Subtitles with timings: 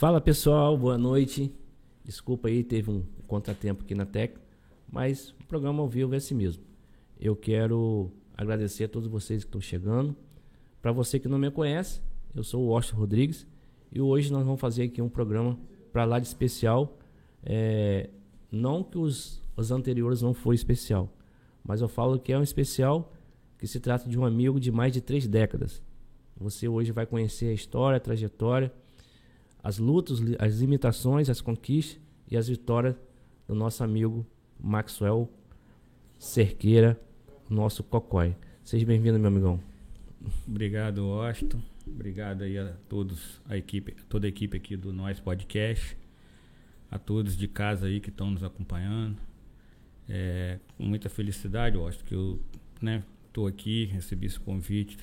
[0.00, 1.52] Fala pessoal, boa noite.
[2.02, 4.34] Desculpa aí, teve um contratempo aqui na Tec,
[4.90, 6.64] mas o programa ao vivo é assim mesmo.
[7.20, 10.16] Eu quero agradecer a todos vocês que estão chegando.
[10.80, 12.00] Para você que não me conhece,
[12.34, 13.46] eu sou o Washington Rodrigues
[13.92, 15.58] e hoje nós vamos fazer aqui um programa
[15.92, 16.96] para lá de especial.
[17.44, 18.08] É,
[18.50, 21.12] não que os, os anteriores não foram especial,
[21.62, 23.12] mas eu falo que é um especial
[23.58, 25.82] que se trata de um amigo de mais de três décadas.
[26.38, 28.72] Você hoje vai conhecer a história, a trajetória,
[29.62, 32.00] as lutas, as limitações, as conquistas
[32.30, 32.96] e as vitórias
[33.46, 34.26] do nosso amigo
[34.58, 35.28] Maxwell
[36.18, 37.00] Cerqueira,
[37.48, 38.36] nosso Cocói.
[38.62, 39.60] Seja bem-vindo, meu amigão.
[40.46, 41.60] Obrigado, Washington.
[41.86, 45.96] Obrigado aí a todos, a equipe, toda a equipe aqui do Nós Podcast,
[46.90, 49.16] a todos de casa aí que estão nos acompanhando.
[50.08, 52.40] É, com muita felicidade, Washington, que eu
[52.80, 53.02] né,
[53.48, 54.98] aqui, recebi esse convite,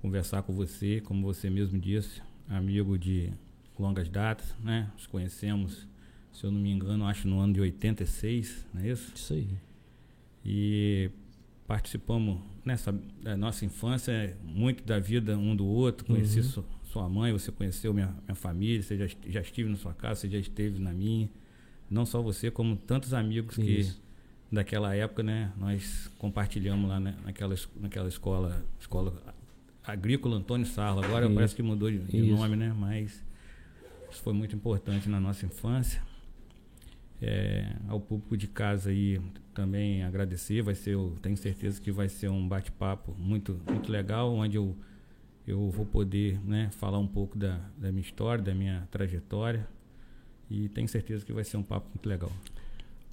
[0.00, 3.32] conversar com você, como você mesmo disse, amigo de
[3.78, 4.90] longas datas, né?
[4.94, 5.86] Nos conhecemos,
[6.32, 9.12] se eu não me engano, acho no ano de 86, não é isso?
[9.14, 9.48] Isso aí.
[10.44, 11.10] E
[11.66, 16.04] participamos nessa da nossa infância, muito da vida um do outro.
[16.06, 16.44] Conheci uhum.
[16.44, 20.20] sua, sua, mãe, você conheceu minha, minha família, você já, já estive na sua casa,
[20.20, 21.30] você já esteve na minha.
[21.90, 23.94] Não só você, como tantos amigos Isso.
[23.94, 29.34] que daquela época, né, nós compartilhamos lá né, naquela, naquela escola, escola
[29.84, 31.04] agrícola Antônio Sarlo.
[31.04, 31.34] Agora Isso.
[31.34, 32.74] parece que mudou de, de nome, né?
[32.76, 33.22] Mas
[34.12, 36.02] isso foi muito importante na nossa infância.
[37.20, 39.20] É, ao público de casa aí
[39.54, 40.62] também agradecer.
[40.62, 44.76] Vai ser, eu tenho certeza que vai ser um bate-papo muito, muito legal, onde eu,
[45.46, 49.66] eu vou poder né, falar um pouco da, da minha história, da minha trajetória.
[50.50, 52.30] E tenho certeza que vai ser um papo muito legal.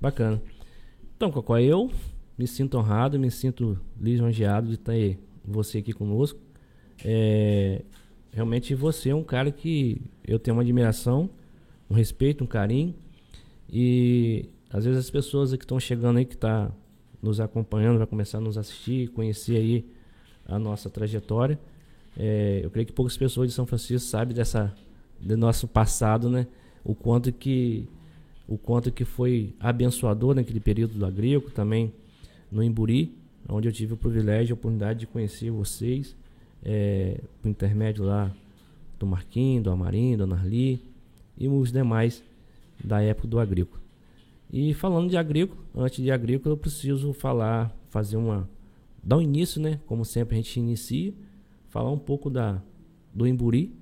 [0.01, 0.41] Bacana.
[1.15, 1.91] Então, Cocó, eu
[2.37, 6.39] me sinto honrado, me sinto lisonjeado de ter você aqui conosco.
[7.03, 7.83] É,
[8.31, 11.29] realmente você é um cara que eu tenho uma admiração,
[11.89, 12.93] um respeito, um carinho.
[13.71, 16.71] E às vezes as pessoas que estão chegando aí, que tá
[17.21, 19.85] nos acompanhando, vai começar a nos assistir, conhecer aí
[20.45, 21.59] a nossa trajetória.
[22.17, 24.73] É, eu creio que poucas pessoas de São Francisco sabem dessa
[25.19, 26.47] do nosso passado, né?
[26.83, 27.87] O quanto que
[28.47, 31.93] o quanto que foi abençoador naquele período do agrícola, também
[32.51, 33.15] no Imburi,
[33.47, 36.15] onde eu tive o privilégio e a oportunidade de conhecer vocês
[36.63, 38.31] é, por intermédio lá
[38.97, 40.81] do Marquinhos, do Amarim, do Narli
[41.37, 42.23] e os demais
[42.83, 43.81] da época do agrícola.
[44.51, 48.49] E falando de agrícola, antes de agrícola eu preciso falar, fazer uma
[49.01, 51.13] dar um início, né, como sempre a gente inicia,
[51.69, 52.61] falar um pouco da
[53.13, 53.73] do Imburi,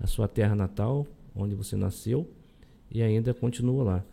[0.00, 2.28] a sua terra natal, onde você nasceu
[2.90, 4.04] e ainda continua lá.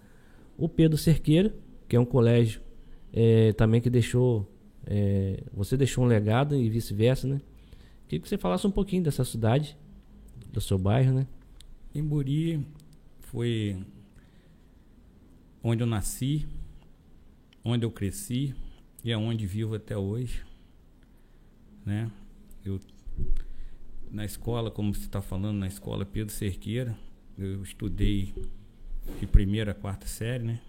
[0.57, 1.53] O Pedro Cerqueira,
[1.87, 2.61] que é um colégio
[3.13, 4.47] é, também que deixou
[4.85, 7.41] é, você deixou um legado e vice-versa, né?
[8.07, 9.77] Queria que você falasse um pouquinho dessa cidade,
[10.51, 11.27] do seu bairro, né?
[11.93, 12.65] Imburi
[13.19, 13.83] foi
[15.63, 16.47] onde eu nasci,
[17.63, 18.53] onde eu cresci
[19.03, 20.43] e é onde vivo até hoje,
[21.85, 22.11] né?
[22.63, 22.79] Eu
[24.11, 26.97] na escola, como você está falando, na escola Pedro Cerqueira,
[27.37, 28.33] eu estudei
[29.19, 30.61] de primeira a quarta série, né?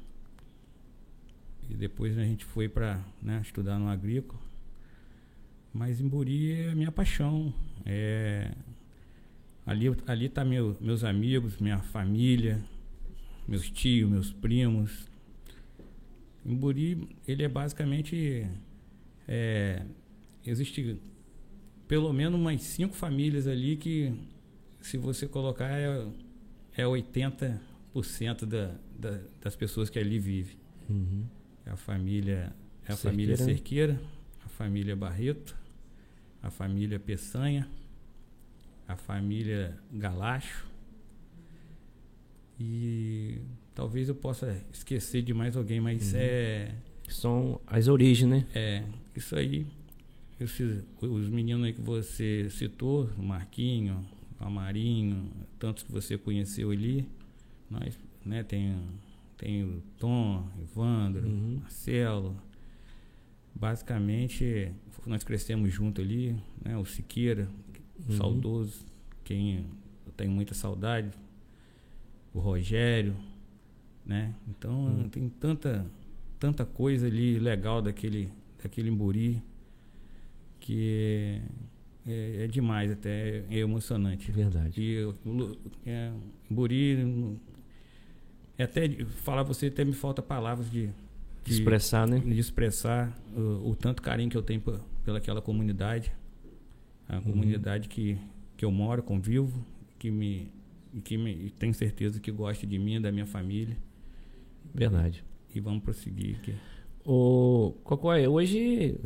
[1.69, 4.41] E depois a gente foi para né, estudar no agrícola.
[5.77, 7.53] Mas Imburi é a minha paixão.
[7.85, 8.51] É,
[9.67, 12.65] ali ali tá meu, meus amigos, minha família,
[13.47, 15.07] meus tios, meus primos.
[16.47, 18.49] Imburi, ele é basicamente.
[19.29, 19.83] É,
[20.47, 20.99] existe
[21.87, 24.15] pelo menos umas cinco famílias ali que,
[24.81, 26.09] se você colocar, é,
[26.75, 27.59] é 80%
[28.47, 30.57] da, da, das pessoas que ali vivem.
[30.89, 31.27] Uhum.
[31.67, 33.11] É a família, é a Cerqueira.
[33.11, 34.01] família Cerqueira,
[34.43, 35.66] a família Barreto,
[36.43, 37.69] a família Peçanha,
[38.87, 40.67] a família Galacho.
[42.59, 43.39] E
[43.75, 46.19] talvez eu possa esquecer de mais alguém, mas uhum.
[46.21, 46.75] é.
[47.09, 48.47] São as origens, né?
[48.53, 48.83] É,
[49.15, 49.67] isso aí.
[50.41, 54.05] Esses, os meninos aí que você citou, o Marquinho,
[54.41, 57.09] o Amarinho, tantos que você conheceu ali,
[57.71, 58.77] nós, né, tem,
[59.37, 61.59] tem o Tom, Evandro, uhum.
[61.63, 62.37] Marcelo,
[63.59, 64.71] basicamente
[65.07, 66.77] nós crescemos junto ali, né?
[66.77, 67.49] O Siqueira,
[68.09, 68.17] uhum.
[68.17, 68.85] saudoso,
[69.25, 69.65] quem
[70.05, 71.11] eu tenho muita saudade,
[72.35, 73.17] o Rogério,
[74.05, 74.35] né?
[74.49, 75.09] Então uhum.
[75.09, 75.87] tem tanta
[76.39, 78.31] tanta coisa ali legal daquele
[78.63, 79.43] daquele Imburi
[80.61, 81.41] que
[82.07, 84.31] é, é demais até é emocionante.
[84.31, 84.81] Verdade.
[84.81, 85.15] E
[85.87, 86.13] é,
[86.51, 87.39] Imburi
[88.59, 90.91] é até falar você até me falta palavras de
[91.47, 92.19] de expressar, né?
[92.19, 94.63] De expressar o, o tanto carinho que eu tenho
[95.05, 96.13] pelaquela comunidade,
[97.09, 97.23] a uhum.
[97.23, 98.19] comunidade que,
[98.57, 99.65] que eu moro, convivo,
[99.99, 100.51] que me,
[101.05, 103.77] que me, tenho certeza que gosta de mim, da minha família.
[104.75, 105.25] Verdade.
[105.55, 106.55] E, e vamos prosseguir aqui.
[107.05, 108.99] O Cocói, hoje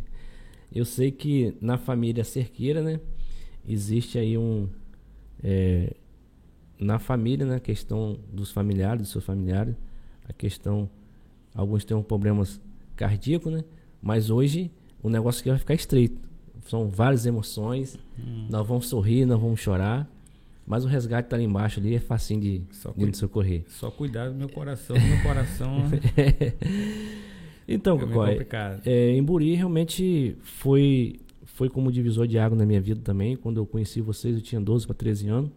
[0.70, 3.00] eu sei que na família Cerqueira, né,
[3.66, 4.68] existe aí um
[5.42, 5.96] é,
[6.78, 9.74] na família, né, a questão dos familiares, dos seus familiares,
[10.28, 10.90] a questão
[11.54, 12.60] alguns têm problemas
[12.96, 13.64] cardíacos, né?
[14.00, 14.70] Mas hoje
[15.02, 16.20] o negócio aqui vai ficar estreito.
[16.66, 17.98] São várias emoções.
[18.18, 18.46] Hum.
[18.50, 20.08] Nós vamos sorrir, nós vamos chorar.
[20.66, 23.64] Mas o resgate está ali embaixo ali, é facinho de, só de socorrer.
[23.68, 25.84] Só cuidar do meu coração, meu coração.
[27.66, 28.46] então, é Cocói,
[28.84, 33.34] é, em Buri realmente foi, foi como divisor de água na minha vida também.
[33.34, 35.50] Quando eu conheci vocês, eu tinha 12 para 13 anos.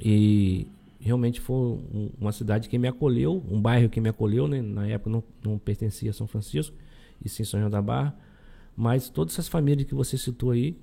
[0.00, 0.66] E
[1.00, 4.60] realmente foi um, uma cidade que me acolheu, um bairro que me acolheu, né?
[4.60, 6.76] Na época não, não pertencia a São Francisco,
[7.24, 8.16] e sim São João da Barra.
[8.76, 10.76] Mas todas essas famílias que você citou aí,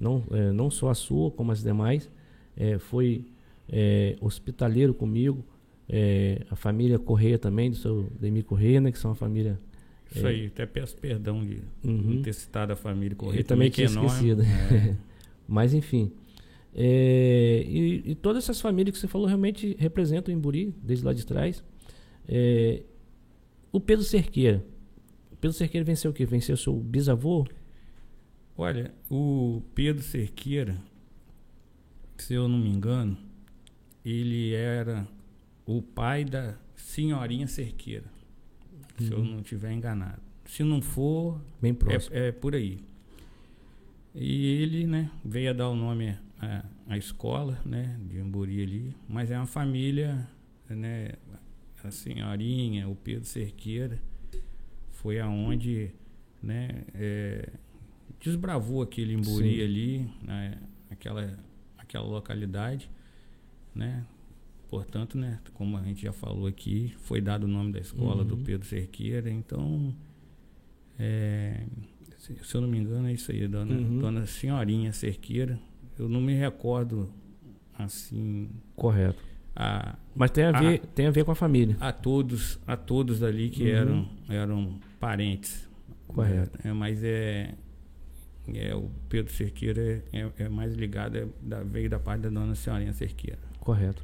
[0.00, 2.10] não, é, não só a sua, como as demais,
[2.56, 3.26] é, foi
[3.68, 5.44] é, hospitaleiro comigo,
[5.88, 9.58] é, a família Correia também, do seu Demi Correia, né, que são uma família.
[10.14, 12.14] Isso aí, até peço perdão de uhum.
[12.14, 13.40] não ter citado a família Correia.
[13.40, 14.42] Eu também tinha esquecido.
[14.42, 14.96] É.
[15.46, 16.12] Mas enfim.
[16.76, 21.12] É, e, e, todas essas famílias que você falou realmente representam o Imburi, desde lá
[21.12, 21.62] de trás.
[22.28, 22.82] É,
[23.70, 24.64] o Pedro Cerqueira.
[25.30, 26.26] O Pedro Cerqueira venceu o quê?
[26.26, 27.46] Venceu seu bisavô?
[28.56, 30.76] Olha, o Pedro Cerqueira,
[32.16, 33.16] se eu não me engano,
[34.04, 35.06] ele era
[35.64, 38.12] o pai da senhorinha Cerqueira.
[38.98, 39.24] Se eu uhum.
[39.24, 40.22] não estiver enganado.
[40.44, 42.16] Se não for, bem próximo.
[42.16, 42.78] É, é, por aí.
[44.14, 46.64] E ele, né, veio a dar o nome à,
[46.94, 50.28] à escola, né, de Amburi ali, mas é uma família,
[50.68, 51.12] né,
[51.82, 54.00] a senhorinha, o Pedro Cerqueira,
[54.90, 55.90] foi aonde,
[56.42, 57.50] né, é,
[58.20, 59.62] desbravou aquele Emburi Sim.
[59.62, 60.58] ali, né,
[60.90, 61.38] aquela
[61.76, 62.90] aquela localidade,
[63.74, 64.04] né?
[64.68, 68.28] Portanto, né, como a gente já falou aqui, foi dado o nome da escola uhum.
[68.28, 69.94] do Pedro Cerqueira, então
[70.98, 71.64] é,
[72.18, 73.98] se eu não me engano é isso aí, dona, uhum.
[73.98, 75.60] dona Senhorinha Cerqueira.
[75.98, 77.08] Eu não me recordo
[77.78, 78.48] assim.
[78.76, 79.22] Correto.
[79.56, 81.76] A, Mas tem a, ver, a, tem a ver com a família.
[81.80, 83.76] A todos, a todos ali que uhum.
[83.76, 85.68] eram, eram parentes.
[86.08, 86.58] Correto.
[86.64, 87.54] É, mas é
[88.52, 92.54] é, o Pedro Cerqueira é, é, mais ligado, é, da, veio da parte da dona
[92.54, 93.38] Senhorinha Cerqueira.
[93.60, 94.02] Correto.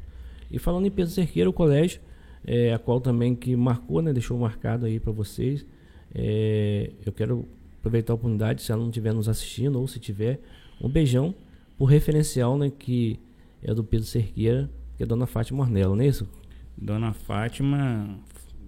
[0.50, 2.00] E falando em Pedro Cerqueira, o colégio,
[2.46, 5.66] é, a qual também que marcou, né, deixou marcado aí para vocês.
[6.14, 7.46] É, eu quero
[7.78, 10.40] aproveitar a oportunidade, se ela não estiver nos assistindo ou se tiver,
[10.80, 11.34] um beijão
[11.80, 13.18] por referencial, né, que
[13.62, 14.68] é do Pedro Cerqueira,
[14.98, 16.28] que é Dona Fátima Ornella, não é isso?
[16.76, 18.18] Dona Fátima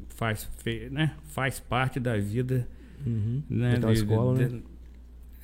[0.08, 0.48] faz,
[0.90, 2.66] né, faz parte da vida
[3.06, 3.42] uhum.
[3.50, 4.62] né, da escola, de, né?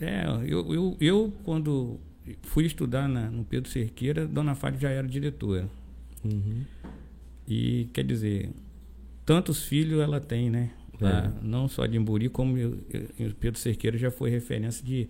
[0.00, 2.00] É, eu, eu, eu quando
[2.40, 5.68] fui estudar na, no Pedro Cerqueira, Dona Fátima já era diretora.
[6.24, 6.64] Uhum.
[7.46, 8.50] E quer dizer,
[9.26, 10.70] tantos filhos ela tem, né?
[10.98, 11.44] Lá, é.
[11.46, 15.06] Não só de Emburi, como o Pedro Cerqueira já foi referência de,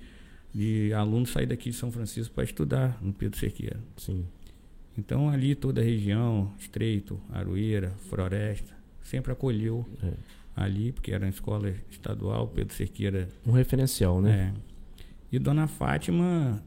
[0.55, 3.81] de alunos sair daqui de São Francisco para estudar no Pedro Cerqueira.
[3.97, 4.27] Sim.
[4.97, 10.13] Então ali toda a região, Estreito, Aroeira, Floresta, sempre acolheu é.
[10.57, 13.29] ali, porque era uma escola estadual, Pedro Cerqueira.
[13.47, 14.53] Um referencial, né?
[14.55, 14.69] É.
[15.31, 16.63] E Dona Fátima,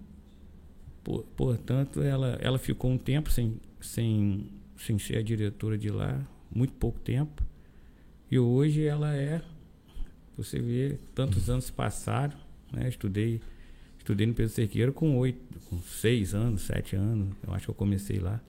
[1.04, 6.26] por, portanto, ela, ela ficou um tempo sem, sem, sem ser a diretora de lá,
[6.54, 7.44] muito pouco tempo.
[8.30, 9.42] E hoje ela é,
[10.38, 12.38] você vê, tantos anos passaram,
[12.72, 12.88] né?
[12.88, 13.42] Estudei,
[14.02, 15.40] estudei no Pedro Cerqueiro com oito,
[15.70, 18.42] com seis anos, sete anos, eu acho que eu comecei lá.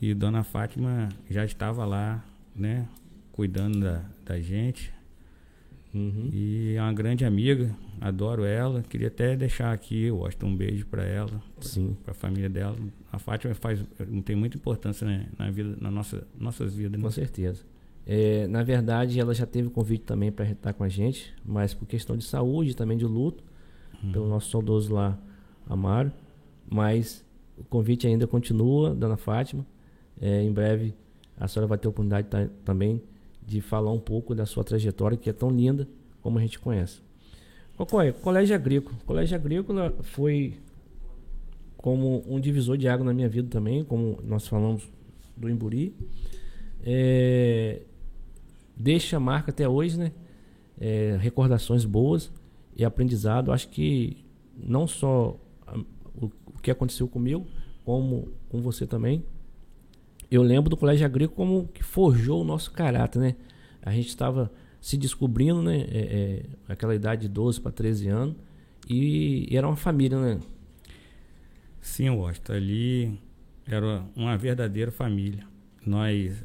[0.00, 2.24] E Dona Fátima já estava lá,
[2.56, 2.88] né?
[3.32, 4.92] Cuidando da, da gente,
[5.92, 6.30] Uhum.
[6.32, 8.82] E é uma grande amiga, adoro ela.
[8.82, 11.42] Queria até deixar aqui, Washington, um beijo para ela,
[12.04, 12.76] para a família dela.
[13.10, 13.84] A Fátima faz,
[14.24, 16.92] tem muita importância né, na vida, na nossa, nossas vidas.
[16.92, 17.02] Né?
[17.02, 17.64] Com certeza.
[18.06, 21.86] É, na verdade, ela já teve convite também para estar com a gente, mas por
[21.86, 23.42] questão de saúde, também de luto,
[24.12, 25.18] pelo nosso saudoso lá,
[25.68, 26.12] Amaro.
[26.68, 27.24] Mas
[27.58, 29.66] o convite ainda continua, Dona Fátima.
[30.20, 30.94] É, em breve
[31.40, 33.02] a senhora vai ter a oportunidade tá, também
[33.46, 35.88] de falar um pouco da sua trajetória, que é tão linda
[36.22, 37.00] como a gente conhece.
[37.76, 38.96] Cocói, Colégio Agrícola.
[39.06, 40.58] Colégio Agrícola foi
[41.78, 44.86] como um divisor de água na minha vida também, como nós falamos
[45.34, 45.94] do Imburi.
[46.84, 47.80] É,
[48.76, 50.12] deixa marca até hoje, né?
[50.78, 52.30] É, recordações boas
[52.80, 53.52] e aprendizado.
[53.52, 54.24] Acho que
[54.56, 55.38] não só
[56.14, 56.30] o,
[56.62, 57.46] que aconteceu comigo,
[57.84, 59.24] como com você também,
[60.30, 63.36] eu lembro do colégio agrícola como que forjou o nosso caráter, né?
[63.82, 65.80] A gente estava se descobrindo, né?
[65.80, 68.36] É, é, aquela idade de 12 para 13 anos.
[68.88, 70.40] E, e, era uma família, né?
[71.80, 72.52] Sim, Washington.
[72.52, 73.18] Ali
[73.66, 75.44] era uma verdadeira família.
[75.84, 76.44] Nós,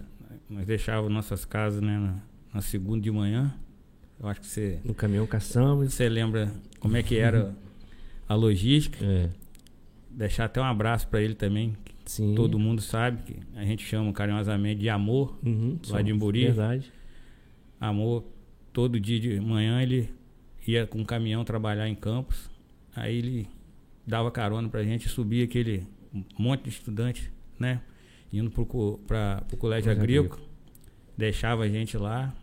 [0.50, 2.22] nós deixávamos nossas casas né, na,
[2.54, 3.54] na segunda de manhã.
[4.20, 4.80] Eu acho que você.
[4.84, 5.94] No caminhão caçamos.
[5.94, 7.56] Você lembra como é que era
[8.28, 9.04] a logística?
[9.04, 9.30] É.
[10.10, 11.76] Deixar até um abraço para ele também.
[12.06, 12.36] Sim.
[12.36, 15.38] Todo mundo sabe que a gente chama carinhosamente de amor.
[15.44, 16.46] Uhum, lá de Imburi.
[16.46, 16.92] Verdade.
[17.80, 18.24] Amor,
[18.72, 20.10] todo dia de manhã ele
[20.66, 22.50] ia com um caminhão trabalhar em Campos.
[22.96, 23.48] Aí ele
[24.06, 25.86] dava carona pra gente, subia aquele
[26.38, 27.82] monte de estudante, né?
[28.32, 30.42] Indo pro, pra, pro Colégio agrícola.
[31.18, 32.34] Deixava a gente lá.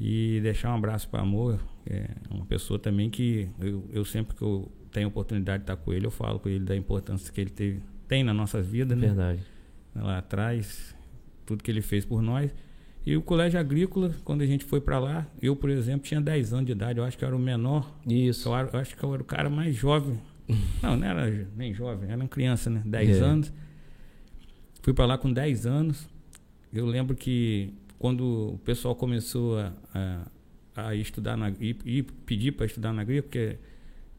[0.00, 1.60] E deixar um abraço para Amor.
[1.86, 5.92] É uma pessoa também que eu, eu sempre que eu tenho oportunidade de estar com
[5.92, 9.06] ele, eu falo com ele da importância que ele teve, tem nas nossas vidas, né?
[9.08, 9.40] Verdade.
[9.94, 10.96] lá atrás,
[11.46, 12.52] tudo que ele fez por nós.
[13.04, 16.52] E o colégio agrícola, quando a gente foi para lá, eu, por exemplo, tinha 10
[16.52, 18.48] anos de idade, eu acho que eu era o menor, Isso.
[18.48, 20.18] eu, eu acho que eu era o cara mais jovem.
[20.82, 22.82] Não, não era nem jovem, era uma criança, né?
[22.84, 23.20] 10 É.
[23.20, 23.52] anos.
[24.82, 26.08] Fui para lá com 10 anos.
[26.72, 29.72] Eu lembro que quando o pessoal começou a,
[30.74, 33.56] a, a estudar na e, e pedir para estudar na agrícola, porque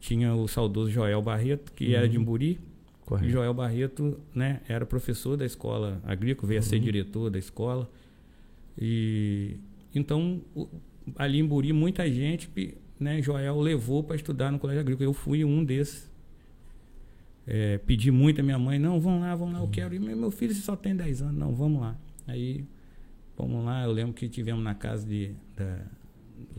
[0.00, 2.22] tinha o saudoso Joel Barreto, que era de Uhum.
[2.22, 2.58] Imburi, e
[3.04, 3.30] Correto.
[3.30, 6.82] Joel Barreto, né, era professor da escola agrícola, veio a ser Uhum.
[6.82, 7.90] diretor da escola.
[8.80, 9.56] E
[9.94, 10.68] então o-
[11.16, 12.48] ali em Buri muita gente,
[13.00, 15.04] né, Joel levou para estudar no colégio agrícola.
[15.08, 16.08] Eu fui um desses.
[17.46, 19.98] É, pedi muito a minha mãe, não, vamos lá, vamos lá, eu quero ir.
[19.98, 21.96] Meu meu filho só tem 10 anos, não, vamos lá.
[22.28, 22.64] Aí,
[23.36, 25.84] vamos lá, eu lembro que tivemos na casa de, da-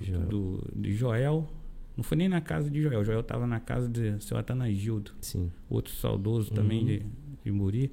[0.01, 0.22] Joel.
[0.27, 1.50] do, de Joel.
[1.96, 5.51] Não foi nem na casa de Joel, Joel estava na casa de seu Atanagildo Sim.
[5.70, 6.86] outro saudoso também Uhum.
[6.86, 7.06] de,
[7.46, 7.92] de Muri.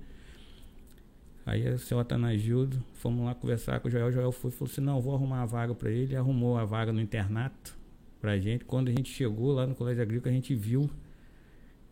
[1.44, 4.06] Aí o seu Atanagildo, fomos lá conversar com o Joel.
[4.08, 6.14] O Joel foi e falou assim: não, vou arrumar a vaga para ele.
[6.14, 7.76] Arrumou a vaga no internato
[8.20, 8.64] pra gente.
[8.64, 10.88] Quando a gente chegou lá no Colégio Agrícola, a gente viu,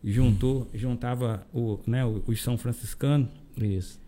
[0.03, 3.27] juntou, juntava o, né, os São Franciscanos.
[3.57, 3.99] Isso.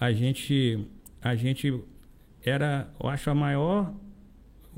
[0.00, 0.86] A gente,
[1.20, 1.80] a gente
[2.44, 3.92] era, eu acho, a maior,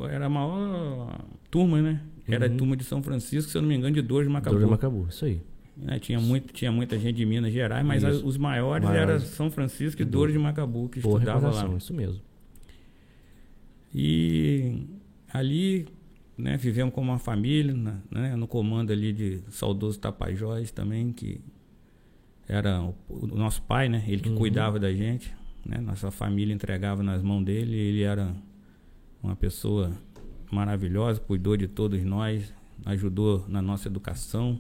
[0.09, 1.19] era a maior
[1.51, 2.01] turma, né?
[2.29, 2.57] Era a Uhum.
[2.57, 4.57] turma de São Francisco, se eu não me engano, de Dores de Macabu.
[4.57, 5.07] Dor de Macabu.
[5.09, 5.41] Isso aí.
[5.77, 5.99] né?
[5.99, 9.09] Tinha, muito, tinha muita gente de Minas Gerais, mas as- os maiores, Maiores.
[9.11, 11.77] eram São Francisco e E Dores de Macabu, que Boa estudava lá.
[11.77, 12.21] isso mesmo.
[13.95, 14.83] E
[15.33, 15.87] ali,
[16.37, 17.75] né, vivemos como uma família,
[18.11, 21.41] né, no comando ali de saudoso Tapajós também, que
[22.49, 24.05] era o, o nosso pai, né?
[24.07, 24.37] Ele que Uhum.
[24.37, 25.35] cuidava da gente,
[25.67, 25.79] né?
[25.81, 28.35] Nossa família entregava nas mãos dele, ele era
[29.23, 29.93] uma pessoa
[30.51, 32.53] maravilhosa, cuidou de todos nós,
[32.85, 34.59] ajudou na nossa educação.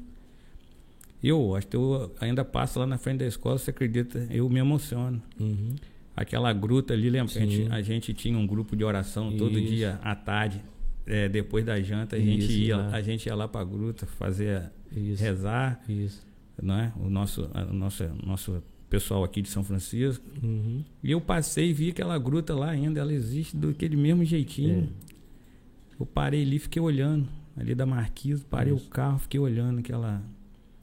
[1.22, 4.26] Eu, acho que eu ainda passo lá na frente da escola, você acredita?
[4.30, 5.22] Eu me emociono.
[5.38, 5.74] Uhum.
[6.14, 7.32] Aquela gruta ali, lembra?
[7.32, 9.68] A gente, a gente tinha um grupo de oração todo Isso.
[9.74, 10.62] dia à tarde,
[11.06, 12.88] é, depois da janta, a gente Isso, ia, lá.
[12.90, 15.22] a gente ia lá pra gruta fazer Isso.
[15.22, 16.26] rezar, Isso.
[16.60, 16.92] né?
[16.96, 20.24] O nosso, a, nosso, nosso pessoal aqui de São Francisco.
[20.42, 20.84] Uhum.
[21.02, 24.88] E eu passei e vi aquela gruta lá ainda, ela existe daquele mesmo jeitinho.
[25.98, 28.86] Eu parei ali, fiquei olhando, ali da Marquise, parei Isso.
[28.86, 30.22] o carro, fiquei olhando aquela,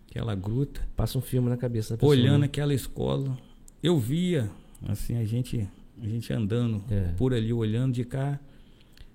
[0.09, 2.11] aquela gruta, Passa um filme na cabeça da pessoa.
[2.11, 2.45] olhando né?
[2.47, 3.37] aquela escola.
[3.81, 4.49] Eu via,
[4.87, 5.67] assim, a gente,
[6.01, 7.11] a gente andando É.
[7.17, 8.39] por ali, olhando de cá.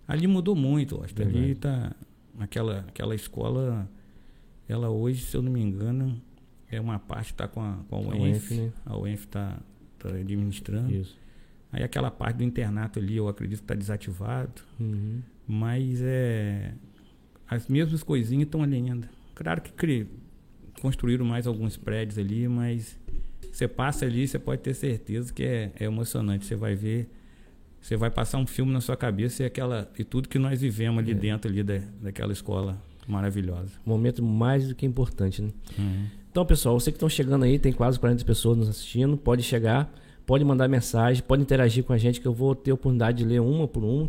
[0.06, 1.14] Ali mudou muito, acho.
[1.20, 1.94] Ali tá.
[2.38, 3.90] Aquela, aquela escola,
[4.68, 6.20] ela hoje, se eu não me engano,
[6.70, 8.50] é uma parte tá com a, com a A UENF.
[8.50, 8.72] UENF, né?
[8.84, 9.58] A UENF tá,
[9.98, 10.92] tá administrando.
[10.94, 11.16] Isso.
[11.72, 14.62] Aí aquela parte do internato ali, eu acredito que tá desativado.
[14.80, 15.20] Uhum.
[15.46, 16.72] Mas é.
[17.48, 19.08] As mesmas coisinhas estão ali ainda.
[19.34, 20.06] Claro que cri-
[20.82, 22.98] construíram mais alguns prédios ali, mas
[23.52, 26.44] você passa ali, você pode ter certeza que é, é emocionante.
[26.44, 27.08] Você vai ver,
[27.80, 30.98] você vai passar um filme na sua cabeça e aquela e tudo que nós vivemos
[30.98, 31.14] ali É.
[31.14, 33.72] dentro ali da, daquela escola maravilhosa.
[33.86, 35.50] Momento mais do que importante, né?
[36.38, 39.92] Então, pessoal, você que estão chegando aí, tem quase 40 pessoas nos assistindo, pode chegar,
[40.24, 43.24] pode mandar mensagem, pode interagir com a gente, que eu vou ter a oportunidade de
[43.24, 44.08] ler uma por uma.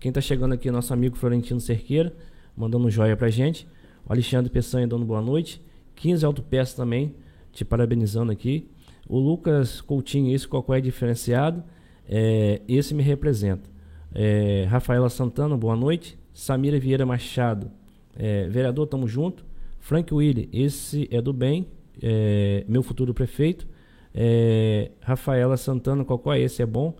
[0.00, 2.14] Quem está chegando aqui é nosso amigo Florentino Cerqueira,
[2.56, 3.68] mandando um joia pra gente.
[4.08, 5.60] O Alexandre Peçanha dando boa noite.
[5.96, 7.14] 15 Autopeças também,
[7.52, 8.70] te parabenizando aqui.
[9.06, 11.62] O Lucas Coutinho, esse qual é diferenciado,
[12.08, 13.68] é, esse me representa.
[14.14, 16.18] É, Rafaela Santana, boa noite.
[16.32, 17.70] Samira Vieira Machado,
[18.16, 19.44] é, vereador, tamo junto.
[19.86, 21.64] Frank Willi, esse é do bem,
[22.02, 23.68] é, meu futuro prefeito.
[24.12, 26.60] É, Rafaela Santana, qual é esse?
[26.60, 26.96] É bom.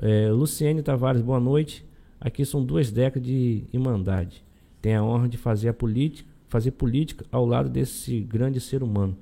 [0.00, 1.86] É, Luciene Tavares, boa noite.
[2.18, 4.42] Aqui são duas décadas de irmandade.
[4.80, 9.14] Tenho a honra de fazer a política, fazer política ao lado desse grande ser humano.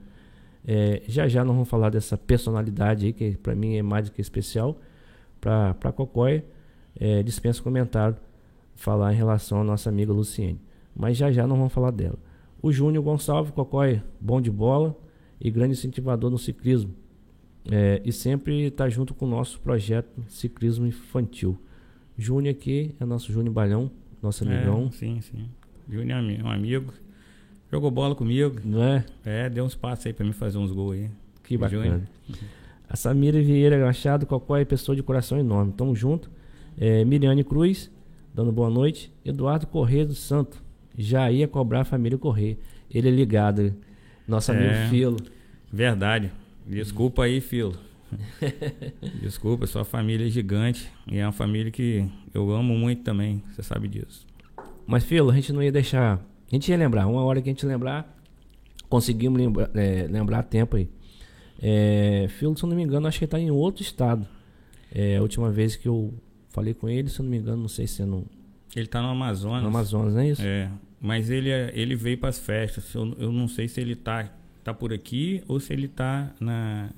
[0.65, 4.13] É, já já nós vamos falar dessa personalidade aí, que para mim é mais do
[4.15, 4.79] que especial.
[5.41, 6.45] Para Cocói,
[6.95, 8.17] é, dispensa comentário
[8.77, 10.61] falar em relação à nossa amiga Luciene.
[10.95, 12.28] Mas já já nós vamos falar dela.
[12.61, 14.97] O Júnior Gonçalves, Cocói, bom de bola
[15.41, 16.93] e grande incentivador no ciclismo.
[17.71, 21.59] É, e sempre está junto com o nosso projeto Ciclismo Infantil.
[22.17, 23.91] Júnior aqui é nosso Júnior Balhão,
[24.23, 24.87] nosso amigão.
[24.87, 25.49] É, sim, sim.
[25.89, 26.93] Júnior é um amigo.
[27.71, 28.57] Jogou bola comigo.
[28.65, 29.05] Não é?
[29.25, 31.11] É, deu uns passos aí pra mim fazer uns gols aí.
[31.45, 32.09] Que bacana.
[32.89, 35.73] A Samira Vieira Machado, qualquer pessoa de coração enorme.
[35.73, 36.31] Tamo junto.
[36.77, 37.91] É, Miriane Cruz,
[38.35, 39.13] dando boa noite.
[39.25, 40.63] Eduardo Corrêa do Santo.
[40.99, 42.59] Já ia cobrar a família Corrêa.
[42.91, 43.73] Ele é ligado.
[44.27, 45.17] Nosso amigo é, Filo.
[45.73, 46.33] Verdade.
[46.67, 47.77] Desculpa aí, Filo.
[49.23, 50.91] Desculpa, sua família é gigante.
[51.11, 53.43] E é uma família que eu amo muito também.
[53.51, 54.27] Você sabe disso.
[54.87, 56.17] Mas, Filo, a gente não ia deixar.
[56.17, 57.07] A gente ia lembrar.
[57.07, 58.19] Uma hora que a gente lembrar,
[58.89, 60.91] conseguimos lembrar, é, lembrar tempo aí.
[61.63, 64.27] É, Filo, se eu não me engano, acho que ele tá em outro estado.
[64.93, 66.13] É, a última vez que eu
[66.49, 68.27] falei com ele, se eu não me engano, não sei se é no.
[68.75, 69.63] Ele tá no Amazonas.
[69.63, 70.43] No Amazonas, não é isso?
[70.43, 70.71] É.
[71.01, 72.93] Mas ele, é, ele veio para as festas.
[72.95, 74.33] Eu, eu não sei se ele tá,
[74.65, 76.91] tá por aqui ou se ele tá na.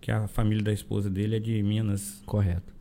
[0.00, 2.22] Que a família da esposa dele é de Minas.
[2.24, 2.72] Correto.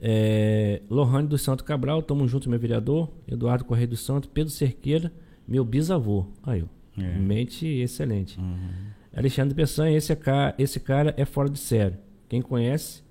[0.00, 3.10] É, Lohane do Santo Cabral, tamo junto, meu vereador.
[3.26, 5.12] Eduardo Correia do Santo, Pedro Cerqueira,
[5.46, 6.26] meu bisavô.
[6.42, 6.76] Aí, ó.
[7.00, 7.18] É.
[7.18, 8.38] Mente excelente.
[8.38, 8.70] Uhum.
[9.14, 10.18] Alexandre Peçanha, esse, é,
[10.58, 11.98] esse cara é fora de sério.
[12.28, 13.02] Quem conhece,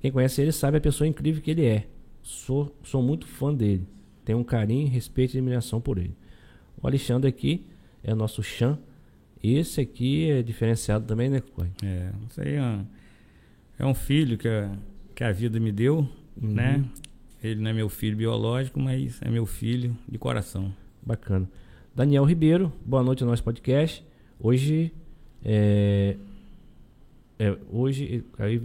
[0.00, 1.86] quem conhece ele sabe a pessoa incrível que ele é.
[2.22, 3.86] Sou, sou muito fã dele.
[4.26, 6.14] Tenho um carinho, respeito e admiração por ele.
[6.82, 7.64] O Alexandre aqui
[8.02, 8.76] é o nosso Chan.
[9.42, 11.68] Esse aqui é diferenciado também, né, Coy?
[11.82, 12.80] É, isso aí é,
[13.78, 14.76] é um filho que a,
[15.14, 16.52] que a vida me deu, uhum.
[16.52, 16.84] né?
[17.40, 20.74] Ele não é meu filho biológico, mas é meu filho de coração.
[21.00, 21.48] Bacana.
[21.94, 24.04] Daniel Ribeiro, boa noite ao nosso podcast.
[24.40, 24.92] Hoje
[25.44, 26.16] é,
[27.38, 28.60] é, hoje, aí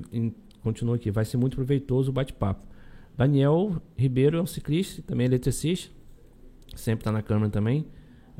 [0.64, 2.71] continua aqui, vai ser muito proveitoso o bate-papo.
[3.18, 5.92] Daniel Ribeiro é um ciclista, também eletricista,
[6.76, 7.86] sempre está na câmera também.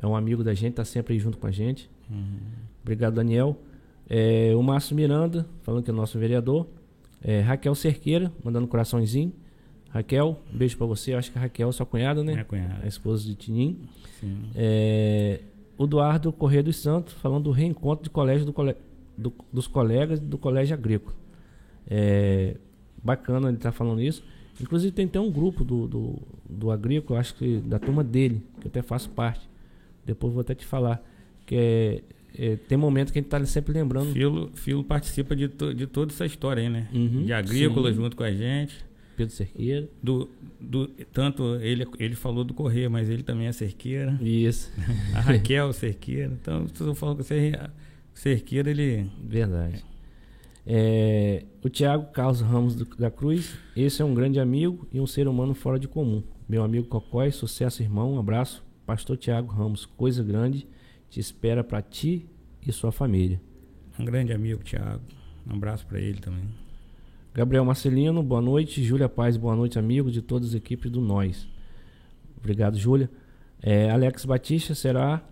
[0.00, 1.88] É um amigo da gente, está sempre aí junto com a gente.
[2.10, 2.38] Uhum.
[2.82, 3.56] Obrigado, Daniel.
[4.08, 6.66] É, o Márcio Miranda, falando que é nosso vereador.
[7.22, 9.32] É, Raquel Cerqueira, mandando um coraçãozinho.
[9.90, 11.12] Raquel, um beijo para você.
[11.12, 12.32] Eu acho que a Raquel é sua cunhada, né?
[12.32, 12.80] É cunhada.
[12.82, 13.78] A esposa de Tinim.
[14.18, 14.50] Sim.
[14.56, 15.40] É,
[15.78, 18.54] o Eduardo Corrêa dos Santos, falando do reencontro de colégio do,
[19.16, 21.14] do, dos colegas do Colégio Agrícola.
[21.86, 22.56] É,
[23.02, 24.24] bacana ele estar tá falando isso.
[24.60, 28.66] Inclusive tem até um grupo do, do, do Agrícola, acho que da turma dele, que
[28.66, 29.48] eu até faço parte.
[30.04, 31.02] Depois vou até te falar.
[31.46, 32.02] Que é,
[32.52, 34.12] é tem momentos que a gente está sempre lembrando.
[34.12, 36.88] Filo, Filo participa de, to, de toda essa história aí, né?
[36.92, 37.96] Uhum, de Agrícola sim.
[37.96, 38.76] junto com a gente.
[39.16, 39.88] Pedro Cerqueira.
[40.02, 40.28] Do,
[40.60, 44.18] do, tanto ele, ele falou do Correia, mas ele também é Cerqueira.
[44.20, 44.70] Isso.
[45.14, 46.32] A Raquel Cerqueira.
[46.40, 47.52] Então, se eu falo com você,
[48.14, 49.10] Cerqueira, ele.
[49.22, 49.84] Verdade.
[50.66, 53.58] É, o Tiago Carlos Ramos do, da Cruz.
[53.76, 56.22] Esse é um grande amigo e um ser humano fora de comum.
[56.48, 58.14] Meu amigo Cocói, sucesso, irmão.
[58.14, 58.64] Um abraço.
[58.86, 60.66] Pastor Tiago Ramos, coisa grande.
[61.08, 62.28] Te espera para ti
[62.66, 63.40] e sua família.
[63.98, 65.02] Um grande amigo, Tiago.
[65.46, 66.48] Um abraço para ele também.
[67.34, 68.82] Gabriel Marcelino, boa noite.
[68.82, 71.48] Júlia Paz, boa noite, amigos de todas as equipes do Nós.
[72.38, 73.10] Obrigado, Júlia.
[73.60, 75.22] É, Alex Batista será,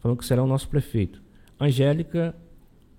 [0.00, 1.22] falando que será o nosso prefeito.
[1.60, 2.34] Angélica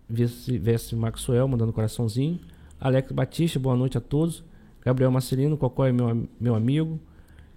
[0.09, 2.39] Veste Maxwell, mandando coraçãozinho.
[2.79, 4.43] Alex Batista, boa noite a todos.
[4.83, 6.99] Gabriel Marcelino, qual é meu, meu amigo.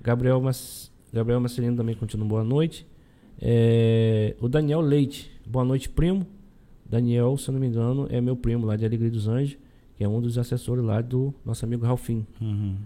[0.00, 2.86] Gabriel, Mas, Gabriel Marcelino também continua boa noite.
[3.40, 6.26] É, o Daniel Leite, boa noite, primo.
[6.84, 9.58] Daniel, se eu não me engano, é meu primo lá de Alegria dos Anjos
[9.98, 12.24] que é um dos assessores lá do nosso amigo Ralfim.
[12.40, 12.76] Uhum.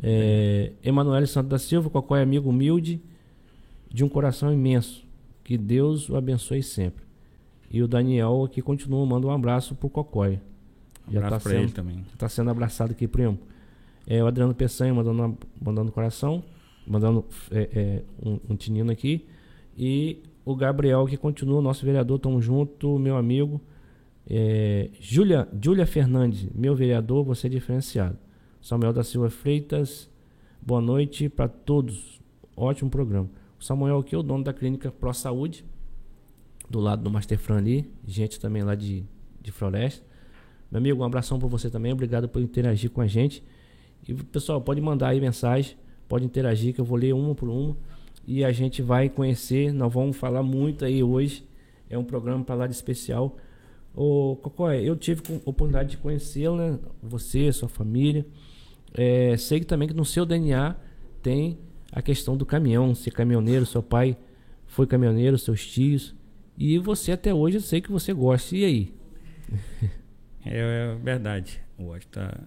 [0.00, 3.02] É, Emanuel Santos da Silva, qual é amigo humilde,
[3.90, 5.04] de um coração imenso.
[5.42, 7.04] Que Deus o abençoe sempre.
[7.72, 10.38] E o Daniel aqui continua, manda um abraço pro Cocói.
[11.08, 12.04] Um Já abraço tá sendo, ele também.
[12.18, 13.38] Tá sendo abraçado aqui, primo.
[14.06, 16.44] É, o Adriano Peçanha mandando, mandando coração,
[16.86, 19.26] mandando é, é, um, um tinino aqui.
[19.76, 23.58] E o Gabriel que continua, nosso vereador, tamo junto, meu amigo.
[24.28, 28.18] É, Júlia, Júlia Fernandes, meu vereador, você é diferenciado.
[28.60, 30.10] Samuel da Silva Freitas,
[30.60, 32.20] boa noite para todos.
[32.54, 33.30] Ótimo programa.
[33.58, 35.64] O Samuel aqui é o dono da clínica Pro Saúde,
[36.68, 39.04] do lado do Master Fran ali, gente também lá de,
[39.40, 40.04] de Floresta.
[40.70, 43.42] Meu amigo, um abração para você também, obrigado por interagir com a gente.
[44.08, 45.76] E pessoal, pode mandar aí mensagem,
[46.08, 47.76] pode interagir que eu vou ler uma por uma
[48.26, 51.44] e a gente vai conhecer, nós vamos falar muito aí hoje.
[51.90, 53.36] É um programa para lá de especial
[53.94, 56.78] Ô, Cocói, eu tive a oportunidade de conhecê-lo, né?
[57.02, 58.24] Você, sua família.
[58.94, 60.74] É, sei que também que no seu DNA
[61.22, 61.58] tem
[61.90, 64.16] a questão do caminhão, ser caminhoneiro, seu pai
[64.66, 66.14] foi caminhoneiro, seus tios.
[66.56, 68.56] E você até hoje eu sei que você gosta.
[68.56, 68.94] E aí?
[70.44, 71.60] É, é verdade.
[72.10, 72.40] Tá,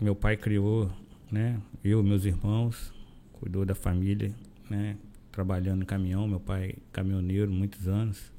[0.00, 0.90] meu pai criou,
[1.30, 1.60] né?
[1.82, 2.92] Eu e meus irmãos,
[3.32, 4.32] cuidou da família,
[4.70, 4.96] né?
[5.32, 8.32] Trabalhando em caminhão, meu pai caminhoneiro muitos anos.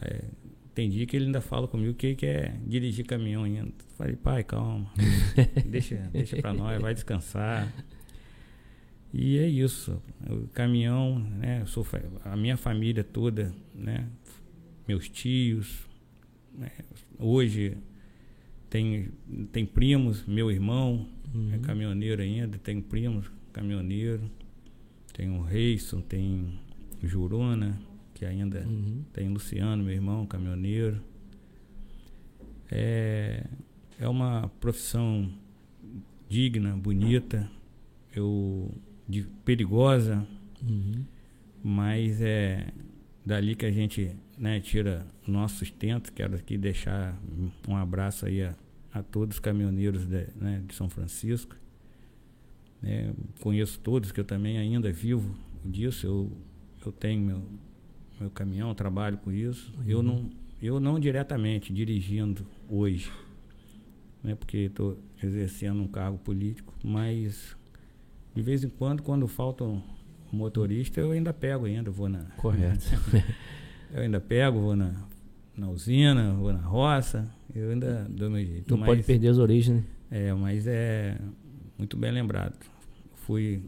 [0.00, 0.24] É,
[0.74, 3.72] tem dia que ele ainda fala comigo que quer dirigir caminhão ainda.
[3.96, 4.90] Falei, pai, calma.
[5.66, 7.70] deixa, deixa pra nós, vai descansar.
[9.12, 10.00] E é isso.
[10.28, 11.64] O caminhão, né?
[11.66, 11.86] Sou,
[12.24, 14.08] a minha família toda, né?
[14.86, 15.86] Meus tios.
[16.54, 16.70] Né?
[17.18, 17.76] Hoje
[18.68, 19.08] tem,
[19.50, 21.54] tem primos, meu irmão é uhum.
[21.54, 24.30] é caminhoneiro ainda, tem primos caminhoneiro.
[25.12, 26.58] Tem o Reison, tem
[27.02, 27.80] o Juruna,
[28.14, 29.04] que ainda uhum.
[29.12, 31.02] tem o Luciano, meu irmão, caminhoneiro.
[32.70, 33.44] É,
[33.98, 35.30] é uma profissão
[36.28, 37.50] digna, bonita.
[38.14, 38.72] Eu
[39.10, 40.24] de perigosa,
[40.62, 41.04] uhum.
[41.62, 42.68] mas é
[43.26, 46.12] dali que a gente né, tira nosso sustento.
[46.12, 47.20] Quero aqui deixar
[47.68, 48.54] um abraço aí a,
[48.92, 51.56] a todos os caminhoneiros de, né, de São Francisco.
[52.82, 56.06] É, conheço todos, que eu também ainda vivo disso.
[56.06, 56.32] Eu,
[56.86, 57.42] eu tenho meu,
[58.20, 59.72] meu caminhão, trabalho com isso.
[59.78, 59.84] Uhum.
[59.88, 60.30] Eu, não,
[60.62, 63.12] eu não diretamente dirigindo hoje,
[64.22, 67.58] né, porque estou exercendo um cargo político, mas
[68.34, 69.82] de vez em quando, quando falta um
[70.32, 72.24] motorista, eu ainda pego ainda, vou na.
[72.36, 72.84] Correto.
[73.92, 74.94] eu ainda pego, vou na,
[75.56, 78.70] na usina, vou na roça, eu ainda dou meu jeito.
[78.70, 79.84] Não mas, pode perder as origens, né?
[80.10, 81.18] É, mas é
[81.76, 82.54] muito bem lembrado.
[83.14, 83.62] Fui.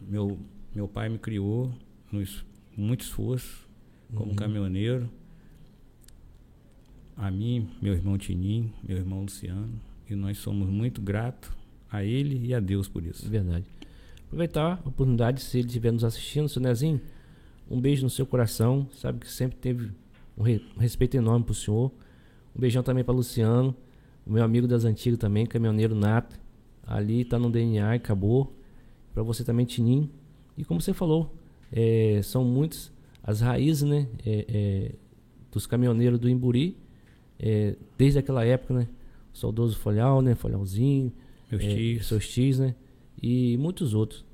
[0.00, 0.38] Meu,
[0.74, 1.72] meu pai me criou
[2.12, 2.22] no,
[2.76, 3.66] muito esforço
[4.14, 4.36] como uhum.
[4.36, 5.08] caminhoneiro.
[7.16, 9.80] A mim, meu irmão Tinim, meu irmão Luciano.
[10.08, 11.50] E nós somos muito gratos
[11.90, 13.28] a ele e a Deus por isso.
[13.28, 13.64] Verdade.
[14.36, 17.00] Aproveitar a oportunidade, se ele estiver nos assistindo, seu Nezinho,
[17.70, 18.86] um beijo no seu coração.
[18.92, 19.90] Sabe que sempre teve
[20.36, 21.90] um, re, um respeito enorme pro senhor.
[22.54, 23.74] Um beijão também para Luciano,
[24.26, 26.38] o meu amigo das antigas também, caminhoneiro nato.
[26.86, 28.54] Ali tá no DNA e acabou.
[29.14, 30.10] Para você também, Tinim.
[30.54, 31.34] E como você falou,
[31.72, 34.06] é, são muitas as raízes, né?
[34.22, 34.92] É, é,
[35.50, 36.76] dos caminhoneiros do Imburi,
[37.38, 38.88] é, desde aquela época, né?
[39.32, 40.34] O saudoso Folhal, né?
[40.34, 41.10] Folhalzinho.
[41.50, 42.06] Meus é, tios.
[42.06, 42.74] Seus tios, né?
[43.22, 44.24] e muitos outros.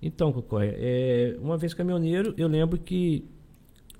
[0.00, 3.24] Então, Cocóia, é, uma vez caminhoneiro, eu lembro que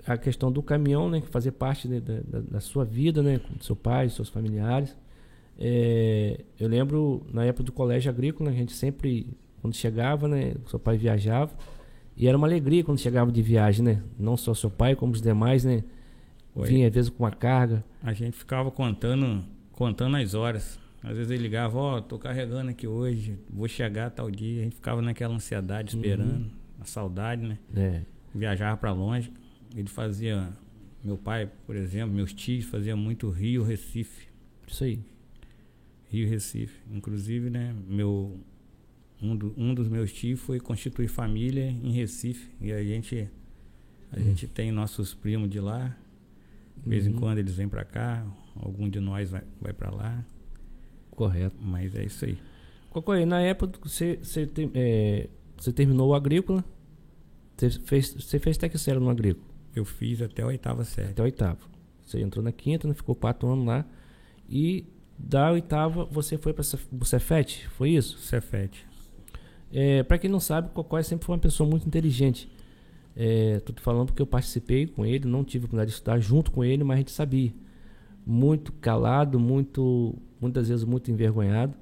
[0.05, 3.59] a questão do caminhão, né, que fazia parte né, da, da, sua vida, né, com
[3.61, 4.95] seu pai, seus familiares.
[5.57, 9.27] É, eu lembro na época do colégio agrícola, a gente sempre,
[9.61, 11.53] quando chegava, né, seu pai viajava,
[12.15, 14.03] e era uma alegria quando chegava de viagem, né?
[14.17, 15.85] Não só seu pai, como os demais, né?
[16.53, 16.67] Oi.
[16.67, 17.81] Vinha às vezes com uma carga.
[18.03, 20.77] A gente ficava contando, contando as horas.
[21.01, 24.61] Às vezes ele ligava, ó, oh, tô carregando aqui hoje, vou chegar tal dia.
[24.61, 26.01] A gente ficava naquela ansiedade uhum.
[26.01, 26.51] esperando, uhum.
[26.79, 27.57] a saudade, né?
[27.75, 28.01] É.
[28.35, 29.31] Viajava para longe.
[29.75, 30.49] Ele fazia,
[31.03, 34.27] meu pai, por exemplo, meus tios faziam muito Rio, Recife.
[34.67, 34.99] Isso aí.
[36.09, 36.75] Rio, Recife.
[36.91, 38.39] Inclusive, né, meu
[39.21, 43.29] um, do, um dos meus tios foi constituir família em Recife e a gente
[44.11, 44.23] a uhum.
[44.23, 45.95] gente tem nossos primos de lá.
[46.77, 47.13] De vez uhum.
[47.13, 50.25] em quando eles vêm para cá, algum de nós vai, vai para lá.
[51.19, 51.57] Correto.
[51.59, 52.37] Mas é isso aí.
[52.89, 55.27] Cocoy, na época você, você, é,
[55.57, 56.63] você terminou o agrícola,
[57.57, 59.45] você fez, você fez série no agrícola?
[59.75, 61.09] Eu fiz até a oitava série.
[61.09, 61.59] Até a oitava.
[62.05, 63.85] Você entrou na quinta, não ficou quatro anos lá.
[64.49, 64.85] E
[65.17, 68.17] da oitava você foi para o Cefete, foi isso?
[68.19, 68.87] Cefete.
[69.73, 72.49] É, para quem não sabe, o Cocói sempre foi uma pessoa muito inteligente.
[73.13, 76.17] É, tô te falando porque eu participei com ele, não tive a oportunidade de estudar
[76.21, 77.53] junto com ele, mas a gente sabia.
[78.25, 81.73] Muito calado, muito muitas vezes muito envergonhado,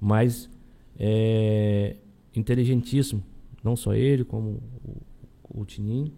[0.00, 0.50] mas
[0.98, 1.96] é,
[2.34, 3.22] inteligentíssimo.
[3.62, 6.12] Não só ele, como o, o Tininho.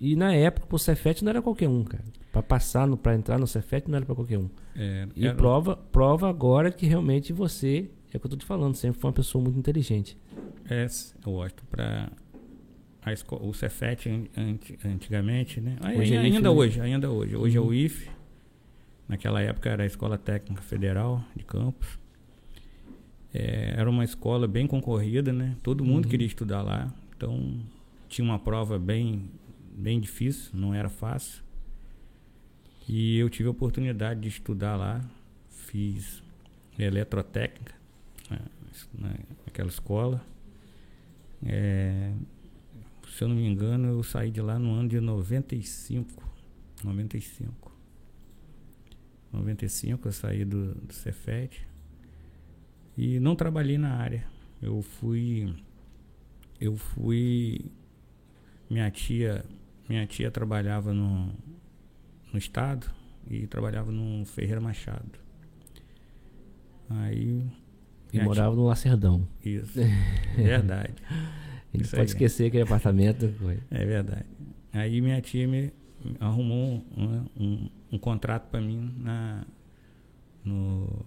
[0.00, 2.04] E na época o Cefet não era qualquer um, cara.
[2.32, 4.48] Para passar, para entrar no Cefet não era para qualquer um.
[4.74, 5.36] É, e era...
[5.36, 9.08] prova, prova agora que realmente você, é o que eu tô te falando, sempre foi
[9.08, 10.16] uma pessoa muito inteligente.
[10.70, 10.86] É,
[11.26, 12.10] lógico, para
[13.42, 14.30] o Cefet
[14.84, 15.76] antigamente, né?
[15.82, 17.36] Hoje ainda, é ainda hoje, ainda hoje.
[17.36, 17.66] Hoje uhum.
[17.66, 18.19] é o IFE
[19.10, 21.98] Naquela época era a Escola Técnica Federal de Campos.
[23.34, 25.56] É, era uma escola bem concorrida, né?
[25.64, 26.10] Todo mundo uhum.
[26.12, 26.94] queria estudar lá.
[27.16, 27.60] Então
[28.08, 29.28] tinha uma prova bem,
[29.76, 31.42] bem difícil, não era fácil.
[32.88, 35.04] E eu tive a oportunidade de estudar lá.
[35.48, 36.22] Fiz
[36.78, 37.74] eletrotécnica
[38.30, 38.38] né?
[39.44, 40.24] naquela escola.
[41.44, 42.12] É,
[43.08, 46.22] se eu não me engano, eu saí de lá no ano de 95.
[46.84, 47.69] 95.
[49.32, 51.66] 95 eu saí do, do Cefet
[52.96, 54.24] e não trabalhei na área.
[54.60, 55.54] Eu fui
[56.60, 57.70] eu fui
[58.68, 59.44] minha tia
[59.88, 61.32] minha tia trabalhava no,
[62.32, 62.90] no estado
[63.28, 65.18] e trabalhava no Ferreira Machado.
[66.88, 67.46] Aí
[68.12, 69.28] e morava tia, no Lacerdão.
[69.44, 69.78] Isso.
[70.36, 70.94] verdade.
[71.72, 72.06] Isso pode aí.
[72.06, 73.32] esquecer aquele apartamento.
[73.70, 74.26] É verdade.
[74.72, 75.72] Aí minha tia me,
[76.18, 79.44] arrumou um, um, um contrato para mim na
[80.44, 81.04] no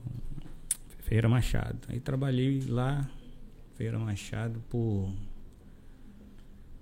[0.99, 1.79] Feira Machado.
[1.88, 3.10] Aí trabalhei lá,
[3.75, 5.12] Feira Machado, por,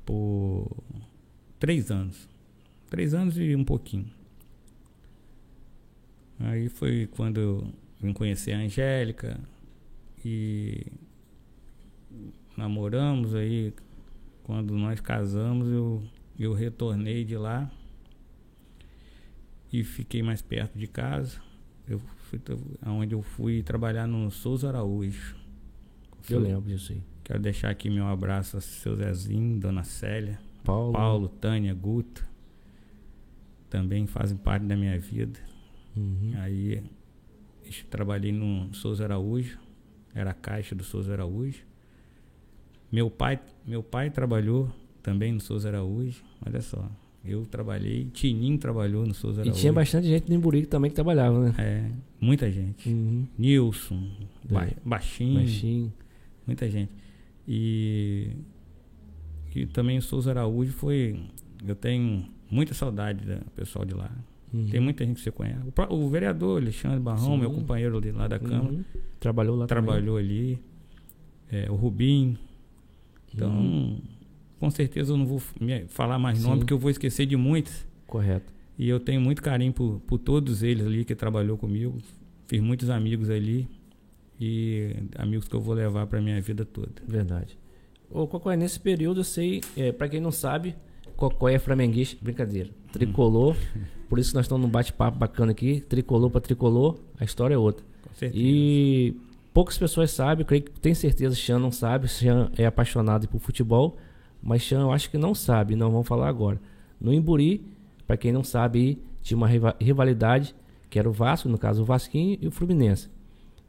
[0.05, 0.69] por
[1.59, 2.29] três anos.
[2.89, 4.11] Três anos e um pouquinho.
[6.39, 9.39] Aí foi quando eu vim conhecer a Angélica
[10.25, 10.85] e
[12.57, 13.73] namoramos aí.
[14.43, 16.03] Quando nós casamos, eu,
[16.37, 17.71] eu retornei de lá
[19.71, 21.39] e fiquei mais perto de casa.
[21.87, 22.39] Eu fui
[22.81, 25.35] aonde eu fui trabalhar no Souza Araújo.
[26.29, 27.01] Eu lembro disso aí.
[27.23, 30.93] Quero deixar aqui meu abraço a seu Zezinho, Dona Célia, Paulo.
[30.93, 32.25] Paulo, Tânia, Guto.
[33.69, 35.39] Também fazem parte da minha vida.
[35.95, 36.33] Uhum.
[36.37, 36.83] Aí
[37.89, 39.57] trabalhei no Souza Araújo,
[40.13, 41.63] era a caixa do Souza Araújo.
[42.91, 44.69] Meu pai, meu pai trabalhou
[45.01, 46.89] também no Souza Araújo, olha só.
[47.23, 49.59] Eu trabalhei, Tininho trabalhou no Souza E Araújo.
[49.59, 51.53] tinha bastante gente no Imburi também que trabalhava, né?
[51.59, 52.89] É, muita gente.
[52.89, 53.27] Uhum.
[53.37, 54.01] Nilson,
[54.49, 54.73] ba É.
[54.83, 55.93] Baixinho, Baixinho.
[56.47, 56.91] muita gente.
[57.47, 58.29] E,
[59.55, 61.19] e também o Souza Araújo foi.
[61.67, 64.09] Eu tenho muita saudade do pessoal de lá.
[64.53, 64.67] Uhum.
[64.69, 65.59] Tem muita gente que você conhece.
[65.89, 67.37] O, o vereador Alexandre Barrão, Sim.
[67.39, 68.83] meu companheiro lá da Câmara, Uhum.
[69.19, 70.59] Trabalhou lá trabalhou ali.
[71.51, 72.37] É, o Rubinho.
[73.33, 74.01] Então, Uhum.
[74.61, 75.41] Com certeza eu não vou
[75.87, 76.43] falar mais Sim.
[76.43, 77.83] nome, porque eu vou esquecer de muitos.
[78.05, 78.53] Correto.
[78.77, 81.97] E eu tenho muito carinho por, por todos eles ali que trabalhou comigo.
[82.47, 83.67] Fiz muitos amigos ali.
[84.39, 86.91] E amigos que eu vou levar pra minha vida toda.
[87.07, 87.57] Verdade.
[88.07, 90.75] Ô, Cocói, nesse período eu sei, é, pra quem não sabe,
[91.15, 92.69] Cocói é flamenguista, brincadeira.
[92.91, 93.55] Tricolor,
[94.07, 95.81] por isso que nós estamos num bate-papo bacana aqui.
[95.81, 97.83] Tricolor pra tricolor, a história é outra.
[98.03, 98.43] Com certeza.
[98.43, 99.15] E
[99.51, 103.97] poucas pessoas sabem, creio que tem certeza, Xan não sabe, Xan é apaixonado por futebol,
[104.41, 106.59] mas Xan eu acho que não sabe, não vamos falar agora.
[106.99, 107.63] No Imburi,
[108.07, 110.55] pra quem não sabe, tinha uma riva- rivalidade,
[110.89, 113.09] que era o Vasco, no caso o Vasquinho e o Fluminense.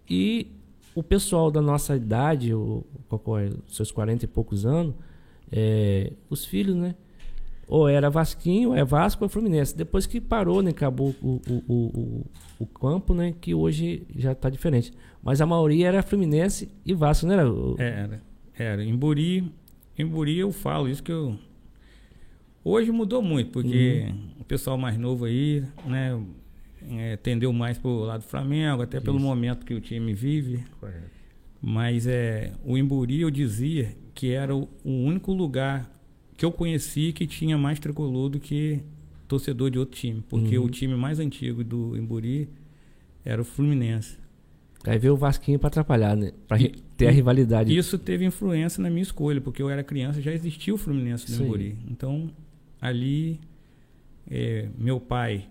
[0.08, 0.48] E
[0.94, 4.94] o pessoal da nossa idade, o Cocói, seus 40 e poucos anos,
[5.50, 6.94] é, os filhos, né?
[7.68, 9.76] Ou era Vasquinho, ou é Vasco ou é Fluminense.
[9.76, 10.70] Depois que parou, né?
[10.70, 12.26] Acabou o, o, o,
[12.58, 13.34] o, campo, né?
[13.40, 14.92] Que hoje já tá diferente.
[15.22, 17.34] Mas a maioria era Fluminense e Vasco, né?
[17.34, 18.22] Era, Era.
[18.58, 18.84] Era.
[18.84, 19.50] Em Buri,
[19.98, 21.38] em Buri eu falo isso que eu.
[22.64, 24.06] Hoje mudou muito, porque
[24.38, 26.20] o pessoal mais novo aí, né?
[26.90, 29.26] é, tendeu mais pro lado do Flamengo, até pelo Isso.
[29.26, 30.64] momento que o time vive.
[31.60, 35.90] Mas é, o Imburi eu dizia que era o, o único lugar
[36.36, 38.80] que eu conheci que tinha mais tricolor do que
[39.28, 40.22] torcedor de outro time.
[40.28, 40.66] Porque Uhum.
[40.66, 42.48] o time mais antigo do Imburi
[43.24, 44.18] era o Fluminense.
[44.86, 46.32] Aí veio o Vasquinho pra atrapalhar, né?
[46.48, 47.76] Pra ri- ter a rivalidade.
[47.76, 51.36] Isso teve influência na minha escolha, porque eu era criança já existia o Fluminense no
[51.36, 51.44] Sim.
[51.44, 51.76] Imburi.
[51.88, 52.30] Então,
[52.80, 53.38] ali,
[54.28, 55.46] é, meu pai,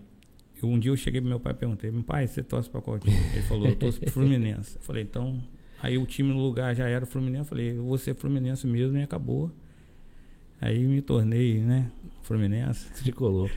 [0.62, 2.82] eu- um dia eu cheguei pro meu pai e perguntei, meu pai, você torce pra
[2.82, 3.16] qual time?
[3.34, 4.76] Ele falou, eu torço pro Fluminense.
[4.76, 5.42] Eu falei, então,
[5.82, 8.68] aí o time no lugar já era o Fluminense, eu falei, eu vou ser Fluminense
[8.68, 9.50] mesmo e acabou.
[10.60, 11.90] Aí me tornei, né,
[12.22, 12.92] Fluminense.
[13.02, 13.50] Tricolor.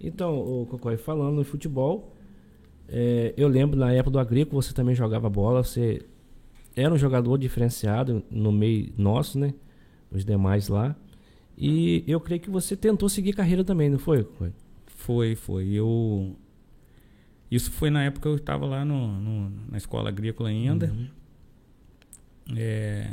[0.00, 2.16] Então, o Cocói, falando em futebol,
[2.88, 6.02] é, eu lembro na época do Agrícola, você também jogava bola, você
[6.76, 9.52] era um jogador diferenciado no meio nosso, né?
[10.10, 10.94] Os demais lá.
[11.56, 14.26] E eu creio que você tentou seguir carreira também, não foi?
[14.86, 15.68] Foi, foi.
[15.70, 16.34] Eu.
[17.50, 20.86] Isso foi na época que eu estava lá no, no- na escola agrícola ainda.
[20.90, 21.08] Uhum.
[22.56, 23.12] É,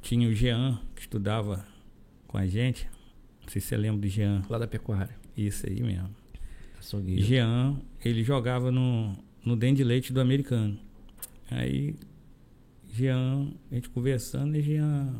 [0.00, 1.66] tinha o Jean, que estudava
[2.26, 2.88] com a gente.
[3.42, 4.42] Não sei se você lembra do Jean.
[4.48, 5.14] Lá da pecuária.
[5.36, 6.08] Isso aí mesmo.
[6.86, 7.20] Açougueiro.
[7.22, 10.78] Jean, ele jogava no, no dente de leite do americano.
[11.50, 11.96] Aí,
[12.92, 15.12] Jean, a gente conversando, e Jean.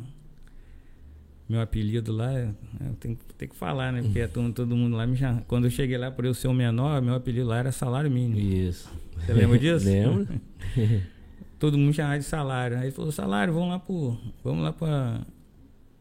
[1.48, 4.02] Meu apelido lá, é- eu tenho, tenho que falar, né?
[4.02, 5.42] Porque todo, todo mundo lá me chama.
[5.46, 8.38] Quando eu cheguei lá, por eu ser o menor, meu apelido lá era salário mínimo.
[8.38, 8.88] Isso.
[9.16, 9.86] Você lembra disso?
[9.86, 10.28] Lembro.
[11.58, 12.76] todo mundo chamava de salário.
[12.76, 14.18] Aí ele falou, salário, vamos lá pro.
[14.42, 15.20] Vamos lá pra,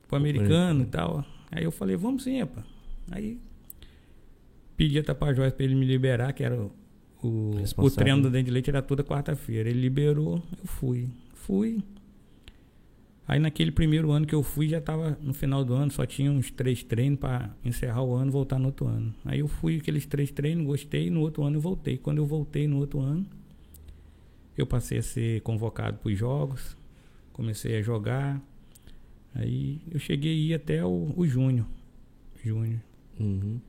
[0.07, 1.23] pro americano e tal.
[1.51, 2.65] Aí eu falei, vamos sim, rapaz.
[3.11, 3.39] Aí
[4.75, 6.71] pedi a Tapajós pra ele me liberar, que era o,
[7.77, 9.69] o, treino do dente de leite era toda quarta-feira.
[9.69, 11.09] Ele liberou, eu fui.
[11.33, 11.83] Fui.
[13.27, 16.31] Aí naquele primeiro ano que eu fui, já tava no final do ano, só tinha
[16.31, 19.13] uns três treinos pra encerrar o ano e voltar no outro ano.
[19.25, 21.97] Aí eu fui aqueles três treinos, gostei, no outro ano eu voltei.
[21.97, 23.25] Quando eu voltei no outro ano,
[24.55, 26.77] eu passei a ser convocado para os jogos,
[27.33, 28.39] comecei a jogar.
[29.33, 31.65] Aí eu cheguei a ir até o, o Júnior.
[32.43, 32.79] Júnior.
[33.19, 33.59] Uhum.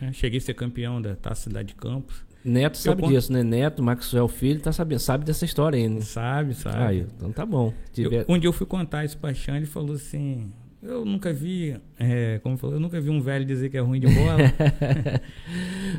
[0.00, 0.12] Né?
[0.12, 2.24] Cheguei a ser campeão da Taça Cidade de Campos.
[2.44, 3.42] Neto sabe con- disso, né?
[3.42, 6.00] Neto, Maxwell Filho, tá sabendo, sabe dessa história aí, né?
[6.02, 7.06] Sabe, sabe?
[7.16, 7.68] Então tá bom.
[7.96, 8.24] Eu- Tiver...
[8.28, 10.52] um dia eu fui contar isso pra Xan, ele falou assim.
[10.84, 13.98] Eu nunca vi, é, como falou, eu nunca vi um velho dizer que é ruim
[13.98, 14.36] de bola.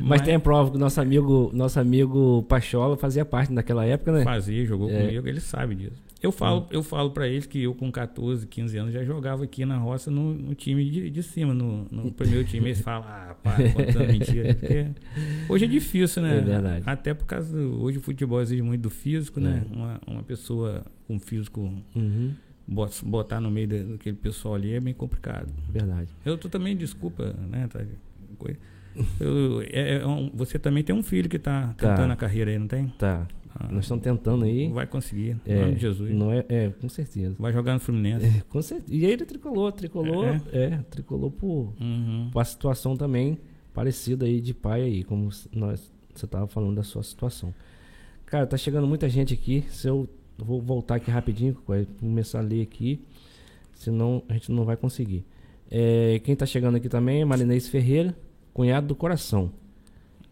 [0.00, 4.22] mas, tem a prova que nosso amigo, nosso amigo Pachola fazia parte naquela época, né?
[4.22, 5.00] Fazia, jogou é.
[5.00, 6.06] comigo, ele sabe disso.
[6.22, 6.66] Eu falo, hum.
[6.70, 10.08] eu falo para eles que eu com 14, 15 anos já jogava aqui na roça
[10.08, 12.66] no, no time de, de cima, no, no primeiro time.
[12.68, 14.54] Eles falam, ah, pá, contando mentira.
[14.56, 14.86] Porque
[15.48, 16.38] hoje é difícil, né?
[16.38, 16.82] É verdade.
[16.86, 19.64] Até por causa do, hoje o futebol exige muito do físico, né?
[19.68, 19.74] É.
[19.74, 22.32] Uma, uma pessoa com físico uhum
[22.66, 25.52] botar no meio daquele pessoal ali é bem complicado.
[25.70, 26.08] Verdade.
[26.24, 27.68] Eu tô também, desculpa, né?
[27.68, 27.80] Tá,
[29.20, 31.90] eu, é, é um, você também tem um filho que está tá.
[31.90, 32.88] tentando a carreira aí, não tem?
[32.98, 33.26] Tá.
[33.54, 34.68] Ah, Nós estamos tentando aí.
[34.68, 36.10] Vai conseguir, é, nome de Jesus.
[36.14, 37.34] Não é, é, com certeza.
[37.38, 38.26] Vai jogar no Fluminense.
[38.26, 38.94] É, com certeza.
[38.94, 42.28] E aí ele tricolou, tricolou, é, é tricolou por, uhum.
[42.30, 43.38] por uma situação também
[43.72, 47.54] parecida aí de pai aí, como nós, você estava falando da sua situação.
[48.26, 49.64] Cara, tá chegando muita gente aqui.
[49.68, 53.00] Se eu Vou voltar aqui rapidinho, vai começar a ler aqui,
[53.72, 55.24] senão a gente não vai conseguir.
[55.70, 58.14] É, quem está chegando aqui também é Marinês Ferreira,
[58.52, 59.50] cunhado do coração.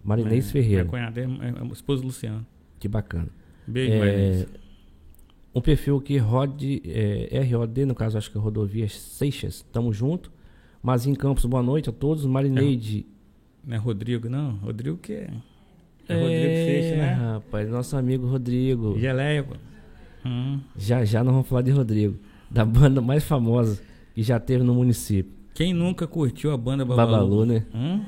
[0.03, 0.85] Marinês é, Ferreira.
[0.85, 2.47] Cunhado é, é, é esposo do Luciano.
[2.79, 3.29] Que bacana.
[3.67, 4.47] Beijo, é,
[5.55, 10.31] Um perfil aqui, Rod, é, ROD, no caso acho que é Rodovias Seixas, tamo junto.
[10.83, 12.27] Mazinho Campos, boa noite a todos.
[12.27, 13.07] Marineide.
[13.64, 14.57] É, não é Rodrigo, não?
[14.57, 15.31] Rodrigo que é.
[16.07, 17.12] É, Rodrigo Seixas, né?
[17.14, 18.99] Rapaz, nosso amigo Rodrigo.
[18.99, 19.57] Geleia, pô.
[20.25, 20.61] Hum.
[20.77, 22.17] Já já nós vamos falar de Rodrigo,
[22.51, 23.81] da banda mais famosa
[24.15, 25.33] que já teve no município.
[25.55, 27.13] Quem nunca curtiu a banda Babalu?
[27.13, 27.65] Babalu, né?
[27.73, 28.01] Hum?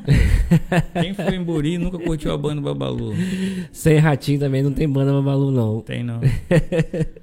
[1.01, 3.13] Quem foi em Buri e nunca curtiu a banda Babalu?
[3.71, 5.81] Sem Ratinho também não tem banda Babalu, não.
[5.81, 6.21] Tem não.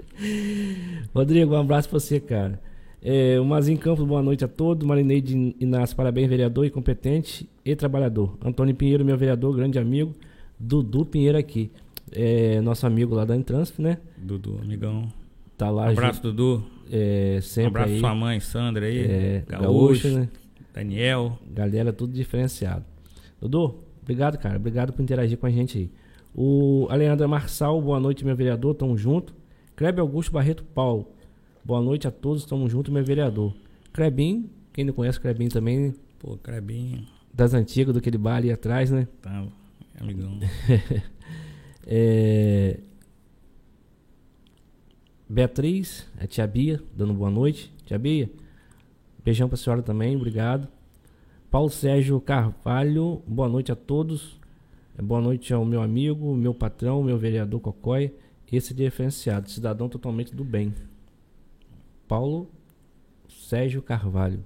[1.14, 2.62] Rodrigo, um abraço pra você, cara.
[3.02, 4.88] É, o Mazinho Campos, boa noite a todos.
[4.88, 8.38] Marineide Inácio, parabéns, vereador e competente e trabalhador.
[8.46, 10.16] Antônio Pinheiro, meu vereador, grande amigo.
[10.58, 11.70] Dudu Pinheiro aqui
[12.13, 13.97] é nosso amigo lá da Entransf, né?
[14.17, 15.08] Dudu, amigão.
[15.58, 15.86] Tá lá.
[15.86, 16.63] Um abraço, Dudu.
[16.91, 17.99] É, sempre um abraço aí.
[17.99, 18.99] sua mãe, Sandra aí.
[18.99, 20.30] É, Gaúcha, né?
[20.73, 21.38] Daniel.
[21.52, 22.86] Galera, tudo diferenciado.
[23.39, 24.58] Dudu, obrigado, cara.
[24.58, 25.91] Obrigado por interagir com a gente aí.
[26.36, 28.73] O Aleandro Marçal, boa noite, meu vereador.
[28.73, 29.34] Tamo junto.
[29.76, 31.08] Kleber Augusto Barreto Paulo.
[31.63, 33.54] Boa noite a todos, tamo junto, meu vereador.
[33.93, 35.93] Crebin, quem não conhece Crebin também.
[36.19, 37.06] Pô, Crebin.
[37.34, 39.08] Das antigas, do aquele bar ali atrás, né?
[39.21, 39.45] Tá,
[39.99, 40.38] amigão.
[41.86, 42.80] É...
[45.28, 47.74] Beatriz, a tia Bia, dando boa noite.
[47.86, 48.30] Tia Bia,
[49.24, 50.67] beijão pra senhora também, obrigado.
[51.50, 54.39] Paulo Sérgio Carvalho, boa noite a todos.
[54.98, 58.13] É, boa noite ao meu amigo, meu patrão, meu vereador Cocói.
[58.52, 60.74] Esse diferenciado, cidadão totalmente do bem.
[62.08, 62.48] Paulo
[63.28, 64.43] Sérgio Carvalho.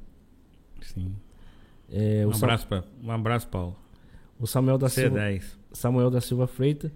[0.82, 1.14] Sim.
[1.92, 2.70] É, um, abraço Sam...
[2.70, 3.76] pra, um abraço, Paulo.
[4.40, 4.92] O Samuel da C10.
[4.94, 5.58] Silva.
[5.74, 6.92] Samuel da Silva Freitas.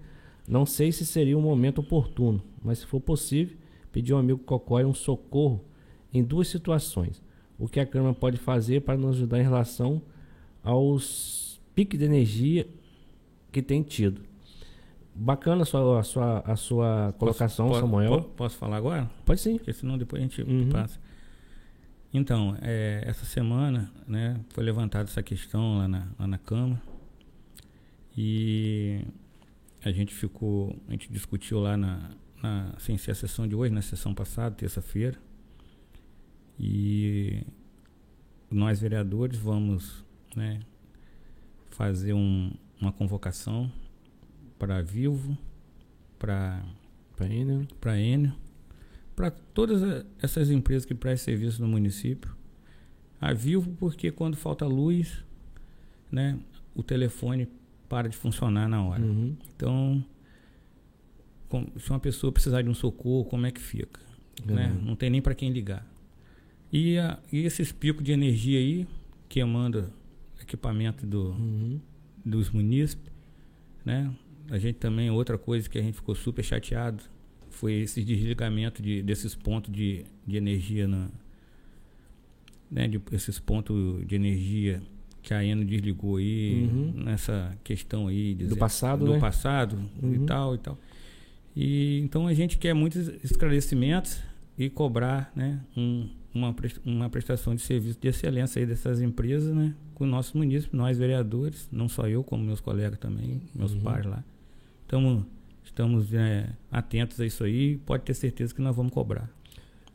[0.46, 3.56] Não sei se seria um momento oportuno, mas se for possível,
[3.92, 5.64] pedir ao amigo Cocói um socorro
[6.12, 7.22] em duas situações.
[7.58, 10.02] O que a Câmara pode fazer para nos ajudar em relação
[10.62, 12.66] aos piques de energia
[13.50, 14.22] que tem tido.
[15.14, 18.22] Bacana a sua, a sua, a sua colocação, posso, Samuel.
[18.36, 19.10] Posso falar agora?
[19.24, 19.58] Pode sim.
[19.58, 20.70] Porque senão depois a gente uhum.
[20.70, 20.98] passa.
[22.14, 26.80] Então, é, essa semana né, foi levantada essa questão lá na, lá na Câmara.
[28.16, 29.02] E
[29.84, 32.10] a gente ficou, a gente discutiu lá na,
[32.42, 35.18] na sem ser a sessão de hoje, na sessão passada, terça-feira.
[36.58, 37.44] E
[38.50, 40.04] nós vereadores vamos
[40.36, 40.60] né,
[41.70, 43.72] fazer um, uma convocação
[44.58, 45.36] para Vivo,
[46.18, 46.62] para
[47.20, 48.34] Enio, para Enio,
[49.16, 52.36] para todas essas empresas que prestam serviço no município.
[53.20, 55.24] A Vivo porque quando falta luz,
[56.10, 56.38] né,
[56.74, 57.48] o telefone
[57.92, 59.02] para de funcionar na hora.
[59.02, 59.36] Uhum.
[59.54, 60.02] Então,
[61.46, 64.00] com, se uma pessoa precisar de um socorro, como é que fica?
[64.48, 64.54] Uhum.
[64.54, 64.80] Né?
[64.82, 65.86] Não tem nem para quem ligar.
[66.72, 68.88] E, a, e, esses picos de energia aí,
[69.28, 69.92] queimando
[70.40, 71.78] equipamento do, uhum.
[72.24, 73.12] dos munícipes,
[73.84, 74.10] né?
[74.48, 77.04] A gente também, outra coisa que a gente ficou super chateado,
[77.50, 81.10] foi esse desligamento de, desses pontos de, de energia na,
[82.70, 84.82] né, de, esses pontos de energia
[85.22, 86.92] que a Eno desligou aí uhum.
[87.04, 89.20] nessa questão aí do passado, do né?
[89.20, 90.14] passado uhum.
[90.14, 90.78] e tal e tal.
[91.54, 94.20] E então a gente quer muitos esclarecimentos
[94.58, 96.54] e cobrar, né, um, uma
[96.84, 100.98] uma prestação de serviço de excelência aí dessas empresas, né, com o nosso município, nós
[100.98, 103.80] vereadores, não só eu, como meus colegas também, meus uhum.
[103.80, 104.24] pais lá.
[104.82, 105.24] Estamos
[105.64, 109.30] estamos é, atentos a isso aí, pode ter certeza que nós vamos cobrar.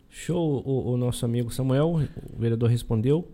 [0.10, 2.00] Show, o, o nosso amigo Samuel,
[2.34, 3.30] o vereador respondeu.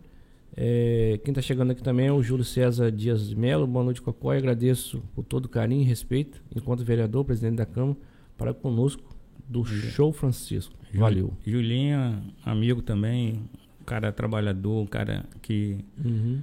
[0.56, 3.66] É, quem está chegando aqui também é o Júlio César Dias de Melo.
[3.66, 4.38] Boa noite, Cocói.
[4.38, 7.98] Agradeço por todo o carinho e respeito, enquanto vereador, presidente da Câmara,
[8.38, 9.04] para conosco
[9.48, 10.74] do Show Francisco.
[10.94, 11.34] Valeu.
[11.46, 13.50] Julinha, amigo também,
[13.86, 16.42] cara trabalhador, cara que Uhum.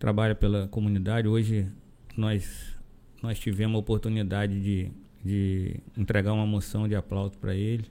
[0.00, 1.28] trabalha pela comunidade.
[1.28, 1.68] Hoje
[2.16, 2.76] nós,
[3.22, 4.90] nós tivemos a oportunidade de,
[5.24, 7.84] de entregar uma moção de aplauso para ele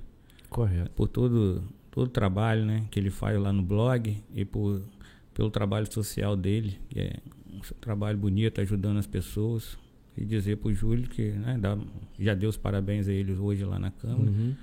[0.50, 0.92] Correto.
[0.92, 4.82] por todo, todo o trabalho né, que ele faz lá no blog e por,
[5.34, 7.16] pelo trabalho social dele, que é
[7.52, 9.78] um trabalho bonito, ajudando as pessoas.
[10.16, 11.76] E dizer para o Júlio que né, dá,
[12.20, 14.30] já deu os parabéns a ele hoje lá na Câmara.
[14.30, 14.54] Uhum.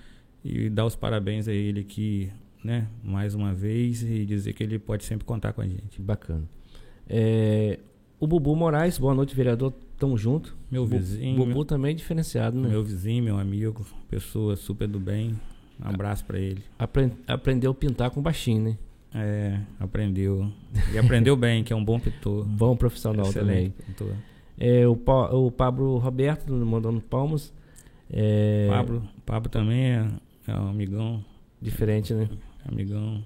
[0.44, 2.30] E dar os parabéns a ele aqui,
[2.62, 6.00] né, mais uma vez, e dizer que ele pode sempre contar com a gente.
[6.00, 6.44] Bacana.
[7.08, 7.80] É,
[8.20, 9.72] o Bubu Moraes, boa noite, vereador.
[9.98, 10.56] Tamo junto.
[10.70, 12.68] Meu vizinho, Bubu também é diferenciado, né?
[12.68, 15.34] meu vizinho, meu amigo, pessoa super do bem.
[15.84, 16.62] Um abraço para ele.
[16.78, 18.78] Apren- aprendeu a pintar com baixinho, né?
[19.14, 20.50] É, aprendeu.
[20.92, 22.44] E aprendeu bem, que é um bom pintor.
[22.48, 23.86] Bom profissional Excelente também.
[23.86, 24.14] pintor.
[24.58, 27.52] É, o, Pa- o Pablo Roberto mandando palmas.
[28.08, 30.06] É, Pablo, Pablo também é,
[30.46, 31.24] é um amigão,
[31.60, 32.28] Diferente, né?
[32.66, 33.22] amigão.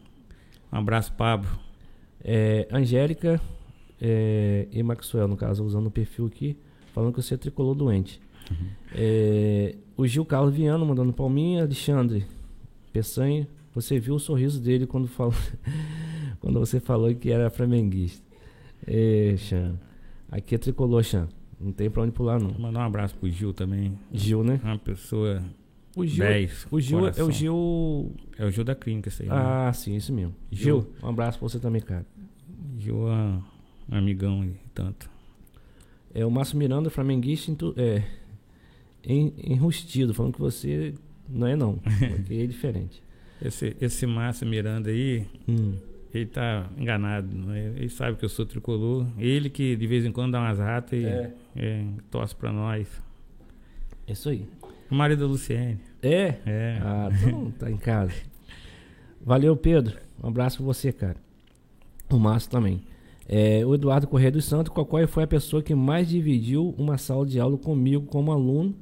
[0.72, 1.49] Um abraço, Pablo.
[2.22, 3.41] É, Angélica
[4.01, 6.57] é, e Maxwell, no caso, usando o perfil aqui,
[6.95, 8.20] falando que você tricolor doente.
[8.95, 11.62] É, o Gil Carlos Viano mandando palminha.
[11.62, 12.26] Alexandre
[12.93, 15.34] Peçanha, você viu o sorriso dele quando, falou,
[16.40, 18.22] quando você falou que era flamenguista.
[18.86, 19.78] É, Xan.
[20.30, 21.28] Aqui é tricolor, Xan.
[21.60, 22.50] Não tem pra onde pular, não.
[22.50, 23.98] Vou mandar um abraço pro Gil também.
[24.12, 24.60] Gil, né?
[24.62, 25.42] Uma pessoa
[25.96, 26.66] O Gil, 10.
[26.70, 27.26] o Gil é coração.
[27.28, 28.12] o Gil.
[28.38, 29.28] É o Gil da clínica, esse aí.
[29.28, 29.34] né?
[29.36, 30.34] Ah, sim, isso mesmo.
[30.50, 30.80] Gil.
[30.82, 32.04] Gil, um abraço pra você também, cara.
[32.78, 33.12] Gil é
[33.92, 35.08] um amigão e tanto.
[36.12, 38.02] É o Márcio Miranda, flamenguista, é,
[39.04, 40.94] en- enrustido, falando que você
[41.28, 41.76] não é não,
[42.16, 43.02] porque é diferente.
[43.45, 45.74] Esse, esse Márcio Miranda aí, Hum,
[46.12, 47.28] ele tá enganado.
[47.36, 47.72] né?
[47.76, 49.07] Ele sabe que eu sou tricolor.
[49.18, 51.32] Ele que de vez em quando dá umas ratas e É.
[51.57, 52.88] é, torce pra nós.
[54.07, 54.47] é isso aí.
[54.90, 55.78] O marido da Luciene.
[56.03, 56.34] É?
[56.47, 56.78] É.
[56.82, 58.12] Ah, então tá em casa.
[59.24, 59.97] Valeu, Pedro.
[60.22, 61.16] Um abraço pra você, cara.
[62.11, 62.82] O Márcio também.
[63.26, 67.24] É, o Eduardo Corrêa dos Santos, qual foi a pessoa que mais dividiu uma sala
[67.26, 68.74] de aula comigo como aluno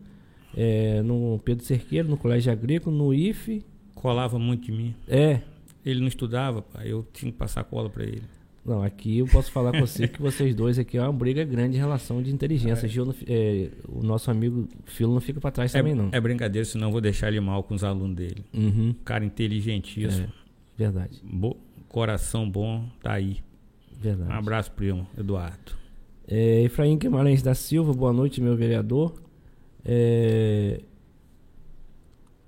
[0.57, 3.65] é, no Pedro Cerqueiro, no Colégio Agrícola, no IFE.
[3.95, 4.95] Colava muito de mim.
[5.09, 5.40] É,
[5.84, 6.93] Ele não estudava, pai.
[6.93, 8.22] Eu tinha que passar cola pra ele.
[8.64, 11.76] Não, aqui eu posso falar com você que vocês dois aqui é uma briga grande
[11.76, 12.88] em relação de inteligência.
[13.05, 16.11] Não fi- é, o nosso amigo Filo não fica pra trás É, também, não.
[16.12, 18.45] é brincadeira, senão eu vou deixar ele mal com os alunos dele.
[18.55, 20.28] Uhum, Cara inteligentíssimo.
[20.78, 21.57] verdade, bo-
[21.88, 23.38] coração bom, tá aí.
[23.99, 24.30] Um verdade.
[24.32, 25.72] abraço, primo, Eduardo.
[26.28, 29.20] É, Efraim Guimarães da Silva, boa noite, meu vereador.
[29.84, 30.80] É,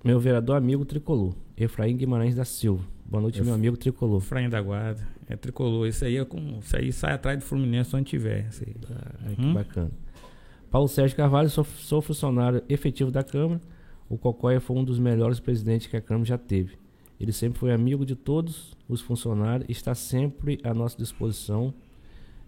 [0.05, 1.35] meu vereador amigo tricolor.
[1.57, 2.85] Efraim Guimarães da Silva.
[3.07, 4.21] Boa noite, Ef- meu amigo tricolor.
[4.21, 5.07] Fraim da Guarda.
[5.29, 5.87] É tricolor.
[5.87, 6.59] Isso aí é com.
[6.61, 8.49] Isso aí sai atrás do Fluminense onde tiver.
[8.49, 8.75] Isso aí.
[8.91, 9.55] Ah, que Hum?
[9.55, 9.91] bacana.
[10.71, 13.61] Paulo Sérgio Carvalho, sou, sou funcionário efetivo da Câmara.
[14.09, 16.77] O Cocóia foi um dos melhores presidentes que a Câmara já teve.
[17.19, 21.73] Ele sempre foi amigo de todos os funcionários e está sempre à nossa disposição.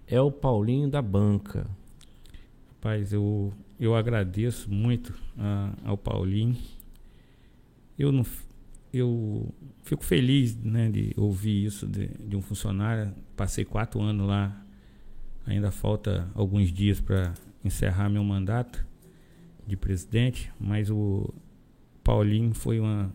[0.09, 1.67] É o Paulinho da banca.
[2.75, 6.57] Rapaz, eu, eu agradeço muito a- ao Paulinho.
[7.99, 8.25] Eu não.
[8.93, 13.13] Eu fico feliz né, de ouvir isso de, de um funcionário.
[13.37, 14.65] Passei quatro anos lá.
[15.45, 17.35] Ainda falta alguns dias para
[17.65, 18.85] encerrar meu mandato
[19.67, 21.33] de presidente, mas o
[22.03, 23.13] Paulinho foi uma,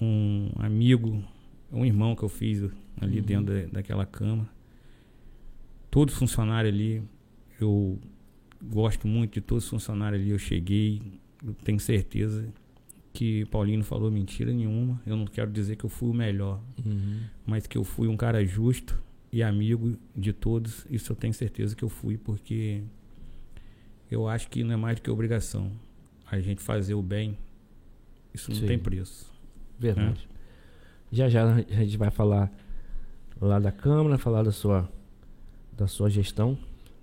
[0.00, 1.22] um amigo,
[1.72, 2.62] um irmão que eu fiz
[3.00, 3.24] ali Uhum.
[3.24, 4.48] dentro da, daquela Câmara.
[5.90, 7.02] Todos os funcionários ali,
[7.60, 7.98] eu
[8.62, 10.30] gosto muito de todos os funcionários ali.
[10.30, 11.02] Eu cheguei,
[11.44, 12.46] eu tenho certeza
[13.12, 15.00] que Paulinho falou mentira nenhuma.
[15.06, 16.60] Eu não quero dizer que eu fui o melhor,
[17.46, 19.00] mas que eu fui um cara justo
[19.32, 20.86] e amigo de todos.
[20.90, 22.82] Isso eu tenho certeza que eu fui, porque
[24.10, 25.70] eu acho que não é mais do que obrigação
[26.30, 27.36] a gente fazer o bem.
[28.32, 28.66] Isso não Sim.
[28.66, 29.32] tem preço.
[29.78, 30.28] Verdade.
[31.10, 32.52] Já já a gente vai falar
[33.40, 34.88] lá da Câmara, falar da sua,
[35.76, 36.56] da sua gestão.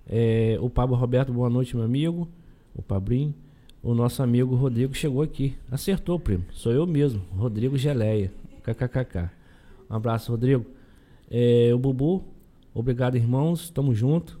[0.06, 2.28] É, o Pablo Roberto, boa noite, meu amigo.
[2.74, 3.34] O Pabrinho.
[3.82, 5.56] O nosso amigo Rodrigo chegou aqui.
[5.70, 6.44] Acertou, primo.
[6.52, 8.32] Sou eu mesmo, Rodrigo Geleia.
[8.62, 9.30] KKKK.
[9.88, 10.66] Um abraço, Rodrigo.
[11.30, 12.24] É, o Bubu,
[12.74, 13.70] obrigado, irmãos.
[13.70, 14.40] Tamo junto.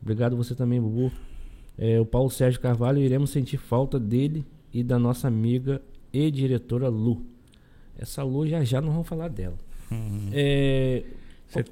[0.00, 1.12] Obrigado você também, Bubu.
[1.76, 6.88] É, o Paulo Sérgio Carvalho, iremos sentir falta dele e da nossa amiga e diretora
[6.88, 7.22] Lu.
[7.98, 9.56] Essa Lu já já não vamos falar dela.
[10.32, 11.02] É,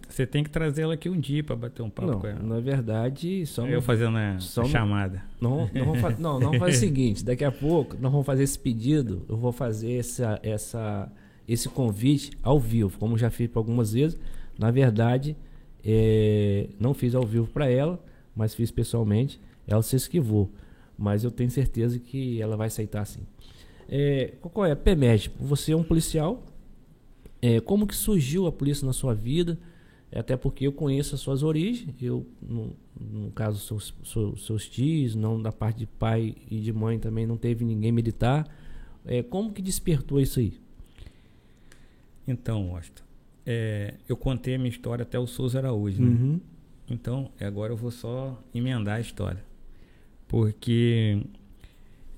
[0.09, 2.43] Você tem que trazer ela aqui um dia para bater um papo não, com ela.
[2.43, 5.23] na verdade, só Eu fazendo a, só chamada.
[5.41, 8.27] Não, não, vamos fa- não, não vamos fazer o seguinte, daqui a pouco nós vamos
[8.27, 11.11] fazer esse pedido, eu vou fazer essa, essa,
[11.47, 14.19] esse convite ao vivo, como já fiz para algumas vezes.
[14.59, 15.37] Na verdade,
[15.85, 18.03] é, não fiz ao vivo para ela,
[18.35, 19.41] mas fiz pessoalmente.
[19.67, 20.51] Ela se esquivou,
[20.99, 23.21] mas eu tenho certeza que ela vai aceitar sim.
[23.89, 24.75] É, qual é?
[24.75, 26.43] PEMED, você é um policial
[27.41, 29.59] É, como que surgiu a polícia na sua vida?
[30.11, 31.95] Até porque eu conheço as suas origens.
[32.01, 36.73] Eu, no, no caso, seus, seus, seus tios, não da parte de pai e de
[36.73, 38.47] mãe também não teve ninguém militar.
[39.05, 40.59] É, como que despertou isso aí?
[42.27, 43.03] Então, Washington,
[43.47, 46.09] é, eu contei a minha história até o Souza Araújo, né?
[46.09, 46.41] Uhum.
[46.91, 49.43] Então, agora eu vou só emendar a história.
[50.27, 51.23] Porque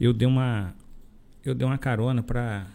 [0.00, 0.74] eu dei uma
[1.44, 2.66] eu dei uma carona para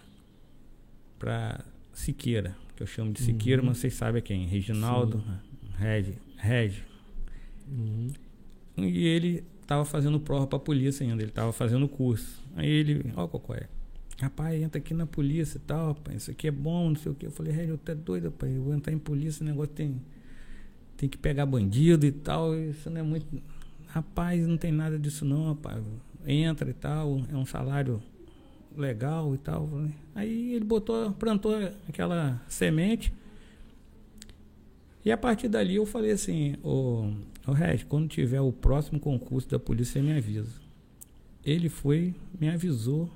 [1.20, 1.66] para
[2.00, 3.70] Siqueira, que eu chamo de Siqueira, Uhum.
[3.70, 5.24] mas vocês sabem quem, Reginaldo,
[5.78, 6.74] Reg, Reg.
[7.68, 8.10] Uhum.
[8.78, 12.44] E ele tava fazendo prova pra polícia ainda, ele tava fazendo curso.
[12.56, 13.70] Aí ele, ó, Cocóia,
[14.20, 17.16] rapaz, entra aqui na polícia e tal, rapaz, isso aqui é bom, não sei o
[17.16, 17.26] que.
[17.26, 20.02] Eu falei, Reg, eu tô doido, rapaz, eu vou entrar em polícia, esse negócio tem,
[20.98, 23.26] tem que pegar bandido e tal, isso não é muito.
[23.88, 25.82] Rapaz, não tem nada disso não, rapaz.
[26.28, 28.02] Entra e tal, é um salário
[28.78, 29.70] legal e tal.
[30.14, 31.54] Aí ele botou, plantou
[31.88, 33.14] aquela semente.
[35.04, 37.12] E a partir dali eu falei assim, ô,
[37.46, 40.60] ô Reg, quando tiver o próximo concurso da polícia, me avisa.
[41.44, 43.10] Ele foi, me avisou.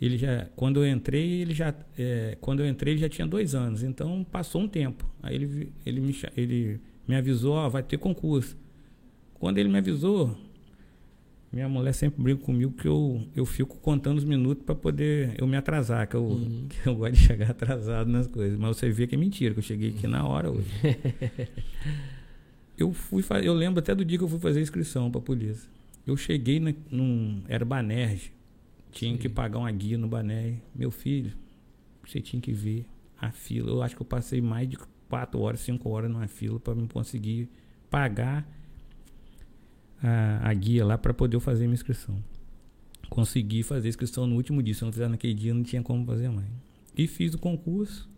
[0.00, 3.54] Ele já, quando eu entrei, ele já, é, quando eu entrei, ele já tinha dois
[3.54, 3.82] anos.
[3.82, 5.06] Então passou um tempo.
[5.22, 8.56] Aí ele, ele me, ele me avisou, ó, vai ter concurso.
[9.34, 10.34] Quando ele me avisou,
[11.52, 15.46] minha mulher sempre briga comigo que eu, eu fico contando os minutos para poder eu
[15.46, 16.66] me atrasar, que eu, Uhum.
[16.70, 18.58] que eu gosto de chegar atrasado nas coisas.
[18.58, 20.70] Mas você vê que é mentira, que eu cheguei aqui na hora hoje.
[22.78, 25.68] eu fui eu lembro até do dia que eu fui fazer a inscrição para polícia.
[26.06, 28.32] Eu cheguei na, num era Banerj,
[28.92, 29.34] tinha que Sim.
[29.34, 30.56] pagar uma guia no Banerj.
[30.74, 31.32] Meu filho,
[32.06, 32.86] você tinha que ver
[33.20, 33.70] a fila.
[33.70, 34.78] Eu acho que eu passei mais de
[35.08, 37.48] quatro horas, cinco horas numa fila para me conseguir
[37.90, 38.46] pagar
[40.02, 42.22] a, a guia lá para poder fazer minha inscrição.
[43.08, 44.74] Consegui fazer a inscrição no último dia.
[44.74, 46.48] Se eu não fizer naquele dia, não tinha como fazer mais.
[46.96, 48.08] E fiz o concurso.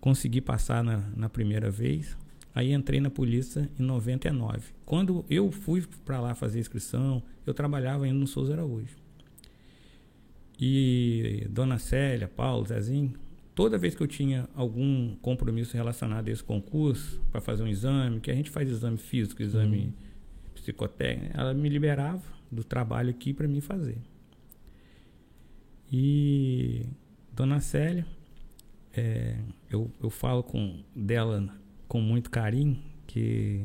[0.00, 2.16] Consegui passar na, na primeira vez.
[2.54, 4.72] Aí entrei na polícia em 99.
[4.84, 8.96] Quando eu fui para lá fazer a inscrição, eu trabalhava ainda no Souza Araújo.
[10.60, 13.14] E Dona Célia, Paulo, Zezinho,
[13.54, 18.20] toda vez que eu tinha algum compromisso relacionado a esse concurso, para fazer um exame,
[18.20, 19.92] que a gente faz exame físico, exame Uhum.
[20.62, 23.98] Psicotécnico, ela me liberava do trabalho aqui para mim fazer.
[25.90, 26.86] E
[27.34, 28.06] Dona Célia,
[28.94, 29.36] é,
[29.70, 31.48] eu, eu falo com dela
[31.88, 33.64] com muito carinho que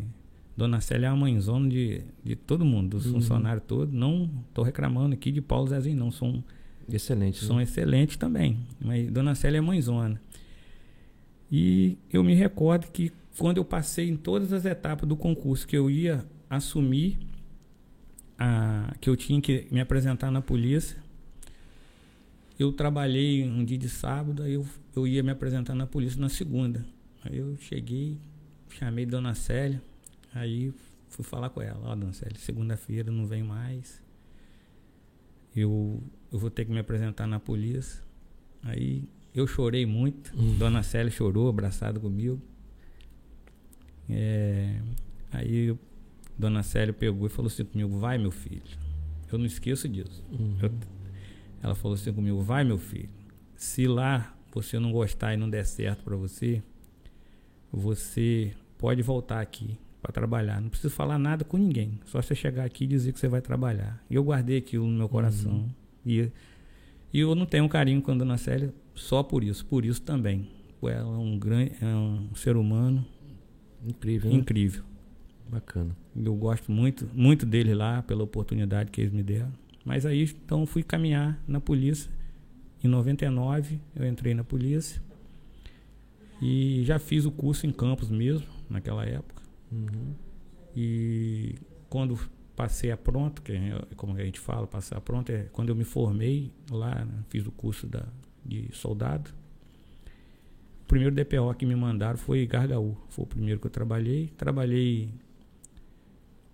[0.55, 3.13] Dona Célia é uma mãezona de, de todo mundo, dos Uhum.
[3.13, 3.93] funcionários todos.
[3.93, 6.11] Não estou reclamando aqui de Paulo Zezinho, não.
[6.11, 6.43] São
[6.91, 7.43] Excelente.
[7.45, 7.63] são né?
[7.63, 8.59] excelentes também.
[8.79, 10.19] Mas Dona Célia é mãezona.
[11.49, 15.77] E eu me recordo que quando eu passei em todas as etapas do concurso que
[15.77, 17.17] eu ia assumir,
[18.37, 20.97] a, que eu tinha que me apresentar na polícia,
[22.59, 26.29] eu trabalhei um dia de sábado, aí eu, eu ia me apresentar na polícia na
[26.29, 26.85] segunda.
[27.23, 28.17] Aí eu cheguei,
[28.69, 29.81] chamei Dona Célia,
[30.33, 30.73] aí
[31.09, 34.01] fui falar com ela, ó, Dona Célia, segunda-feira não vem mais.
[35.55, 38.03] Eu, eu vou ter que me apresentar na polícia.
[38.63, 40.31] Aí eu chorei muito.
[40.37, 40.55] Hum.
[40.57, 42.39] Dona Célia chorou, abraçada comigo.
[44.09, 44.79] É,
[45.31, 45.79] aí eu-
[46.37, 48.61] Dona Célia pegou e falou assim comigo: Vai, meu filho.
[49.31, 50.23] Eu não esqueço disso.
[50.31, 50.55] Uhum.
[50.61, 50.71] Eu-
[51.61, 53.09] ela falou assim comigo: Vai, meu filho.
[53.55, 56.61] Se lá você não gostar e não der certo para você,
[57.71, 60.61] você pode voltar aqui para trabalhar.
[60.61, 61.99] Não precisa falar nada com ninguém.
[62.05, 64.03] Só você chegar aqui e dizer que você vai trabalhar.
[64.09, 65.51] E eu guardei aquilo no meu coração.
[65.51, 65.69] Uhum.
[66.05, 66.31] E,
[67.13, 70.01] e eu não tenho um carinho com a Dona Célia só por isso, por isso
[70.01, 70.49] também.
[70.81, 73.03] Ela é um, grande, é um ser humano
[73.85, 74.37] Incrível, né?
[74.37, 74.83] incrível.
[75.49, 75.95] Bacana.
[76.15, 79.51] Eu gosto muito, muito dele lá, pela oportunidade que eles me deram.
[79.85, 82.11] Mas aí, então, fui caminhar na polícia.
[82.83, 85.01] Em 99, eu entrei na polícia.
[86.41, 89.41] E já fiz o curso em Campos mesmo, naquela época.
[89.71, 90.13] Uhum.
[90.75, 91.55] E
[91.89, 92.19] quando
[92.55, 95.75] passei a pronto, que é como a gente fala, passar a pronto, é quando eu
[95.75, 98.03] me formei lá, né, fiz o curso da,
[98.45, 99.29] de soldado.
[100.83, 102.97] O primeiro DPO que me mandaram foi Gargaú.
[103.09, 104.31] Foi o primeiro que eu trabalhei.
[104.37, 105.09] Trabalhei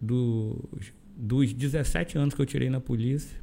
[0.04, 3.42] dos, dos 17 anos que eu tirei na polícia.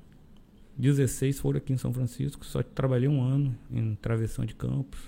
[0.77, 2.45] 16 foram aqui em São Francisco.
[2.45, 5.01] Só trabalhei um ano em Travessão de Campos.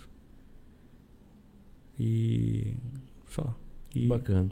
[1.98, 2.74] E
[3.28, 3.54] só.
[3.94, 4.50] E Bacana.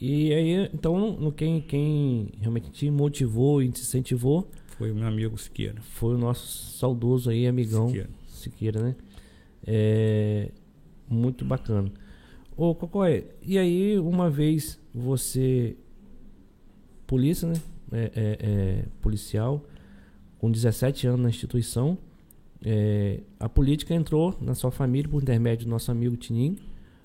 [0.00, 5.06] E aí, então, no, quem, quem realmente te motivou e te incentivou foi o meu
[5.06, 5.78] amigo Siqueira.
[5.82, 8.10] foi o nosso saudoso aí, amigão Siqueira.
[8.26, 8.96] Siqueira, né?
[9.66, 10.50] É,
[11.06, 11.92] muito bacana.
[12.56, 15.76] Ô, Cocói, e aí, uma vez você,
[17.10, 17.54] polícia, né?
[17.92, 19.66] É, é, é, policial,
[20.38, 21.98] com 17 anos na instituição,
[22.64, 26.56] é, a política entrou na sua família por intermédio do nosso amigo Tininho,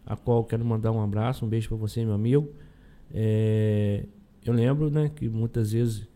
[0.05, 2.47] a qual quero mandar um abraço, um beijo para você, meu amigo.
[3.11, 4.05] É,
[4.45, 6.07] eu lembro né, que muitas vezes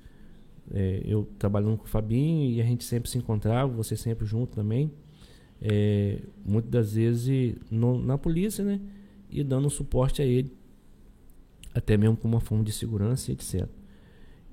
[0.72, 4.54] é, eu trabalhando com o Fabinho e a gente sempre se encontrava, você sempre junto
[4.56, 4.92] também.
[6.46, 8.80] Muitas das vezes no, na polícia, né?
[9.32, 10.56] E dando suporte a ele,
[11.74, 13.68] até mesmo com uma forma de segurança, etc.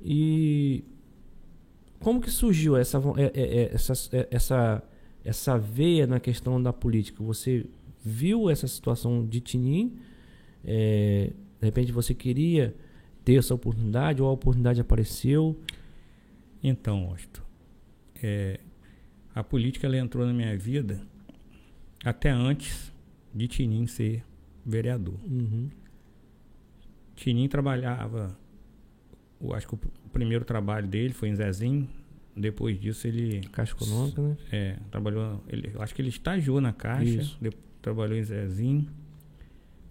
[0.03, 0.85] E
[2.01, 3.93] como que surgiu essa, é, é, é, essa,
[4.31, 4.83] essa,
[5.25, 7.23] essa veia na questão da política?
[7.25, 7.67] Você
[8.05, 9.99] viu essa situação de Tinim?
[10.65, 12.75] É, de repente você queria
[13.25, 15.59] ter essa oportunidade ou a oportunidade apareceu?
[16.63, 17.43] Então, Osto,
[18.23, 18.61] é,
[19.35, 21.01] a política ela entrou na minha vida
[22.05, 22.93] até antes
[23.35, 24.25] de Tinim ser
[24.65, 25.19] vereador.
[25.25, 25.69] Uhum.
[27.15, 28.37] Tinim trabalhava,
[29.41, 29.79] eu acho que o
[30.13, 31.89] primeiro trabalho dele foi em Zezinho.
[32.37, 33.41] Depois disso ele.
[33.53, 34.37] Caixa Econômica, né?
[34.53, 35.43] É, trabalhou.
[35.49, 38.89] Ele, acho que ele estagiou na Caixa, depois, trabalhou em Zezinho.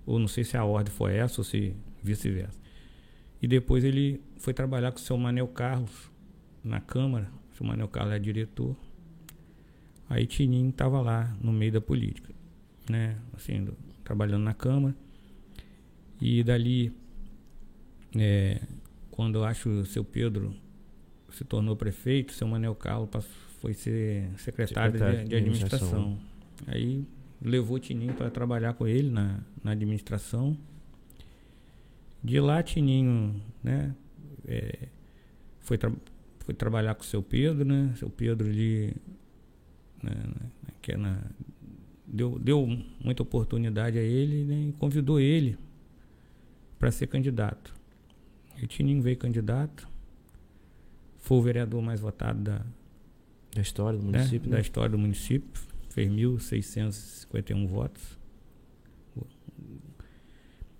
[0.05, 2.59] Ou não sei se a ordem foi essa ou se vice-versa.
[3.41, 6.11] E depois ele foi trabalhar com o seu Manel Carlos
[6.63, 7.29] na Câmara.
[7.51, 8.75] O seu Manel Carlos é diretor.
[10.07, 12.33] Aí Tininho estava lá no meio da política,
[12.87, 13.17] né?
[13.33, 14.95] Assim, do, trabalhando na Câmara.
[16.21, 16.93] E dali,
[18.15, 18.61] é,
[19.15, 20.53] quando eu acho o seu Pedro
[21.31, 23.09] se tornou prefeito, seu Manel Carlos
[23.61, 25.87] foi ser secretário, secretário de, de, administração.
[25.87, 26.19] administração.
[26.67, 27.05] Aí
[27.41, 30.57] levou Tininho para trabalhar com ele na, na administração.
[32.21, 33.95] De lá, Tininho, né,
[34.45, 34.89] é,
[35.61, 35.91] foi, tra
[36.39, 37.93] foi trabalhar com o seu Pedro, né?
[37.95, 38.93] Seu Pedro ali,
[40.03, 41.21] né, né que é na,
[42.05, 42.67] deu, deu
[43.03, 45.57] muita oportunidade a ele né, e convidou ele
[46.77, 47.73] para ser candidato.
[48.61, 49.87] E Tininho veio candidato,
[51.17, 52.65] foi o vereador mais votado da,
[53.53, 54.49] da história do né, município.
[54.49, 54.55] Né?
[54.55, 58.17] Da história do município, fez 1.651 votos.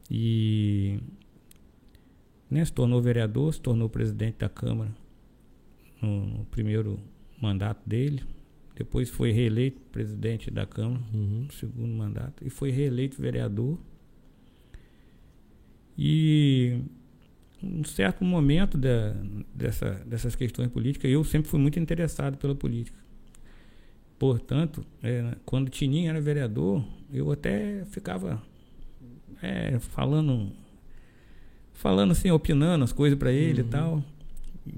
[0.10, 1.00] E
[2.50, 4.96] né, se tornou vereador, se tornou presidente da Câmara
[6.02, 7.00] no, no primeiro
[7.42, 8.24] mandato dele.
[8.76, 11.46] Depois foi reeleito presidente da Câmara, uhum.
[11.46, 13.80] no segundo mandato, e foi reeleito vereador.
[15.98, 16.82] E
[17.64, 19.14] um certo momento da,
[19.54, 22.98] dessa, dessas questões políticas, eu sempre fui muito interessado pela política.
[24.18, 28.42] Portanto, é, quando Tininho era vereador, eu até ficava
[29.42, 30.52] é, falando,
[31.74, 33.68] falando assim, opinando as coisas para ele uhum.
[33.68, 34.04] e tal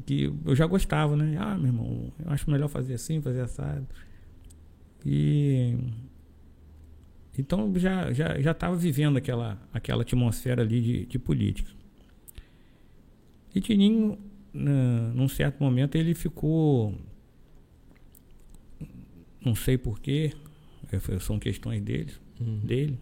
[0.05, 1.37] que eu já gostava, né?
[1.39, 3.87] Ah, meu irmão, eu acho melhor fazer assim, fazer assado.
[5.05, 5.77] E
[7.37, 11.71] então já já já estava vivendo aquela aquela atmosfera ali de, de política.
[13.57, 14.19] E Tininho,
[14.53, 16.93] na, num certo momento, ele ficou,
[19.43, 20.31] não sei porquê,
[20.91, 22.59] é, são questões dele, uhum.
[22.59, 22.99] dele.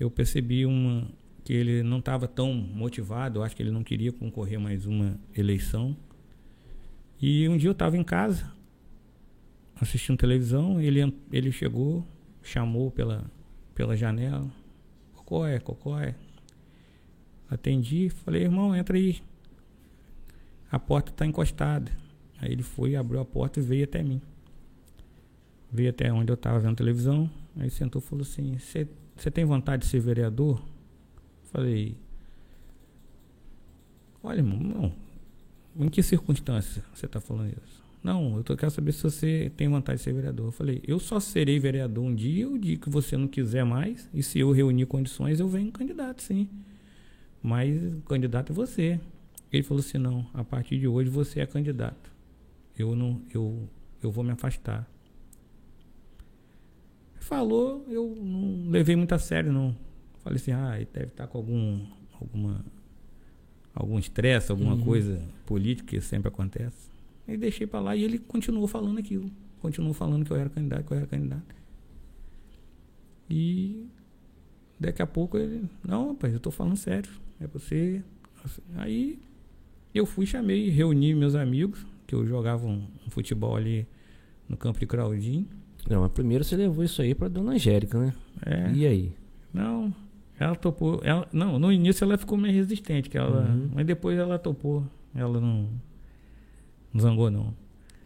[0.00, 1.06] Eu percebi uma
[1.44, 5.20] que ele não estava tão motivado, eu acho que ele não queria concorrer mais uma
[5.36, 5.94] eleição.
[7.20, 8.50] E um dia eu estava em casa,
[9.78, 12.06] assistindo televisão, ele, ele chegou,
[12.42, 13.30] chamou pela,
[13.74, 14.50] pela janela,
[15.14, 16.14] Cocóé, Cocóé.
[17.50, 19.20] Atendi, falei, irmão, entra aí.
[20.70, 21.90] A porta está encostada.
[22.40, 24.20] Aí ele foi, abriu a porta e veio até mim.
[25.70, 27.30] Veio até onde eu estava vendo televisão.
[27.56, 30.62] Aí sentou e falou assim: Você tem vontade de ser vereador?
[31.50, 31.96] Falei,
[34.22, 34.92] olha, irmão, não.
[35.76, 37.82] Em que circunstância você está falando isso?
[38.02, 40.46] Não, eu tô, quero saber se você tem vontade de ser vereador.
[40.46, 44.08] Eu falei, eu só serei vereador um dia, o dia que você não quiser mais,
[44.12, 46.48] e se eu reunir condições, eu venho candidato, sim.
[47.42, 49.00] Mas o candidato é você.
[49.52, 52.12] Ele falou assim, não, a partir de hoje você é candidato.
[52.78, 53.68] Eu não, eu,
[54.02, 54.88] eu vou me afastar.
[57.20, 59.76] Falou, eu não levei muito a sério, não.
[60.18, 61.86] Falei assim, ah, ele deve estar com algum,
[62.20, 62.64] alguma,
[63.74, 64.84] algum estresse, alguma uhum.
[64.84, 66.90] coisa política que sempre acontece.
[67.26, 69.30] E deixei para lá e ele continuou falando aquilo.
[69.60, 71.54] Continuou falando que eu era candidato, que eu era candidato.
[73.28, 73.86] E
[74.78, 77.10] daqui a pouco ele, não, rapaz, eu tô falando sério.
[77.40, 78.02] É você.
[78.76, 79.18] Aí
[79.94, 83.86] eu fui, chamei, reuni meus amigos, que eu jogava um, um futebol ali
[84.48, 85.46] no campo de Claudinho.
[85.88, 88.14] Não, mas primeiro você levou isso aí pra dona Angélica, né?
[88.44, 88.72] É.
[88.72, 89.12] E aí?
[89.52, 89.92] Não,
[90.38, 91.00] ela topou.
[91.02, 93.70] Ela, não, no início ela ficou meio resistente, que ela, uhum.
[93.74, 94.84] mas depois ela topou.
[95.14, 95.68] Ela não,
[96.92, 97.54] não zangou, não.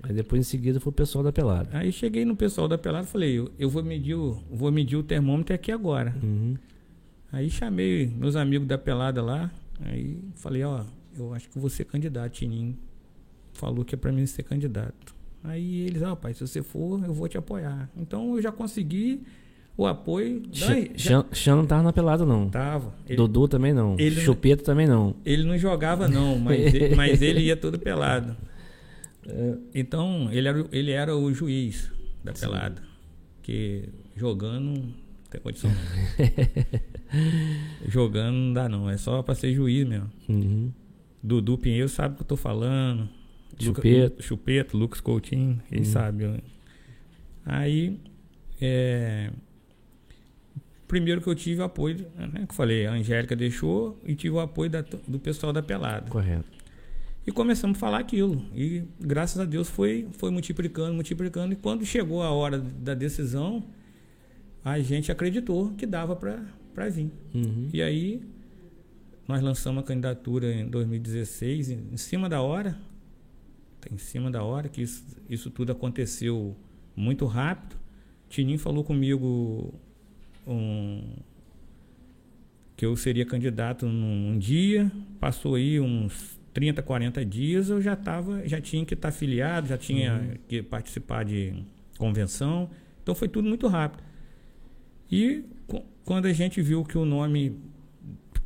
[0.02, 1.68] Aí depois em seguida foi o pessoal da pelada.
[1.72, 4.96] Aí cheguei no pessoal da pelada e falei, eu, eu, vou medir o, vou medir
[4.96, 6.14] o termômetro aqui agora.
[6.22, 6.56] Uhum.
[7.30, 10.84] Aí chamei meus amigos da pelada lá, aí falei, ó,
[11.16, 12.76] eu acho que vou ser candidato, Tininho.
[13.52, 15.14] Falou que é pra mim ser candidato.
[15.44, 17.90] Aí eles, ah, pai, se você for, eu vou te apoiar.
[17.96, 19.22] Então eu já consegui
[19.76, 20.42] o apoio.
[20.52, 21.56] Xan, já...
[21.56, 22.48] Não tava na pelada, não.
[22.48, 22.94] Tava.
[23.06, 23.96] Ele, Dudu também não.
[23.98, 25.16] Ele Chupeta também não.
[25.24, 28.36] Ele não jogava, não, mas, ele, mas ele ia todo pelado.
[29.26, 29.56] É.
[29.74, 31.90] Então, ele era, ele era o juiz
[32.22, 32.46] da Sim.
[32.46, 32.82] pelada.
[33.42, 34.94] Que jogando não
[35.28, 35.70] tem condição.
[37.88, 38.88] jogando não dá, não.
[38.88, 40.10] É só pra ser juiz mesmo.
[40.28, 40.70] Uhum.
[41.22, 43.08] Dudu Pinheiro sabe o que eu tô falando.
[43.58, 44.22] Chupeta.
[44.22, 45.86] Chupeta, Lucas Coutinho, ele uhum.
[45.86, 46.42] sabe.
[47.44, 47.98] Aí,
[48.60, 49.30] é,
[50.88, 54.40] primeiro que eu tive apoio, né, que eu falei, a Angélica deixou e tive o
[54.40, 56.10] apoio da, do pessoal da Pelada.
[56.10, 56.62] Correto.
[57.26, 58.44] E começamos a falar aquilo.
[58.54, 61.52] E graças a Deus foi, foi multiplicando, multiplicando.
[61.52, 63.62] E quando chegou a hora da decisão,
[64.64, 67.10] a gente acreditou que dava para vir.
[67.32, 67.68] Uhum.
[67.72, 68.20] E aí
[69.26, 72.76] nós lançamos a candidatura em 2016, em cima da hora.
[73.90, 76.56] Em cima da hora, que isso, isso tudo aconteceu
[76.94, 77.76] muito rápido.
[78.28, 79.74] Tininho falou comigo
[80.46, 81.16] um,
[82.76, 88.46] que eu seria candidato num dia, passou aí uns 30, 40 dias, eu já tava,
[88.46, 90.36] já tinha que estar tá afiliado, já tinha uhum.
[90.48, 91.54] que participar de
[91.98, 92.70] convenção.
[93.02, 94.02] Então foi tudo muito rápido.
[95.10, 95.44] E
[96.04, 97.56] quando a gente viu que o nome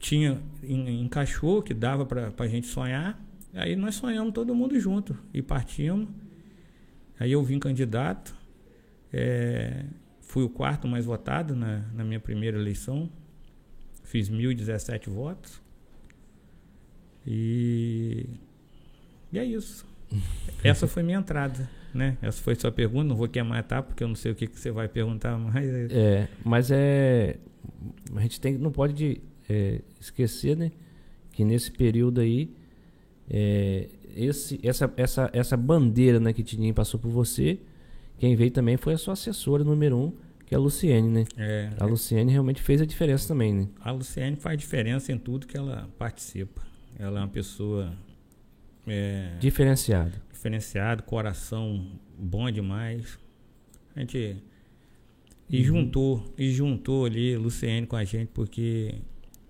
[0.07, 3.20] tinha encaixou, que dava para a gente sonhar,
[3.52, 6.09] aí nós sonhamos todo mundo junto e partimos.
[7.18, 8.36] Aí eu vim candidato,
[9.12, 9.84] é,
[10.20, 13.11] fui o quarto mais votado na, na minha primeira eleição,
[14.04, 15.61] fiz 1.017 votos.
[17.26, 18.28] E,
[19.32, 19.84] e é isso.
[20.62, 22.16] Essa foi minha entrada, né?
[22.22, 24.61] Essa foi sua pergunta, não vou queimar a porque eu não sei o que, que
[24.61, 25.66] você vai perguntar, mas...
[25.90, 27.38] É, mas é...
[28.14, 30.72] A gente tem, não pode é, esquecer, né?
[31.32, 32.51] Que nesse período aí,
[33.28, 37.59] é, esse, essa, essa, essa bandeira né, que Tininho passou por você,
[38.18, 40.12] quem veio também foi a sua assessora número um,
[40.47, 41.24] que é a Luciene, né?
[41.36, 43.68] É, a Luciene realmente fez a diferença também, né?
[43.80, 46.62] A Luciene faz diferença em tudo que ela participa.
[46.99, 47.92] Ela é uma pessoa.
[48.86, 50.12] É, diferenciada.
[50.32, 53.18] Diferenciado, coração bom demais.
[53.94, 54.36] A gente.
[55.49, 55.64] E uhum.
[55.64, 58.94] juntou, e juntou ali Luciene com a gente, porque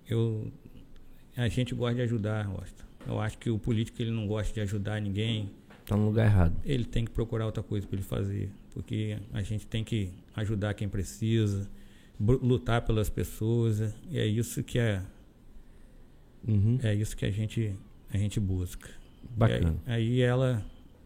[0.09, 0.51] eu.
[1.37, 2.85] A gente gosta de ajudar, Rosta.
[3.07, 5.51] Eu acho que o político ele não gosta de ajudar ninguém.
[5.85, 6.57] Tá no lugar errado.
[6.65, 8.51] Ele tem que procurar outra coisa para ele fazer.
[8.73, 11.71] Porque a gente tem que ajudar quem precisa,
[12.19, 13.95] lutar pelas pessoas.
[14.11, 15.03] E é isso que é
[16.47, 16.79] Uhum.
[16.83, 17.75] É isso que a gente,
[18.13, 18.89] a gente busca.
[19.31, 19.77] Bacana.
[19.87, 20.65] Aí, aí, ela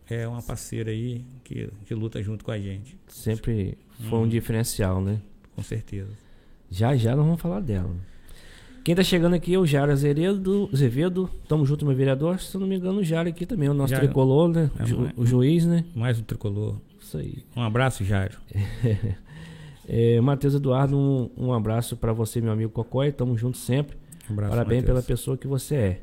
[0.08, 2.98] é uma parceira aí que, que luta junto com a gente.
[3.08, 3.78] Sempre
[4.08, 4.28] foi um uhum.
[4.28, 5.20] diferencial, né?
[5.54, 6.12] Com certeza.
[6.70, 7.96] Já já nós vamos falar dela.
[8.82, 10.70] Quem tá chegando aqui é o Jara Azevedo.
[10.72, 11.28] Azevedo.
[11.46, 12.40] Tamo junto, meu vereador.
[12.40, 14.70] Se eu não me engano, o Jara aqui também, o nosso tricolor, né?
[14.78, 15.84] É, Ju, o juiz, né?
[15.94, 16.76] Mais um tricolor.
[16.98, 17.44] Isso aí.
[17.54, 18.38] Um abraço, Jairo.
[19.86, 23.12] é, Matheus Eduardo, um, um abraço para você, meu amigo Cocói.
[23.12, 23.98] Tamo junto sempre.
[24.28, 24.86] Um abraço, Parabéns Mateus.
[24.86, 26.00] pela pessoa que você é.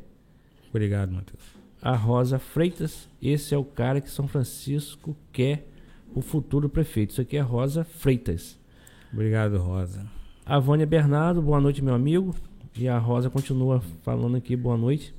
[0.70, 1.42] Obrigado, Matheus.
[1.82, 5.66] A Rosa Freitas, esse é o cara que São Francisco quer
[6.14, 7.10] o futuro prefeito.
[7.10, 8.58] Isso aqui é Rosa Freitas.
[9.12, 10.06] Obrigado, Rosa.
[10.44, 12.34] A Vânia Bernardo, boa noite, meu amigo.
[12.76, 15.14] E a Rosa continua falando aqui, boa noite.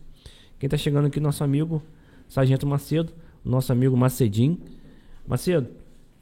[0.58, 1.82] Quem está chegando aqui, nosso amigo
[2.28, 4.60] Sargento Macedo, nosso amigo Macedim.
[5.28, 5.70] Macedo,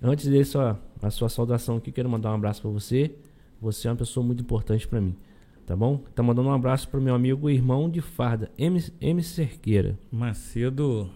[0.02, 3.16] antes de sua, a sua saudação aqui, quero mandar um abraço para você.
[3.62, 5.16] Você é uma pessoa muito importante para mim.
[5.66, 5.98] Tá bom?
[6.16, 10.00] Tá mandando um abraço pro meu amigo irmão de farda, M, M Cerqueira.
[10.12, 11.10] Macedo,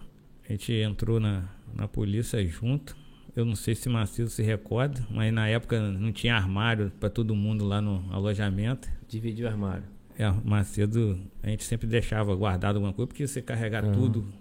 [0.46, 2.94] a gente entrou na, na polícia junto.
[3.34, 7.34] Eu não sei se Macedo se recorda, mas na época não tinha armário para todo
[7.34, 8.90] mundo lá no alojamento.
[9.08, 9.84] Dividiu o armário.
[10.18, 13.92] É, Macedo, a gente sempre deixava guardado alguma coisa, porque você carregar uhum.
[13.92, 14.32] tudo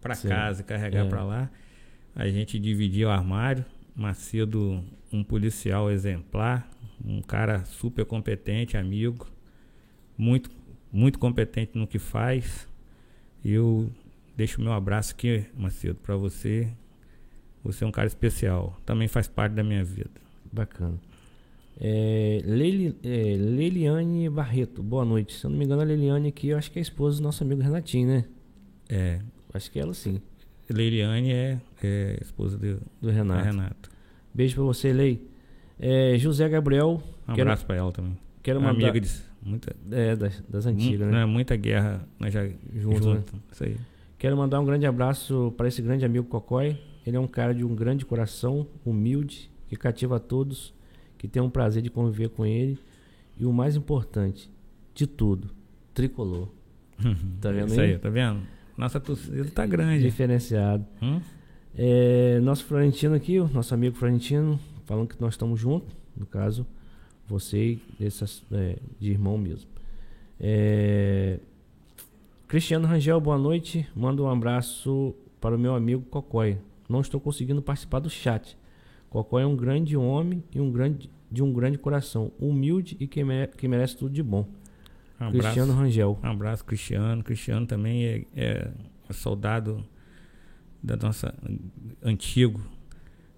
[0.00, 1.08] para casa, carregar é.
[1.08, 1.50] para lá.
[2.14, 3.64] A gente dividia o armário.
[3.94, 6.70] Macedo, um policial exemplar,
[7.04, 9.26] um cara super competente, amigo
[10.18, 10.50] muito,
[10.92, 12.68] muito competente no que faz.
[13.44, 13.88] Eu
[14.36, 16.68] deixo meu abraço aqui, Macedo, para você.
[17.62, 18.78] Você é um cara especial.
[18.84, 20.10] Também faz parte da minha vida.
[20.52, 20.98] Bacana.
[21.80, 25.34] É, Leili, é, Leiliane Barreto, boa noite.
[25.34, 27.22] Se eu não me engano, a Leiliane aqui, eu acho que é a esposa do
[27.22, 28.24] nosso amigo Renatinho, né?
[28.88, 29.20] É.
[29.54, 30.20] Acho que é ela sim.
[30.68, 33.44] Leiliane é, é esposa do, do Renato.
[33.44, 33.90] Renato.
[34.34, 35.26] Beijo pra você, Lei.
[35.78, 37.02] É, José Gabriel.
[37.28, 38.18] Um abraço pra ela também.
[38.42, 38.90] Quero mandar.
[38.90, 39.08] Amiga de,
[39.40, 41.24] Muita, é, das, das antigas, né?
[41.24, 43.04] Muita guerra nós já juntos.
[43.04, 43.42] Junto, né?
[43.52, 43.76] Isso aí.
[44.18, 46.76] Quero mandar um grande abraço para esse grande amigo Cocói.
[47.06, 50.74] Ele é um cara de um grande coração, humilde, que cativa a todos,
[51.18, 52.78] que tem um prazer de conviver com ele.
[53.36, 54.50] E o mais importante
[54.94, 55.50] de tudo,
[55.92, 56.48] tricolor.
[57.40, 57.92] tá vendo Isso aí?
[57.92, 57.98] aí?
[57.98, 58.40] Tá vendo?
[58.76, 60.02] Nossa torcida tá grande.
[60.04, 60.84] Diferenciado.
[61.02, 61.20] Hum?
[61.76, 66.66] É, nosso Florentino aqui, o nosso amigo Florentino, falando que nós estamos juntos, no caso,
[67.28, 69.68] você essas, é, de irmão mesmo.
[70.40, 71.38] É,
[72.48, 73.86] Cristiano Rangel, boa noite.
[73.94, 76.58] Manda um abraço para o meu amigo Cocói.
[76.88, 78.57] Não estou conseguindo participar do chat.
[79.10, 83.22] Cocói é um grande homem e um grande, de um grande coração, humilde e que,
[83.24, 84.46] mere, que merece tudo de bom.
[85.20, 86.18] Um Cristiano abraço, Rangel.
[86.22, 87.24] Um abraço, Cristiano.
[87.24, 88.70] Cristiano também é, é,
[89.08, 89.84] é soldado
[90.82, 91.34] da nossa
[92.02, 92.60] antigo,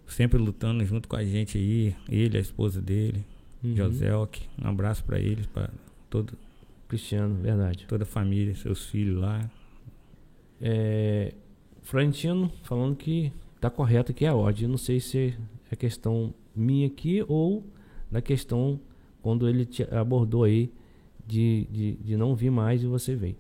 [0.06, 1.96] sempre lutando junto com a gente aí.
[2.08, 3.24] Ele, a esposa dele,
[3.64, 3.74] uhum.
[3.74, 4.42] Joselk.
[4.62, 5.70] Um abraço para eles, para
[6.10, 6.36] todo
[6.86, 7.86] Cristiano, verdade.
[7.86, 9.48] Toda a família, seus filhos lá.
[10.60, 11.32] É,
[11.82, 14.64] Florentino falando que tá correto que é a ordem.
[14.64, 15.34] Eu não sei se
[15.70, 17.64] é questão minha aqui ou
[18.10, 18.80] da questão
[19.22, 20.72] quando ele te abordou aí
[21.26, 23.36] de, de, de não vir mais e você veio.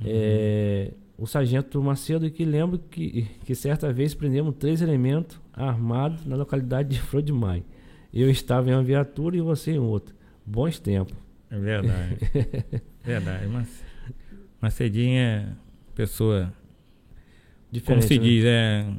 [0.00, 0.06] Uhum.
[0.06, 6.36] É, o sargento Macedo que lembra que, que certa vez prendemos três elementos armados na
[6.36, 7.64] localidade de Flor de Maio.
[8.12, 10.14] Eu estava em uma viatura e você em outra.
[10.44, 11.16] Bons tempos.
[11.50, 12.16] É verdade.
[13.02, 13.46] verdade.
[13.48, 13.84] Mas
[14.60, 15.48] Macedinho é
[15.94, 16.52] pessoa.
[17.70, 18.24] Diferente, como se né?
[18.24, 18.94] diz, é.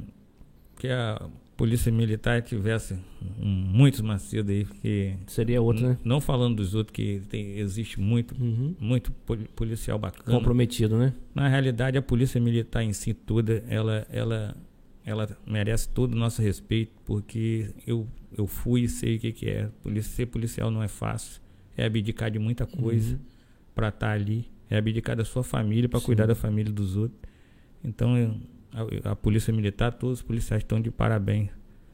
[0.77, 2.93] Que a polícia militar tivesse
[3.39, 5.15] um, muitos Macedo aí, porque.
[5.25, 5.97] Seria outro, né?
[6.05, 8.75] Não falando dos outros, que tem, existe muito, uhum.
[8.79, 9.11] muito
[9.55, 10.37] policial bacana.
[10.37, 11.13] Comprometido, né?
[11.35, 14.55] Na realidade, a polícia militar em si toda, ela, ela,
[15.03, 19.49] ela merece todo o nosso respeito, porque eu, eu fui e sei o que, que
[19.49, 19.69] é.
[20.01, 21.41] Ser policial não é fácil
[21.77, 23.21] é abdicar de muita coisa uhum.
[23.75, 27.21] para estar tá ali, é abdicar da sua família para cuidar da família dos outros.
[27.83, 28.35] Então, eu,
[28.73, 31.49] a, a, Polícia Militar, todos os policiais estão de parabéns.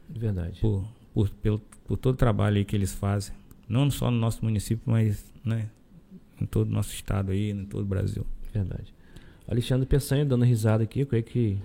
[0.10, 0.60] Verdade.
[0.60, 3.34] Por, por, pelo, por todo o trabalho que eles fazem.
[3.68, 5.70] Não só no nosso município, mas né,
[6.40, 8.26] em todo o nosso estado aí, em todo o Brasil.
[8.54, 8.94] Verdade.
[9.48, 11.22] Alexandre Peçanha dando risada aqui, com a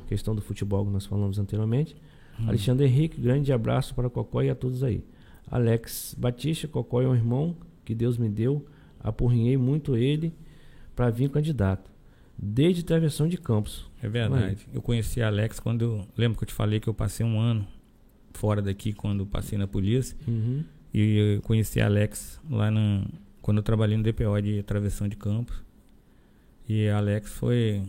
[0.09, 1.97] questão do futebol que nós falamos anteriormente.
[2.41, 2.49] Hum.
[2.49, 5.05] Alexandre Henrique, grande abraço para Cocó e a todos aí.
[5.51, 8.67] Alex Batista, Cocó é um irmão que Deus me deu,
[9.01, 10.33] apurrinhei muito ele
[10.95, 11.91] para vir candidato.
[12.41, 13.91] Desde travessão de campos.
[14.03, 14.67] É verdade.
[14.73, 16.09] Eu conheci a Alex quando eu.
[16.17, 17.67] Lembro que eu te falei que eu passei um ano
[18.33, 20.17] fora daqui quando passei na polícia.
[20.27, 20.63] Uhum.
[20.95, 23.05] E eu conheci a Alex lá no,
[23.43, 25.65] quando eu trabalhei no DPO de travessão de campos.
[26.69, 27.83] E a Alex foi.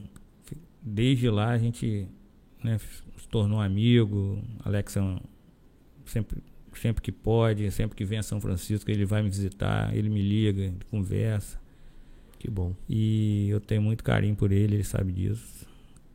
[0.82, 2.08] Desde lá a gente
[2.64, 4.42] né, se tornou amigo.
[4.66, 5.20] Alex é um,
[6.06, 6.42] sempre
[6.80, 10.22] sempre que pode, sempre que vem a São Francisco, ele vai me visitar, ele me
[10.22, 11.60] liga, conversa.
[12.40, 12.74] Que bom.
[12.88, 15.68] E eu tenho muito carinho por ele, ele sabe disso.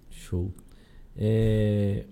[0.08, 0.52] Show.
[1.14, 2.06] É,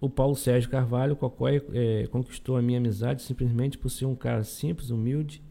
[0.00, 4.42] o Paulo Sérgio Carvalho, Cocói, é, conquistou a minha amizade simplesmente por ser um cara
[4.42, 5.42] simples, humilde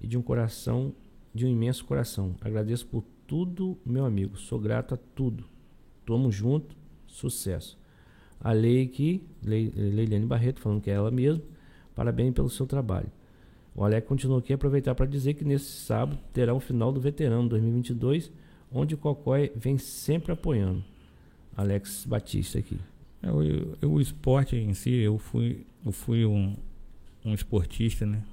[0.00, 0.94] e de um coração,
[1.34, 2.34] de um imenso coração.
[2.40, 4.38] Agradeço por tudo, meu amigo.
[4.38, 5.44] Sou grato a tudo.
[6.06, 6.74] Tamo junto,
[7.06, 7.78] sucesso.
[8.40, 11.42] A lei aqui, Leiliane Barreto, falando que é ela mesma
[11.98, 13.10] Parabéns pelo seu trabalho.
[13.78, 17.48] O Alec continua aqui aproveitar para dizer que nesse sábado terá o final do Veterano
[17.48, 18.28] 2022,
[18.72, 20.82] onde o Cocói vem sempre apoiando.
[21.56, 22.76] Alex Batista aqui.
[23.22, 26.56] É, o, o esporte em si, eu fui, eu fui um,
[27.24, 28.24] um esportista, né?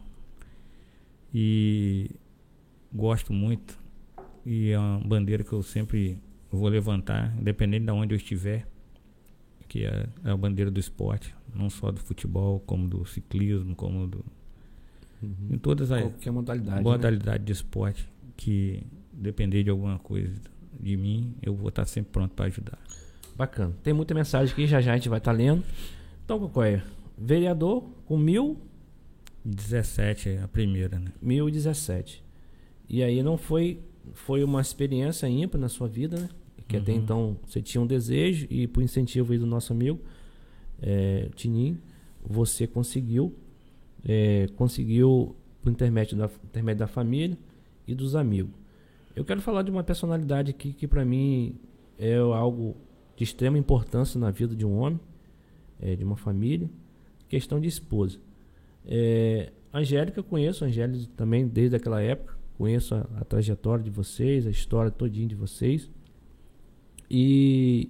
[1.32, 2.10] E
[2.92, 3.78] gosto muito.
[4.44, 6.18] E é uma bandeira que eu sempre
[6.52, 8.68] vou levantar, independente de onde eu estiver,
[9.68, 14.08] que é, é a bandeira do esporte não só do futebol, como do ciclismo, como
[14.08, 14.26] do.
[15.26, 15.56] Uhum.
[15.56, 16.02] Em todas as.
[16.02, 16.84] Qualquer modalidade.
[16.84, 17.46] Modalidade né?
[17.46, 20.42] de esporte que depender de alguma coisa
[20.80, 22.78] de mim, eu vou estar sempre pronto para ajudar.
[23.36, 23.74] Bacana.
[23.84, 25.64] Tem muita mensagem aqui, já já a gente vai estar lendo.
[26.24, 26.84] Então, qual é?
[27.18, 28.58] Vereador com mil.
[29.44, 31.12] 17 é a primeira, né?
[31.22, 32.24] 1017.
[32.90, 33.80] E aí não foi
[34.14, 36.30] foi uma experiência ímpar na sua vida, né?
[36.68, 36.82] Que uhum.
[36.82, 40.00] até então você tinha um desejo e por incentivo aí do nosso amigo,
[40.82, 41.78] é, Tinim,
[42.24, 43.36] você conseguiu,
[44.06, 47.38] é, conseguiu por intermédio da, intermédio da família
[47.88, 48.54] e dos amigos.
[49.16, 51.56] Eu quero falar de uma personalidade aqui que para mim
[51.98, 52.76] é algo
[53.16, 55.00] de extrema importância na vida de um homem,
[55.80, 56.70] é, de uma família,
[57.28, 58.20] questão de esposa.
[58.86, 64.46] É, Angélica, conheço a Angélica também desde aquela época, conheço a, a trajetória de vocês,
[64.46, 65.90] a história todinha de vocês.
[67.10, 67.90] E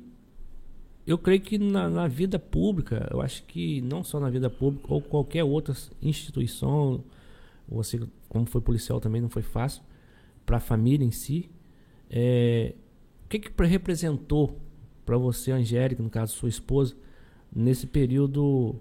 [1.06, 4.92] eu creio que na, na, vida pública, eu acho que não só na vida pública,
[4.92, 7.04] ou qualquer outra instituição,
[7.68, 9.84] você, como foi policial também, não foi fácil,
[10.46, 11.50] para a família em si.
[12.10, 12.74] É,
[13.26, 14.60] o que, que representou
[15.06, 16.96] para você, Angélica, no caso sua esposa,
[17.56, 18.76] nesse período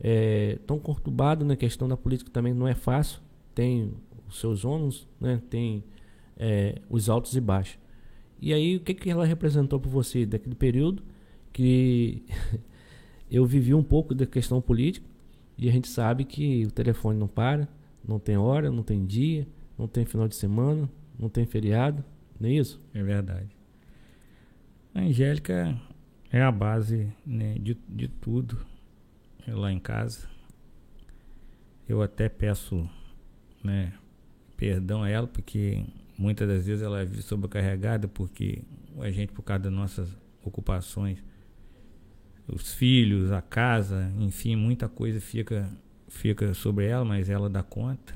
[0.00, 1.56] é, tão conturbado na né?
[1.56, 3.20] questão da política também não é fácil,
[3.54, 3.92] tem
[4.26, 5.40] os seus ônus, né?
[5.50, 5.84] tem
[6.36, 7.78] é, os altos e baixos.
[8.40, 11.02] E aí, o que, que ela representou para você daquele período?
[11.52, 12.24] Que
[13.30, 15.06] eu vivi um pouco da questão política
[15.56, 17.68] e a gente sabe que o telefone não para,
[18.06, 19.46] não tem hora, não tem dia,
[19.76, 20.88] não tem final de semana,
[21.18, 22.04] não tem feriado,
[22.38, 22.80] não é isso?
[22.94, 23.48] É verdade.
[24.94, 25.76] A Angélica
[26.30, 28.64] é a base né, de, de tudo
[29.46, 30.28] lá em casa.
[31.88, 32.88] Eu até peço
[33.62, 33.92] né,
[34.56, 35.84] perdão a ela, porque
[36.16, 38.62] muitas das vezes ela é sobrecarregada, porque
[38.98, 41.22] a gente, por causa das nossas ocupações,
[42.48, 45.70] os filhos, a casa, enfim, muita coisa fica,
[46.08, 48.14] fica sobre ela, mas ela dá conta.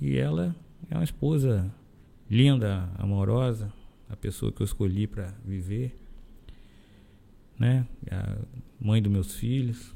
[0.00, 0.54] E ela
[0.90, 1.72] é uma esposa
[2.30, 3.72] linda, amorosa,
[4.08, 5.94] a pessoa que eu escolhi para viver,
[7.58, 7.86] né?
[8.10, 8.38] A
[8.80, 9.94] mãe dos meus filhos,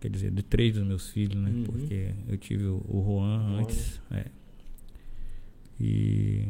[0.00, 1.50] quer dizer, de três dos meus filhos, né?
[1.50, 1.64] Uhum.
[1.64, 4.26] Porque eu tive o, o Juan antes, é.
[5.80, 6.46] E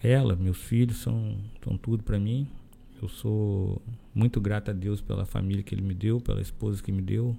[0.00, 2.48] ela, meus filhos são, são tudo para mim.
[3.00, 3.80] Eu sou
[4.14, 7.36] muito grato a Deus pela família que Ele me deu, pela esposa que me deu,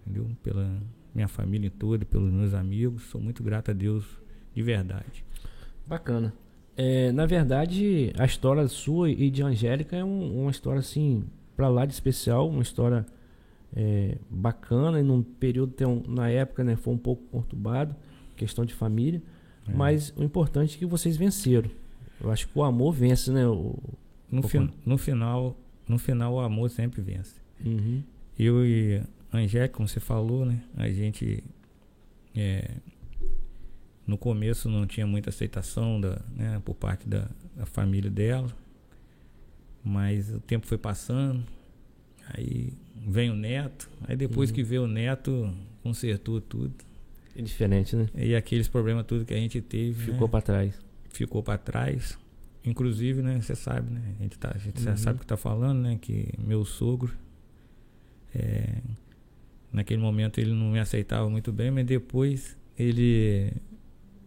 [0.00, 0.28] entendeu?
[0.42, 0.68] Pela
[1.14, 3.04] minha família toda, pelos meus amigos.
[3.04, 4.04] Sou muito grato a Deus
[4.52, 5.24] de verdade.
[5.86, 6.34] Bacana.
[6.76, 11.24] É, na verdade, a história sua e de Angélica é um, uma história assim,
[11.56, 13.06] para lá de especial, uma história
[13.76, 17.94] é, bacana e num período, tem um, na época, né, foi um pouco conturbado,
[18.34, 19.22] questão de família,
[19.68, 19.72] é.
[19.72, 21.70] mas o importante é que vocês venceram.
[22.20, 23.46] Eu acho que o amor vence, né?
[23.46, 23.76] O,
[24.34, 25.56] no, no final,
[25.88, 27.36] no final o amor sempre vence.
[27.64, 28.02] Uhum.
[28.38, 30.62] Eu e a Angélica, como você falou, né?
[30.76, 31.42] A gente
[32.34, 32.70] é,
[34.06, 38.48] no começo não tinha muita aceitação da, né, por parte da, da família dela,
[39.82, 41.44] mas o tempo foi passando,
[42.28, 42.72] aí
[43.06, 44.56] vem o neto, aí depois uhum.
[44.56, 46.74] que veio o neto, consertou tudo.
[47.36, 48.06] É diferente, né?
[48.14, 50.12] E aqueles problemas tudo que a gente teve.
[50.12, 50.80] Ficou né, para trás.
[51.10, 52.18] Ficou para trás.
[52.64, 54.14] Inclusive, né, você sabe, né?
[54.18, 54.96] A gente, tá, a gente uhum.
[54.96, 55.98] sabe o que tá falando, né?
[56.00, 57.12] Que meu sogro,
[58.34, 58.78] é,
[59.72, 63.52] naquele momento ele não me aceitava muito bem, mas depois ele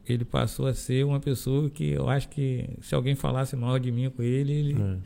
[0.05, 3.91] ele passou a ser uma pessoa que eu acho que se alguém falasse mal de
[3.91, 4.97] mim com ele, ele, é.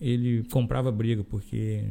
[0.00, 1.84] ele comprava briga, porque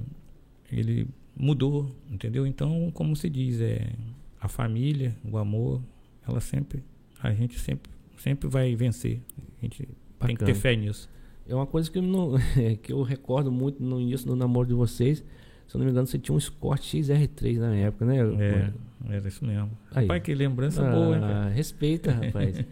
[0.71, 2.47] ele mudou, entendeu?
[2.47, 3.91] Então, como se diz, é
[4.39, 5.81] a família, o amor,
[6.25, 6.81] ela sempre,
[7.21, 9.21] a gente sempre, sempre vai vencer.
[9.59, 9.87] A gente
[10.21, 10.37] Bacana.
[10.37, 11.09] Tem que ter fé nisso.
[11.47, 12.33] É uma coisa que eu, não,
[12.81, 15.23] que eu recordo muito no início do namoro de vocês.
[15.67, 18.17] Se eu não me engano, você tinha um Escort XR3 na época, né?
[18.19, 18.73] É,
[19.15, 19.71] era isso mesmo.
[19.91, 20.05] Aí.
[20.05, 21.53] Rapaz, que lembrança ah, boa, hein?
[21.53, 22.63] Respeita, rapaz.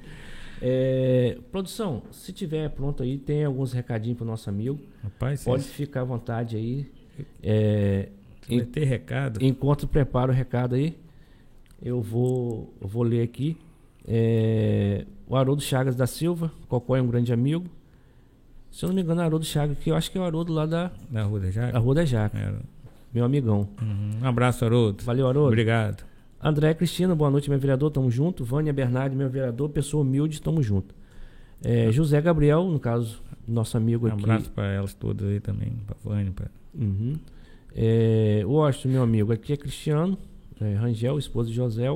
[0.62, 4.80] é, produção, se tiver pronto aí, tem alguns recadinhos pro nosso amigo.
[5.02, 6.92] Rapaz, Pode ficar à vontade aí.
[7.42, 8.10] É,
[8.72, 9.40] ter recado.
[9.42, 10.98] Enquanto prepara o recado aí,
[11.82, 13.58] eu vou, eu vou ler aqui.
[14.06, 17.66] É, o Haroldo Chagas da Silva, Cocó é um grande amigo.
[18.72, 20.52] Se eu não me engano, é Haroldo Chagas, que eu acho que é o Haroldo
[20.52, 20.92] lá da.
[21.10, 21.72] Da Rua da Jaca?
[21.72, 22.38] Da Rua da Jaca.
[22.38, 22.54] É.
[23.14, 23.70] Meu amigão.
[23.80, 24.24] Uhum.
[24.24, 25.04] Um abraço, Haroldo.
[25.04, 25.50] Valeu, Haroldo.
[25.50, 26.04] Obrigado.
[26.42, 28.44] André Cristina, boa noite, meu vereador, tamo junto.
[28.44, 30.96] Vânia Bernardi, meu vereador, pessoa humilde, tamo junto.
[31.64, 34.22] É, José Gabriel, no caso, nosso amigo um aqui.
[34.22, 36.32] Um abraço para elas todas aí também, pra Vânia.
[36.32, 36.48] Pra...
[36.74, 37.18] Uhum.
[37.76, 40.18] É, o Washington, meu amigo, aqui é Cristiano,
[40.60, 41.88] é, Rangel, esposo de José,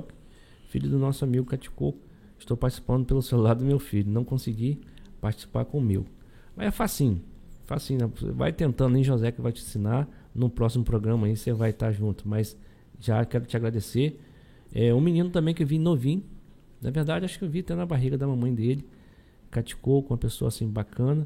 [0.67, 1.97] filho do nosso amigo Caticoco.
[2.43, 4.11] Estou participando pelo celular do meu filho.
[4.11, 4.81] Não consegui
[5.21, 6.05] participar com o meu.
[6.53, 7.21] Mas é facinho.
[7.63, 8.01] Facinho.
[8.01, 8.11] Né?
[8.33, 10.09] Vai tentando, hein, José, que vai te ensinar.
[10.35, 12.27] No próximo programa aí você vai estar junto.
[12.27, 12.57] Mas
[12.99, 14.19] já quero te agradecer.
[14.73, 16.21] É, um menino também que vi novinho.
[16.81, 18.85] Na verdade, acho que eu vi até na barriga da mamãe dele.
[19.49, 21.25] Caticou com uma pessoa assim bacana.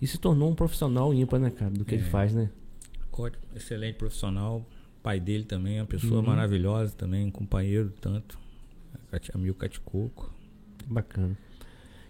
[0.00, 1.70] E se tornou um profissional ímpar, né, cara?
[1.70, 1.98] Do que é.
[1.98, 2.48] ele faz, né?
[3.12, 4.66] Ótimo, excelente profissional.
[5.02, 6.26] Pai dele também, uma pessoa uhum.
[6.26, 8.38] maravilhosa também, um companheiro tanto.
[9.34, 10.35] Amigo Caticoco.
[10.86, 11.36] Bacana.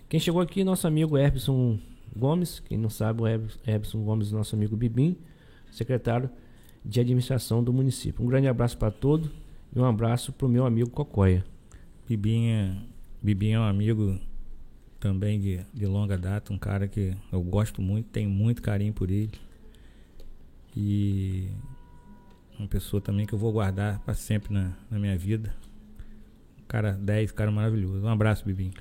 [0.08, 1.78] Quem chegou aqui, nosso amigo Erbson
[2.14, 2.60] Gomes.
[2.60, 5.16] Quem não sabe, o Erbson Gomes, nosso amigo Bibim,
[5.70, 6.30] secretário
[6.84, 8.24] de administração do município.
[8.24, 9.30] Um grande abraço para todos
[9.74, 11.44] e um abraço para o meu amigo Cocóia.
[12.08, 12.76] Bibim é,
[13.20, 14.20] Bibim é um amigo
[15.00, 19.10] também de, de longa data, um cara que eu gosto muito, tenho muito carinho por
[19.10, 19.32] ele.
[20.76, 21.48] E
[22.58, 25.54] uma pessoa também que eu vou guardar para sempre na, na minha vida.
[26.68, 28.04] Cara 10, cara maravilhoso.
[28.04, 28.72] Um abraço, Bibim.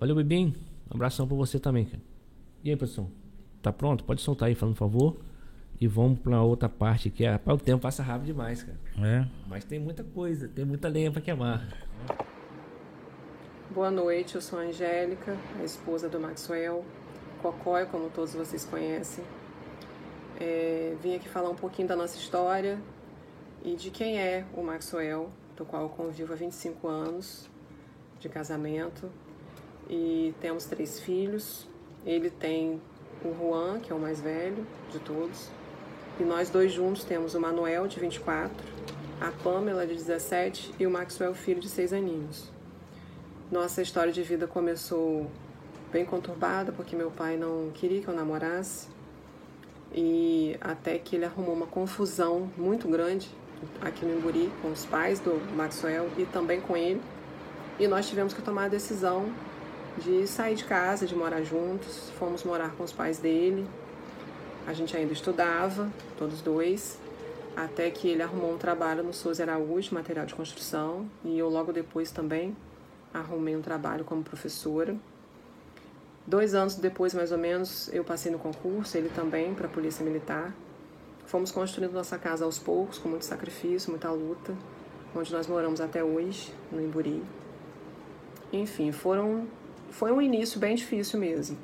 [0.00, 0.54] Valeu, Bibim.
[0.90, 2.02] Um abração pra você também, cara.
[2.64, 3.10] E aí, pessoal?
[3.62, 4.04] Tá pronto?
[4.04, 5.16] Pode soltar aí, falando por favor.
[5.80, 7.38] E vamos pra outra parte que é.
[7.46, 8.78] O tempo passa rápido demais, cara.
[9.06, 9.26] É.
[9.46, 11.66] Mas tem muita coisa, tem muita lenha pra queimar.
[13.70, 16.82] Boa noite, eu sou a Angélica, a esposa do Maxwell.
[17.42, 19.22] Cocóia, como todos vocês conhecem.
[20.40, 22.78] É, vim aqui falar um pouquinho da nossa história
[23.64, 27.48] e de quem é o Maxwell, do qual eu convivo há 25 anos
[28.20, 29.10] de casamento
[29.88, 31.66] e temos três filhos.
[32.04, 32.80] Ele tem
[33.24, 35.48] o Juan, que é o mais velho de todos,
[36.18, 38.56] E nós dois juntos temos o Manuel, de 24,
[39.20, 42.50] a Pamela, de 17 e o Maxwell, filho de 6 aninhos.
[43.52, 45.30] Nossa história de vida começou
[45.92, 48.88] bem conturbada, porque meu pai não queria que eu namorasse.
[49.92, 53.28] E até que ele arrumou uma confusão muito grande
[53.80, 57.00] aqui no Imburi com os pais do Maxwell e também com ele.
[57.78, 59.30] E nós tivemos que tomar a decisão
[59.98, 62.10] de sair de casa, de morar juntos.
[62.18, 63.66] Fomos morar com os pais dele.
[64.66, 66.98] A gente ainda estudava, todos dois,
[67.56, 71.72] até que ele arrumou um trabalho no Souza Araújo, material de construção, e eu logo
[71.72, 72.56] depois também
[73.14, 74.96] arrumei um trabalho como professora.
[76.26, 80.04] Dois anos depois, mais ou menos, eu passei no concurso, ele também, para a Polícia
[80.04, 80.52] Militar.
[81.26, 84.54] Fomos construindo nossa casa aos poucos, com muito sacrifício, muita luta,
[85.14, 87.22] onde nós moramos até hoje, no Imburi.
[88.52, 89.46] Enfim, foram,
[89.90, 91.58] foi um início bem difícil mesmo.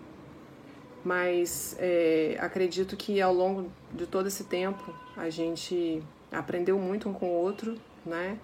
[1.05, 7.13] Mas é, acredito que ao longo de todo esse tempo a gente aprendeu muito um
[7.13, 8.39] com o outro, né?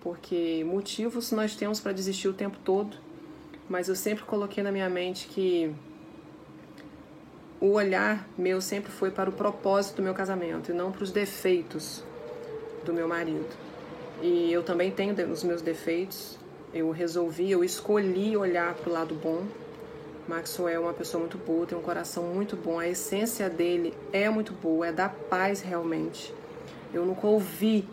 [0.00, 2.96] porque motivos nós temos para desistir o tempo todo,
[3.68, 5.74] mas eu sempre coloquei na minha mente que
[7.60, 11.10] o olhar meu sempre foi para o propósito do meu casamento e não para os
[11.10, 12.04] defeitos
[12.84, 13.48] do meu marido.
[14.22, 16.38] E eu também tenho os meus defeitos.
[16.72, 19.44] Eu resolvi, eu escolhi olhar para o lado bom.
[20.26, 22.78] Maxwell é uma pessoa muito boa, tem um coração muito bom.
[22.78, 26.34] A essência dele é muito boa, é da paz realmente.
[26.92, 27.88] Eu nunca ouvi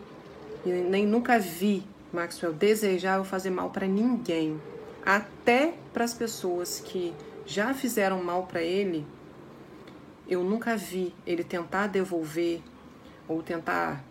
[0.64, 4.60] e nem nunca vi Maxwell desejava fazer mal para ninguém,
[5.04, 7.12] até para as pessoas que
[7.44, 9.06] já fizeram mal para ele.
[10.28, 12.60] Eu nunca vi ele tentar devolver
[13.28, 14.02] ou tentar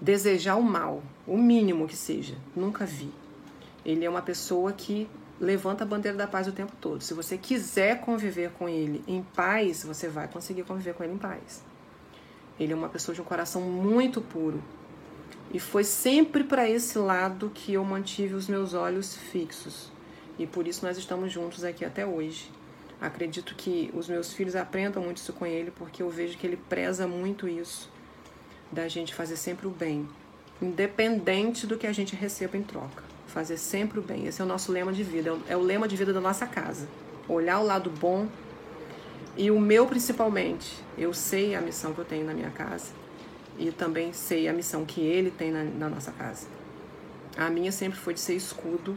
[0.00, 2.36] desejar o mal, o mínimo que seja.
[2.54, 3.10] Nunca vi.
[3.84, 5.08] Ele é uma pessoa que
[5.40, 7.02] levanta a bandeira da paz o tempo todo.
[7.02, 11.18] Se você quiser conviver com ele em paz, você vai conseguir conviver com ele em
[11.18, 11.62] paz.
[12.60, 14.62] Ele é uma pessoa de um coração muito puro,
[15.52, 19.92] e foi sempre para esse lado que eu mantive os meus olhos fixos.
[20.38, 22.50] E por isso nós estamos juntos aqui até hoje.
[23.02, 26.56] Acredito que os meus filhos aprendam muito isso com ele, porque eu vejo que ele
[26.56, 27.90] preza muito isso,
[28.70, 30.08] da gente fazer sempre o bem,
[30.62, 33.02] independente do que a gente receba em troca.
[33.26, 34.28] Fazer sempre o bem.
[34.28, 36.88] Esse é o nosso lema de vida, é o lema de vida da nossa casa.
[37.28, 38.28] Olhar o lado bom
[39.36, 40.72] e o meu principalmente.
[40.96, 42.92] Eu sei a missão que eu tenho na minha casa
[43.58, 46.46] e também sei a missão que ele tem na, na nossa casa.
[47.36, 48.96] A minha sempre foi de ser escudo.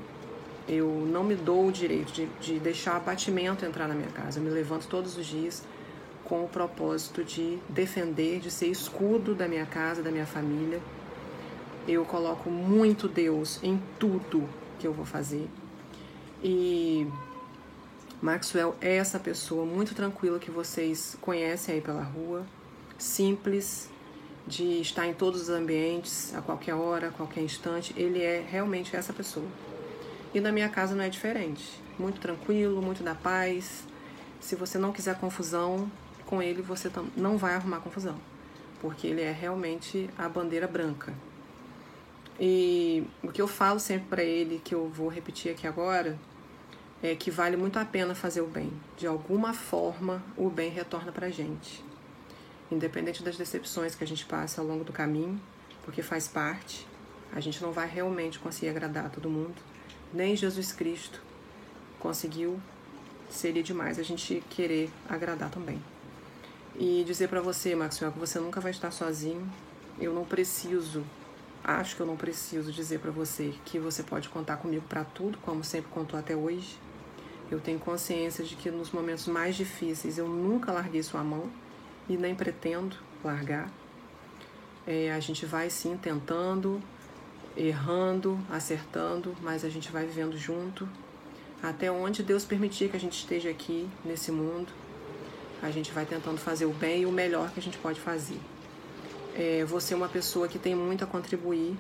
[0.68, 4.40] Eu não me dou o direito de, de deixar abatimento entrar na minha casa.
[4.40, 5.64] Eu me levanto todos os dias
[6.24, 10.82] com o propósito de defender, de ser escudo da minha casa, da minha família.
[11.88, 14.50] Eu coloco muito Deus em tudo
[14.80, 15.48] que eu vou fazer.
[16.44, 17.08] E
[18.22, 22.46] Maxwell é essa pessoa muito tranquila que vocês conhecem aí pela rua,
[22.98, 23.90] simples,
[24.48, 27.94] de estar em todos os ambientes, a qualquer hora, a qualquer instante.
[27.96, 29.46] Ele é realmente essa pessoa.
[30.36, 31.64] E na minha casa não é diferente.
[31.98, 33.84] Muito tranquilo, muito da paz.
[34.40, 35.90] Se você não quiser confusão,
[36.28, 38.20] com ele você não vai arrumar confusão,
[38.80, 41.14] porque ele é realmente a bandeira branca.
[42.40, 46.20] E o que eu falo sempre para ele, que eu vou repetir aqui agora,
[47.02, 48.72] é que vale muito a pena fazer o bem.
[48.96, 51.84] De alguma forma, o bem retorna para gente
[52.72, 55.40] independente das decepções que a gente passa ao longo do caminho,
[55.84, 56.88] porque faz parte,
[57.32, 59.56] a gente não vai realmente conseguir agradar todo mundo.
[60.16, 61.20] Nem Jesus Cristo
[62.00, 62.58] conseguiu,
[63.30, 65.84] seria demais a gente querer agradar também.
[66.80, 69.46] E dizer para você, Maxwell, que você nunca vai estar sozinho.
[70.00, 71.04] Eu não preciso,
[71.62, 75.38] acho que eu não preciso dizer para você que você pode contar comigo para tudo,
[75.40, 76.80] como sempre contou até hoje.
[77.52, 81.52] Eu tenho consciência de que nos momentos mais difíceis eu nunca larguei sua mão
[82.08, 83.70] e nem pretendo largar.
[84.88, 86.82] É, a gente vai sim tentando,
[87.58, 90.88] errando, acertando, mas a gente vai vivendo junto
[91.62, 94.72] até onde Deus permitir que a gente esteja aqui nesse mundo.
[95.62, 98.40] A gente vai tentando fazer o bem e o melhor que a gente pode fazer.
[99.36, 101.76] É, você é uma pessoa que tem muito a contribuir,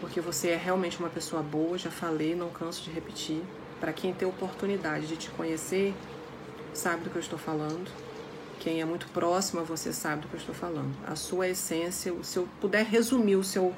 [0.00, 3.42] porque você é realmente uma pessoa boa, já falei, não canso de repetir.
[3.78, 5.94] Para quem tem oportunidade de te conhecer,
[6.72, 7.90] sabe do que eu estou falando.
[8.58, 10.96] Quem é muito próximo a você sabe do que eu estou falando.
[11.06, 13.74] A sua essência, se eu puder resumir o seu,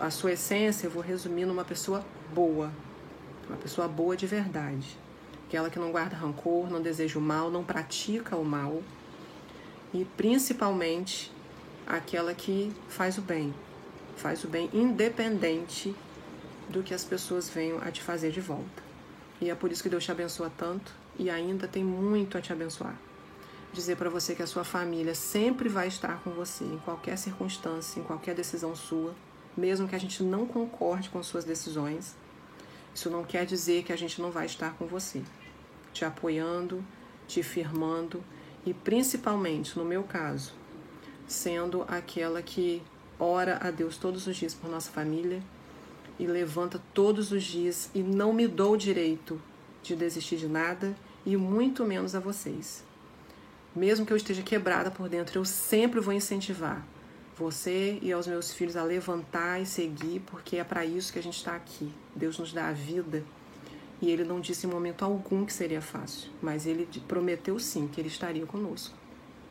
[0.00, 2.04] a sua essência, eu vou resumir numa pessoa
[2.34, 2.72] boa.
[3.48, 4.98] Uma pessoa boa de verdade.
[5.46, 8.82] Aquela que não guarda rancor, não deseja o mal, não pratica o mal.
[9.92, 11.30] E principalmente
[11.86, 13.54] aquela que faz o bem.
[14.16, 15.94] Faz o bem independente
[16.68, 18.82] do que as pessoas venham a te fazer de volta.
[19.40, 22.52] E é por isso que Deus te abençoa tanto e ainda tem muito a te
[22.52, 22.96] abençoar.
[23.72, 28.00] dizer para você que a sua família sempre vai estar com você em qualquer circunstância,
[28.00, 29.14] em qualquer decisão sua,
[29.56, 32.14] mesmo que a gente não concorde com suas decisões.
[32.94, 35.22] Isso não quer dizer que a gente não vai estar com você,
[35.92, 36.84] te apoiando,
[37.26, 38.22] te firmando
[38.64, 40.52] e principalmente, no meu caso,
[41.26, 42.82] sendo aquela que
[43.18, 45.42] ora a Deus todos os dias por nossa família
[46.18, 49.40] e levanta todos os dias e não me dou o direito
[49.82, 52.84] de desistir de nada e muito menos a vocês.
[53.74, 56.86] Mesmo que eu esteja quebrada por dentro, eu sempre vou incentivar
[57.42, 61.22] você e aos meus filhos a levantar e seguir, porque é para isso que a
[61.22, 61.92] gente está aqui.
[62.14, 63.24] Deus nos dá a vida
[64.00, 68.00] e ele não disse em momento algum que seria fácil, mas ele prometeu sim que
[68.00, 68.94] ele estaria conosco.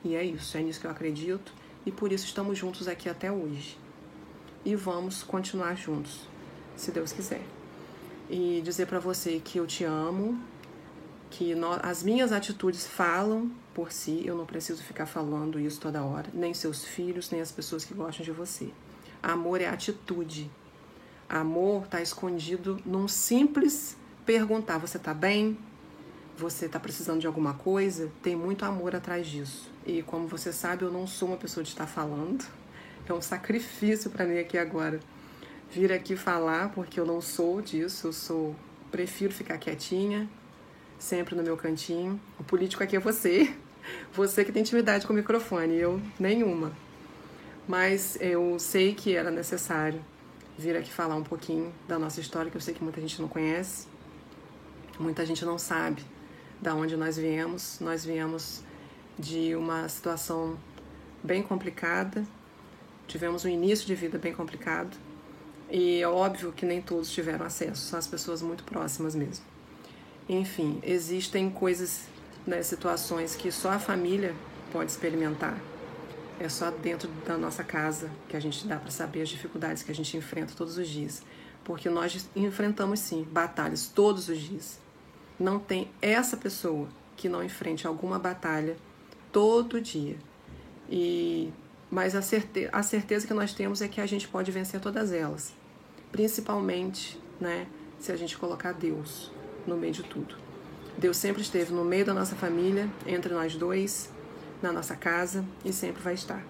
[0.03, 1.53] E é isso, é nisso que eu acredito
[1.85, 3.77] e por isso estamos juntos aqui até hoje.
[4.63, 6.21] E vamos continuar juntos,
[6.77, 7.43] se Deus quiser.
[8.29, 10.39] E dizer para você que eu te amo,
[11.29, 16.29] que as minhas atitudes falam por si, eu não preciso ficar falando isso toda hora,
[16.33, 18.69] nem seus filhos, nem as pessoas que gostam de você.
[19.21, 20.49] Amor é atitude.
[21.29, 23.95] Amor está escondido num simples
[24.25, 25.57] perguntar: você está bem?
[26.37, 28.11] Você está precisando de alguma coisa?
[28.21, 29.69] Tem muito amor atrás disso.
[29.85, 32.45] E como você sabe, eu não sou uma pessoa de estar falando.
[33.07, 34.99] É um sacrifício para mim aqui agora
[35.71, 38.07] vir aqui falar, porque eu não sou disso.
[38.07, 38.55] Eu sou
[38.91, 40.29] prefiro ficar quietinha,
[41.01, 42.21] sempre no meu cantinho.
[42.39, 43.53] O político aqui é você.
[44.13, 46.71] Você que tem intimidade com o microfone, eu nenhuma.
[47.67, 49.99] Mas eu sei que era necessário
[50.55, 53.27] vir aqui falar um pouquinho da nossa história, que eu sei que muita gente não
[53.27, 53.87] conhece,
[54.99, 56.05] muita gente não sabe
[56.61, 57.79] da onde nós viemos.
[57.79, 58.61] Nós viemos
[59.17, 60.59] de uma situação
[61.23, 62.23] bem complicada,
[63.07, 64.95] tivemos um início de vida bem complicado,
[65.71, 69.50] e é óbvio que nem todos tiveram acesso, são as pessoas muito próximas mesmo.
[70.29, 72.05] Enfim, existem coisas,
[72.45, 74.35] né, situações que só a família
[74.71, 75.57] pode experimentar.
[76.39, 79.91] É só dentro da nossa casa que a gente dá para saber as dificuldades que
[79.91, 81.21] a gente enfrenta todos os dias.
[81.63, 84.79] Porque nós enfrentamos sim batalhas todos os dias.
[85.39, 88.75] Não tem essa pessoa que não enfrente alguma batalha
[89.31, 90.17] todo dia.
[90.89, 91.51] E
[91.91, 95.11] mas a, certe a certeza que nós temos é que a gente pode vencer todas
[95.11, 95.53] elas,
[96.09, 97.67] principalmente, né,
[97.99, 99.29] se a gente colocar Deus
[99.65, 100.35] no meio de tudo.
[100.97, 104.09] Deus sempre esteve no meio da nossa família, entre nós dois,
[104.61, 106.43] na nossa casa e sempre vai estar.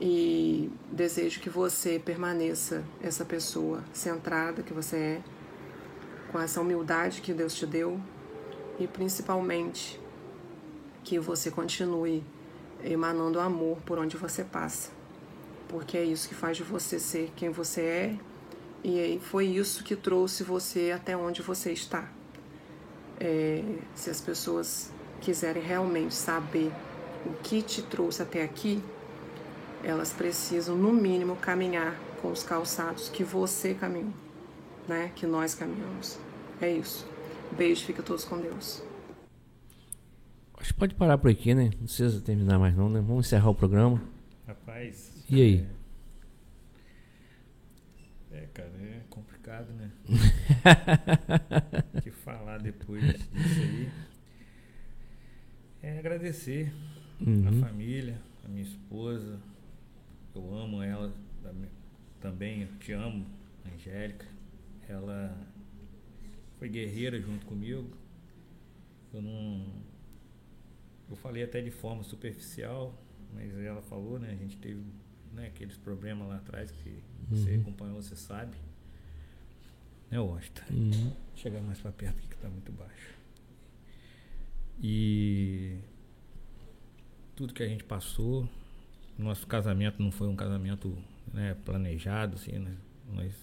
[0.00, 5.22] E desejo que você permaneça essa pessoa centrada que você é,
[6.30, 7.98] com essa humildade que Deus te deu
[8.78, 9.98] e principalmente
[11.02, 12.22] que você continue
[12.84, 14.90] emanando amor por onde você passa,
[15.68, 18.18] porque é isso que faz de você ser quem você é
[18.84, 22.08] e foi isso que trouxe você até onde você está.
[23.18, 23.62] É,
[23.94, 26.72] se as pessoas quiserem realmente saber
[27.24, 28.82] o que te trouxe até aqui,
[29.82, 34.12] elas precisam, no mínimo, caminhar com os calçados que você caminhou,
[34.88, 35.10] né?
[35.14, 36.18] Que nós caminhamos.
[36.60, 37.06] É isso.
[37.56, 38.82] Beijo, fica todos com Deus.
[40.58, 41.70] Acho que pode parar por aqui, né?
[41.78, 43.00] Não precisa terminar mais não, né?
[43.00, 44.02] Vamos encerrar o programa.
[44.46, 45.12] Rapaz.
[45.28, 45.75] E aí?
[48.56, 49.92] Cara, é complicado, né?
[52.02, 53.90] que falar depois disso aí.
[55.82, 56.72] É agradecer
[57.20, 57.46] uhum.
[57.48, 59.38] a família, a minha esposa.
[60.34, 61.14] Eu amo ela
[62.18, 63.26] também, eu te amo,
[63.74, 64.24] Angélica.
[64.88, 65.36] Ela
[66.58, 67.90] foi guerreira junto comigo.
[69.12, 69.66] Eu não.
[71.10, 72.98] Eu falei até de forma superficial,
[73.34, 74.30] mas ela falou, né?
[74.30, 74.82] A gente teve
[75.36, 77.02] né, aqueles problemas lá atrás que uhum.
[77.30, 78.56] você acompanhou, você sabe.
[80.10, 80.62] Né, Washington?
[80.70, 81.12] Uhum.
[81.34, 83.14] Chegar mais para perto aqui que está muito baixo.
[84.82, 85.78] E
[87.34, 88.48] tudo que a gente passou,
[89.18, 90.96] nosso casamento não foi um casamento
[91.32, 92.76] né, planejado, assim, né?
[93.12, 93.34] Nós,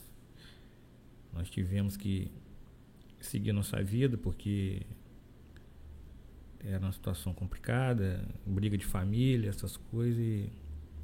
[1.31, 2.31] nós tivemos que
[3.19, 4.85] seguir nossa vida porque
[6.59, 10.51] era uma situação complicada, briga de família, essas coisas, e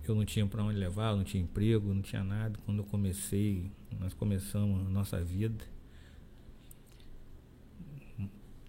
[0.10, 2.60] eu não tinha para onde levar, não tinha emprego, não tinha nada.
[2.66, 5.64] Quando eu comecei, nós começamos a nossa vida.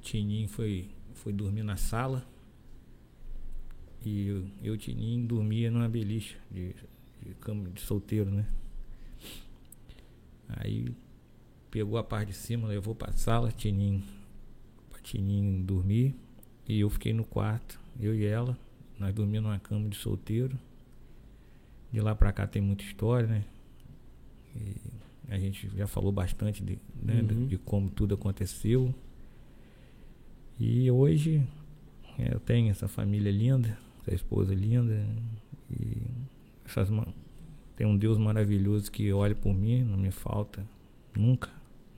[0.01, 2.27] Tininho foi, foi dormir na sala
[4.05, 6.75] e eu, eu Tininho, dormia numa beliche de,
[7.23, 8.47] de cama de solteiro, né?
[10.49, 10.95] Aí
[11.71, 14.03] pegou a parte de cima, levou para a sala, Tininho,
[14.89, 16.15] para Tininho dormir.
[16.67, 18.59] E eu fiquei no quarto, eu e ela.
[18.99, 20.59] Nós dormíamos numa cama de solteiro.
[21.93, 23.45] De lá para cá tem muita história, né?
[24.55, 24.77] E
[25.29, 27.27] a gente já falou bastante de, né, uhum.
[27.27, 28.95] de, de como tudo aconteceu.
[30.59, 31.47] E hoje
[32.19, 35.07] É, eu tenho essa família linda, essa esposa linda
[35.71, 36.03] e
[36.67, 36.91] essas
[37.77, 40.62] tem um Deus maravilhoso que olha por mim, não me falta
[41.17, 41.49] nunca,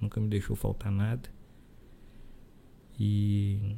[0.01, 1.28] nunca me deixou faltar nada.
[3.01, 3.74] E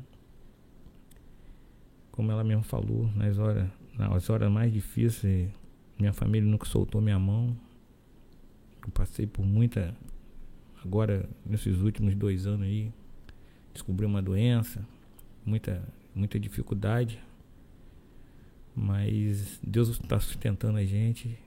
[2.13, 5.51] como ela mesmo falou, nas horas, nas horas mais difíceis,
[5.99, 7.57] minha família nunca soltou minha mão.
[8.83, 9.97] Eu passei por muita
[10.85, 12.93] agora nesses últimos dois anos aí,
[13.73, 14.87] descobri uma doença,
[15.45, 15.83] muita,
[16.15, 17.19] muita dificuldade.
[18.77, 21.39] Mas Deus está sustentando a gente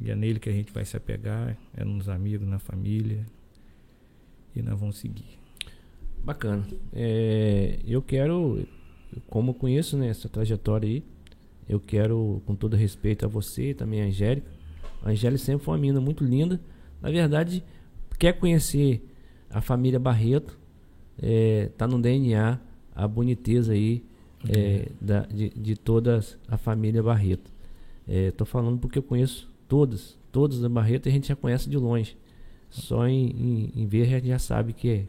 [0.00, 3.24] e é nele que a gente vai se apegar, é nos amigos, na família.
[4.54, 5.38] E nós vamos seguir.
[6.24, 6.66] Bacana.
[6.92, 8.66] É, eu quero,
[9.28, 11.04] como conheço né, essa trajetória aí,
[11.68, 14.50] eu quero, com todo respeito a você e também a Angélica.
[15.02, 16.60] A Angélica sempre foi uma menina muito linda.
[17.00, 17.64] Na verdade,
[18.18, 19.04] quer conhecer
[19.50, 20.58] a família Barreto,
[21.20, 22.58] é, tá no DNA
[22.94, 24.04] a boniteza aí
[24.48, 27.50] é, da, de, de toda a família Barreto.
[28.06, 31.76] Estou é, falando porque eu conheço todas, todas da Barreto a gente já conhece de
[31.76, 32.16] longe.
[32.70, 35.04] Só em, em, em ver a gente já sabe que é,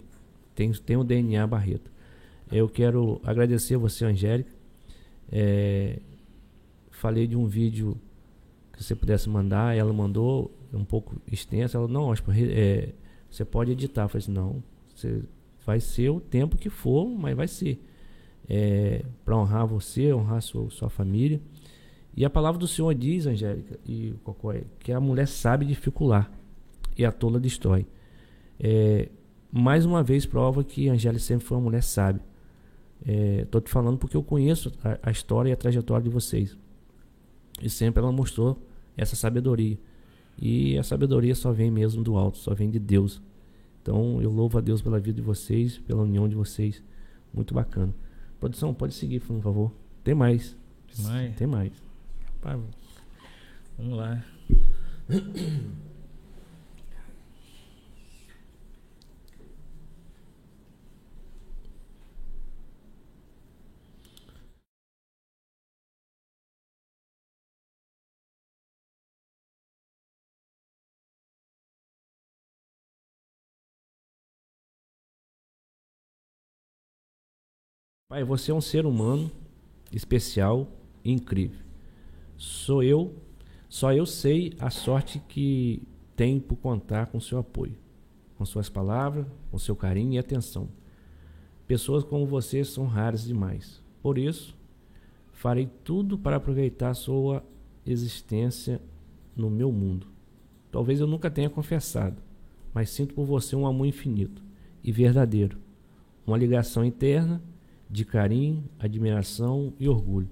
[0.56, 1.92] tem, tem o DNA Barreto.
[2.52, 4.52] Eu quero agradecer a você, Angélica.
[5.32, 5.98] É,
[7.04, 7.98] falei de um vídeo
[8.72, 11.76] que você pudesse mandar, ela mandou um pouco extenso.
[11.76, 12.94] Ela, não, acho é,
[13.30, 14.04] você pode editar.
[14.04, 14.64] Eu falei assim, não,
[14.96, 15.22] você,
[15.66, 17.78] vai ser o tempo que for, mas vai ser.
[18.48, 21.42] É, para honrar você, honrar sua, sua família.
[22.16, 26.32] E a palavra do Senhor diz, Angélica e Cocói, que a mulher sabe dificular
[26.98, 27.86] e a tola destrói.
[28.58, 29.10] É,
[29.52, 32.22] mais uma vez prova que Angélica sempre foi uma mulher sábia.
[33.06, 36.58] Estou é, te falando porque eu conheço a, a, história e a trajetória de vocês.
[37.62, 38.62] E sempre ela mostrou
[38.98, 39.78] essa sabedoria.
[40.38, 43.22] E a sabedoria só vem mesmo do alto, só vem de Deus.
[43.82, 46.84] Então eu louvo a Deus pela vida de vocês, pela união de vocês.
[47.34, 47.94] Muito bacana.
[48.40, 49.72] Produção, pode seguir, por favor.
[50.04, 50.56] Tem mais.
[50.96, 51.36] Tem mais?
[51.36, 51.72] Tem mais.
[53.78, 54.24] Vamos lá.
[78.14, 79.32] Pai, você é um ser humano
[79.92, 80.68] especial
[81.04, 81.58] e incrível.
[82.38, 83.16] Sou eu,
[83.68, 85.82] só eu sei a sorte que
[86.16, 87.76] tem por contar com seu apoio,
[88.38, 90.70] com suas palavras, com seu carinho e atenção.
[91.66, 93.82] Pessoas como você são raras demais.
[94.00, 94.56] Por isso,
[95.32, 97.44] farei tudo para aproveitar sua
[97.84, 98.80] existência
[99.36, 100.06] no meu mundo.
[100.72, 102.22] Talvez eu nunca tenha confessado,
[102.76, 104.44] mas sinto por você um amor infinito
[104.84, 105.58] e verdadeiro,
[106.28, 107.42] uma ligação interna
[107.94, 110.28] de carinho, admiração e orgulho.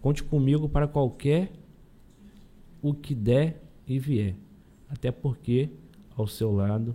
[0.00, 1.50] Conte comigo para qualquer
[2.80, 4.36] o que der e vier,
[4.88, 5.68] até porque
[6.16, 6.94] ao seu lado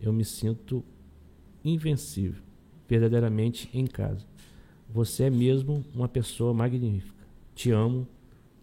[0.00, 0.84] eu me sinto
[1.64, 2.40] invencível,
[2.88, 4.24] verdadeiramente em casa.
[4.88, 7.26] Você é mesmo uma pessoa magnífica.
[7.52, 8.06] Te amo,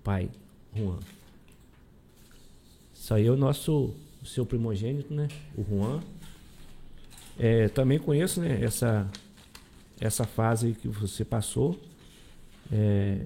[0.01, 0.31] pai
[0.73, 0.99] Juan.
[2.93, 5.27] Isso aí é o nosso o seu primogênito, né?
[5.57, 6.01] O Juan.
[7.37, 9.11] É, também conheço né, essa
[9.99, 11.79] essa fase que você passou.
[12.71, 13.25] É,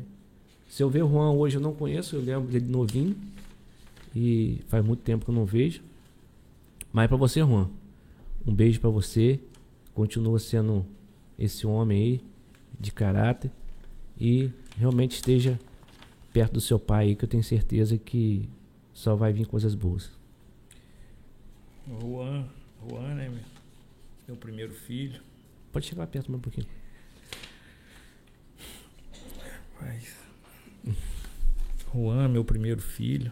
[0.67, 3.15] se eu ver o Juan hoje, eu não conheço, eu lembro dele novinho.
[4.15, 5.81] E faz muito tempo que eu não vejo.
[6.91, 7.69] Mas para você, Juan,
[8.45, 9.39] um beijo para você.
[9.93, 10.85] Continua sendo
[11.37, 12.21] esse homem aí
[12.79, 13.51] de caráter
[14.19, 15.59] e realmente esteja
[16.31, 18.47] perto do seu pai aí, que eu tenho certeza que
[18.93, 20.11] só vai vir coisas boas.
[22.01, 22.47] Juan,
[22.87, 24.35] Juan, né, meu?
[24.37, 25.21] Primeiro filho.
[25.79, 26.67] Pode chegar perto mais um pouquinho.
[29.77, 30.25] Rapaz.
[31.93, 33.31] Juan, meu primeiro filho.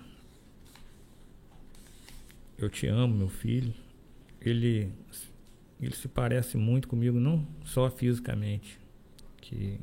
[2.57, 3.73] Eu te amo, meu filho.
[4.39, 4.89] Ele,
[5.81, 8.79] ele se parece muito comigo, não só fisicamente.
[9.41, 9.77] Que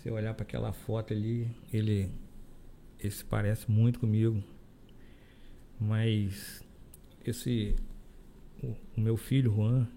[0.00, 2.12] se eu olhar para aquela foto ali, ele,
[3.00, 4.40] ele se parece muito comigo.
[5.80, 6.62] Mas
[7.26, 7.74] esse
[8.62, 9.88] o, o meu filho Juan,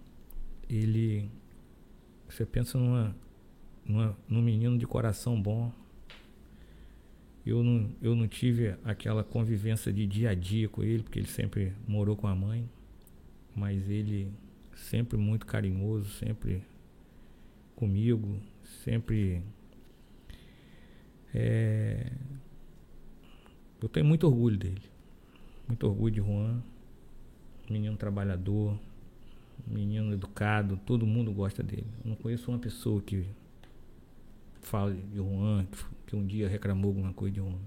[0.70, 1.30] ele
[2.28, 3.16] você pensa numa,
[3.86, 5.72] numa num menino de coração bom.
[7.46, 11.30] Eu não, eu não tive aquela convivência de dia a dia com ele, porque ele
[11.30, 12.70] sempre morou com a mãe,
[13.56, 14.30] mas ele
[14.76, 16.62] sempre muito carinhoso, sempre
[17.74, 18.38] comigo,
[18.84, 19.42] sempre
[21.34, 22.12] é,
[23.82, 24.82] eu tenho muito orgulho dele.
[25.68, 26.62] Muito orgulho de Juan.
[27.70, 28.80] Menino trabalhador,
[29.68, 31.88] menino educado, todo mundo gosta dele.
[32.04, 33.26] Eu não conheço uma pessoa que
[34.62, 35.66] fala de Juan,
[36.06, 37.60] que um dia reclamou alguma coisa de Juan.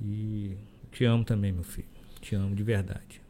[0.00, 0.56] E
[0.90, 1.88] te amo também, meu filho.
[2.20, 3.20] Te amo de verdade.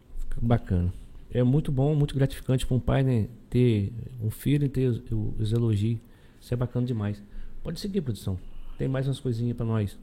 [0.40, 0.92] Bacana.
[1.30, 3.28] É muito bom, muito gratificante para um pai, né?
[3.50, 3.92] Ter
[4.22, 5.02] um filho e ter os,
[5.38, 6.00] os elogios.
[6.40, 7.22] Isso é bacana demais.
[7.62, 8.38] Pode seguir, produção.
[8.78, 9.98] Tem mais umas coisinhas para nós.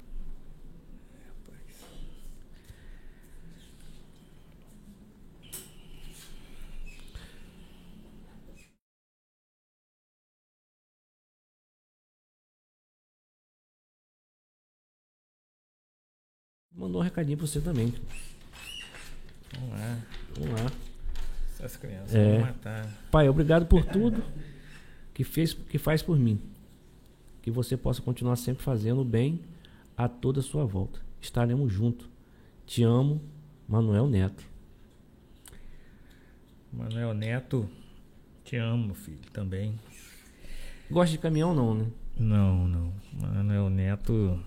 [16.83, 17.93] Mandou um recadinho pra você também.
[19.53, 19.99] Vamos lá.
[20.37, 20.71] Vamos lá.
[21.53, 22.31] Essas crianças É.
[22.39, 22.87] vão matar.
[23.09, 24.21] Pai, obrigado por tudo
[25.13, 26.41] que fez, que faz por mim.
[27.41, 29.39] Que você possa continuar sempre fazendo o bem
[29.95, 30.99] a toda a sua volta.
[31.21, 32.05] Estaremos juntos.
[32.65, 33.21] Te amo,
[33.65, 34.43] Manuel Neto.
[36.71, 37.69] Manuel Neto,
[38.43, 39.79] te amo, filho, também.
[40.91, 41.85] Gosta de caminhão não, né?
[42.19, 42.93] Não, não.
[43.13, 44.37] Manuel Neto.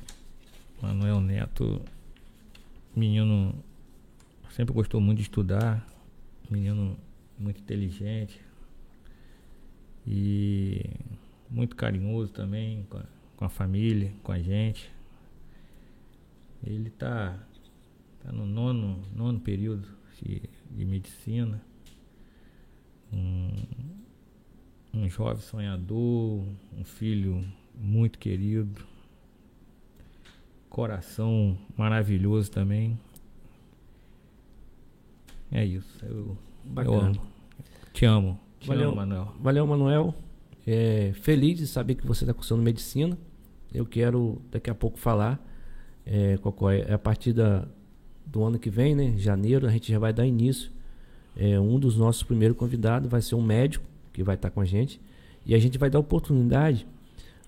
[0.83, 1.81] Manuel Neto,
[2.97, 3.55] menino,
[4.51, 5.87] sempre gostou muito de estudar.
[6.51, 6.97] Menino
[7.39, 8.41] muito inteligente.
[10.07, 10.89] E
[11.51, 13.05] muito carinhoso também com a,
[13.37, 14.91] com a família, com a gente.
[16.65, 17.39] Ele tá,
[18.25, 19.89] tá no nono, nono período
[20.21, 21.61] de, de medicina.
[23.13, 23.53] Um,
[24.95, 26.45] um jovem sonhador,
[26.77, 27.45] um filho
[27.75, 28.87] muito querido,
[30.77, 32.99] coração maravilhoso também.
[35.51, 36.99] É isso, eu, eu Bacana.
[36.99, 37.21] amo.
[37.95, 38.39] Te amo.
[38.61, 38.89] Te Valeu.
[38.89, 39.33] amo, Manuel.
[39.41, 40.15] Valeu, Manuel.
[40.67, 43.17] É, feliz de saber que você está cursando medicina.
[43.73, 45.43] Eu quero daqui a pouco falar.
[46.05, 47.67] É, qual é, é a partir da,
[48.27, 49.15] do ano que vem, né?
[49.17, 50.71] Janeiro, a gente já vai dar início.
[51.35, 54.67] É, um dos nossos primeiros convidados vai ser um médico que vai estar com a
[54.67, 55.01] gente.
[55.47, 56.87] E a gente vai dar oportunidade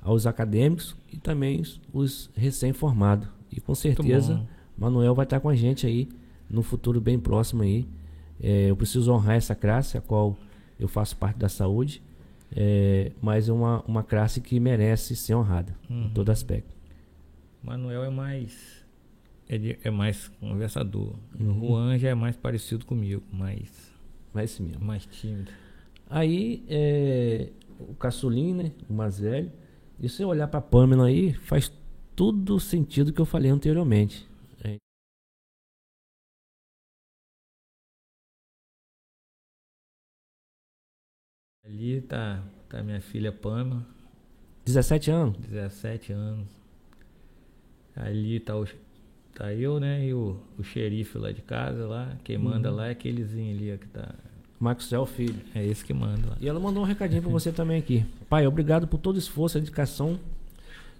[0.02, 3.28] aos acadêmicos e também os- os recém-formados.
[3.50, 4.46] E com certeza.
[4.76, 6.08] Manuel vai estar com a gente aí
[6.48, 7.86] no futuro bem próximo aí.
[8.40, 10.36] É, eu preciso honrar essa classe, a qual
[10.78, 12.00] eu faço parte da saúde,
[12.54, 16.10] é, mas é uma, uma classe que merece ser honrada em Uhum.
[16.14, 16.72] todo aspecto.
[17.62, 18.84] Manuel é mais.
[19.48, 21.14] É, é mais conversador.
[21.38, 21.58] Uhum.
[21.64, 23.68] O Juan já é mais parecido comigo, mais,
[24.36, 24.84] esse mesmo.
[24.84, 25.50] mais tímido.
[26.08, 27.48] Aí, é,
[27.80, 29.50] o caçulinho, né, o mais velho,
[30.00, 31.70] e se eu olhar pra Pamela aí, faz
[32.16, 34.26] tudo o sentido que eu falei anteriormente.
[34.64, 34.76] É,
[41.64, 43.86] Ali tá, tá minha filha Pamela,
[44.64, 45.36] 17 anos?
[45.38, 46.48] 17 anos.
[47.96, 48.64] Ali tá, o,
[49.34, 50.04] tá eu, né?
[50.06, 52.16] E o, o xerife lá de casa lá.
[52.24, 52.76] Quem manda Uhum.
[52.76, 54.14] lá é aquelezinho ali ó, que tá.
[54.58, 55.40] Maxwell Filho.
[55.54, 56.36] É esse que manda.
[56.40, 58.04] E ela mandou um recadinho pra você também aqui.
[58.28, 60.18] Pai, obrigado por todo o esforço e dedicação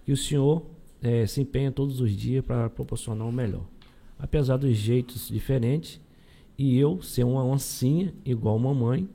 [0.05, 0.65] que o senhor
[1.03, 3.65] eh, se empenha todos os dias para proporcionar o melhor.
[4.19, 6.01] Apesar dos jeitos diferentes
[6.57, 9.09] e eu ser uma oncinha igual mamãe,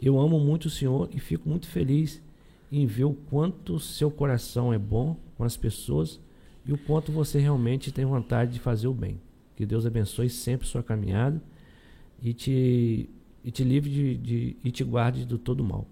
[0.00, 2.20] eu amo muito o senhor e fico muito feliz
[2.70, 6.20] em ver o quanto seu coração é bom com as pessoas
[6.64, 9.20] e o quanto você realmente tem vontade de fazer o bem.
[9.54, 11.40] Que Deus abençoe sempre sua caminhada
[12.20, 13.08] e te,
[13.46, 15.86] e te livre de, de- e te guarde do todo mal.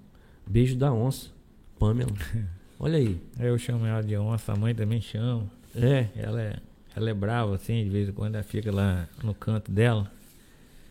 [0.46, 1.30] Beijo da onça,
[1.78, 2.10] Pamela.
[2.78, 3.18] Olha aí.
[3.38, 5.46] Eu chamo ela de onça, a mãe também chama.
[5.74, 6.56] É, Ela é,
[6.94, 10.10] ela é brava assim, de vez em quando ela fica lá no canto dela.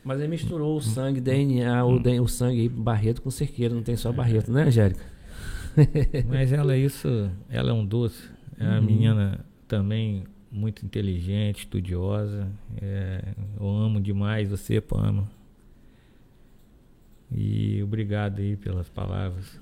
[0.03, 3.83] mas aí misturou o sangue, DNA, o, den- o sangue aí, Barreto com cerqueira, não
[3.83, 5.03] tem só Barreto, né, Angélica?
[6.27, 7.07] Mas ela é isso,
[7.49, 8.23] ela é um doce.
[8.59, 8.83] É uma Uhum.
[8.85, 12.47] menina também muito inteligente, estudiosa.
[12.81, 13.23] É,
[13.59, 15.27] eu amo demais você, Pama.
[17.31, 19.59] E obrigado aí pelas palavras.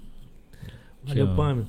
[1.03, 1.35] Valeu, amo.
[1.35, 1.67] Pamela.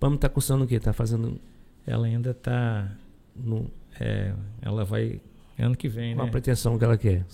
[0.00, 0.78] Pamela tá cursando o quê?
[0.80, 1.40] Tá fazendo
[1.86, 2.90] Ela ainda tá.
[3.36, 5.20] no, é, ela vai.
[5.58, 6.32] Ano que vem, qual a né?
[6.32, 7.24] pretensão que ela quer?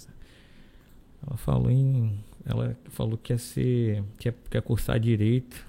[1.27, 2.19] Ela falou em.
[2.45, 4.03] Ela falou que ia ser.
[4.19, 5.65] Quer, quer cursar direito.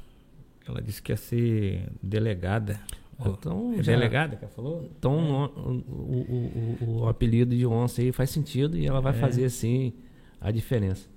[0.68, 2.80] Ela disse que ia ser delegada.
[3.24, 4.90] Então, É já- delegada que ela falou?
[4.98, 9.16] Então o, o, o, o apelido de onça aí faz sentido e ela vai É.
[9.16, 9.94] fazer assim
[10.40, 11.08] a diferença.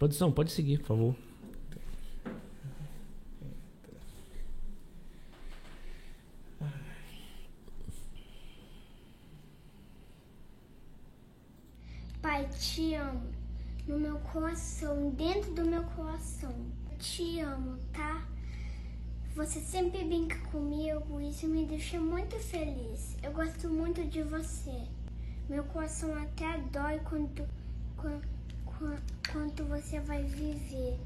[0.00, 1.14] Produção, pode seguir, por favor.
[12.22, 13.30] Pai, te amo.
[13.86, 16.54] No meu coração, dentro do meu coração.
[16.98, 18.26] Te amo, tá?
[19.34, 23.18] Você sempre brinca comigo, isso me deixa muito feliz.
[23.22, 24.82] Eu gosto muito de você.
[25.46, 27.46] Meu coração até dói quando,
[27.98, 28.39] quando,
[29.30, 30.98] quando você vai viver.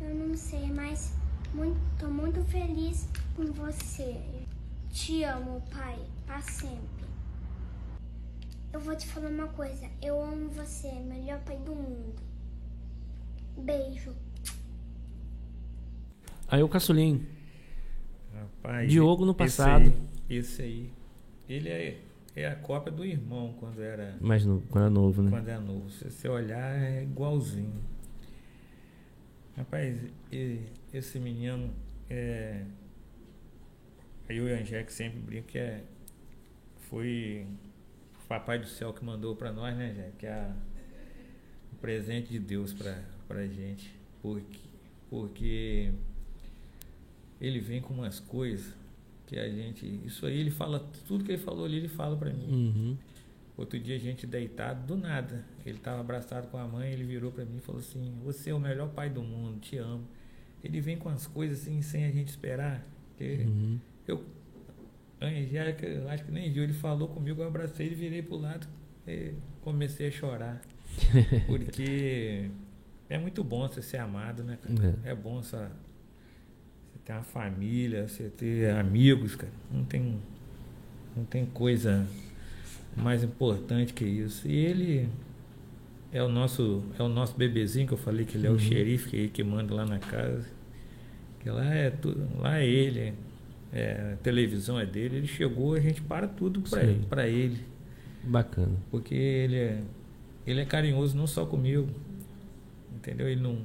[0.00, 1.14] Eu não sei, mas
[1.54, 4.20] muito, tô muito feliz com você.
[4.90, 7.06] Te amo, pai, para sempre.
[8.72, 9.86] Eu vou te falar uma coisa.
[10.00, 12.14] Eu amo você, melhor pai do mundo.
[13.56, 14.14] Beijo.
[16.48, 17.26] Aí o caçulinho.
[18.34, 19.84] Rapaz, Diogo no esse passado.
[19.84, 20.90] aí- Esse aí,
[21.48, 22.00] ele é,
[22.34, 25.30] é a cópia do irmão quando era, Mas no, quando é novo, né?
[25.30, 25.90] quando era novo.
[25.90, 27.82] Se você olhar, é igualzinho.
[29.56, 30.00] Rapaz,
[30.92, 31.72] esse menino
[32.08, 32.64] é.
[34.28, 35.84] Eu e a Angélica sempre brinco que é.
[36.88, 37.46] Foi
[38.24, 40.16] o Papai do Céu que mandou pra nós, né, Angélica?
[40.18, 40.52] Que é
[41.72, 43.94] o presente de Deus pra, pra gente.
[44.22, 44.58] Porque,
[45.10, 45.92] porque
[47.40, 48.74] ele vem com umas coisas
[49.32, 49.86] que a gente.
[50.04, 50.78] Isso aí ele fala,
[51.08, 52.46] tudo que ele falou ali, ele fala pra mim.
[52.52, 52.96] Uhum.
[53.56, 55.44] Outro dia a gente deitado, do nada.
[55.64, 58.54] Ele estava abraçado com a mãe, ele virou para mim e falou assim: Você é
[58.54, 60.06] o melhor pai do mundo, te amo.
[60.62, 62.86] Ele vem com as coisas assim, sem a gente esperar.
[63.16, 63.78] Que Uhum.
[64.06, 64.24] eu,
[65.20, 68.36] a Angélica, eu acho que nem viu, ele falou comigo, eu abracei e virei pro
[68.36, 68.66] lado
[69.06, 69.32] e
[69.62, 70.60] comecei a chorar.
[71.46, 72.50] Porque
[73.08, 74.98] é muito bom você ser amado, né, cara?
[75.04, 75.70] É, bom essa,
[77.04, 79.52] ter uma família, você ter amigos, cara.
[79.72, 80.16] Não tem,
[81.16, 82.06] não tem coisa
[82.96, 84.46] mais importante que isso.
[84.48, 85.08] E ele
[86.12, 88.58] é o nosso, é o nosso bebezinho que eu falei que ele é o Uhum.
[88.58, 90.46] xerife que, que manda lá na casa.
[91.40, 93.14] Que lá é tudo, lá é ele,
[93.72, 95.16] é, a televisão é dele.
[95.16, 96.62] Ele chegou, a gente para tudo
[97.08, 97.64] para ele,
[98.22, 98.76] Bacana.
[98.92, 99.82] porque ele é,
[100.46, 101.88] ele é carinhoso não só comigo,
[102.94, 103.28] entendeu?
[103.28, 103.58] Ele não,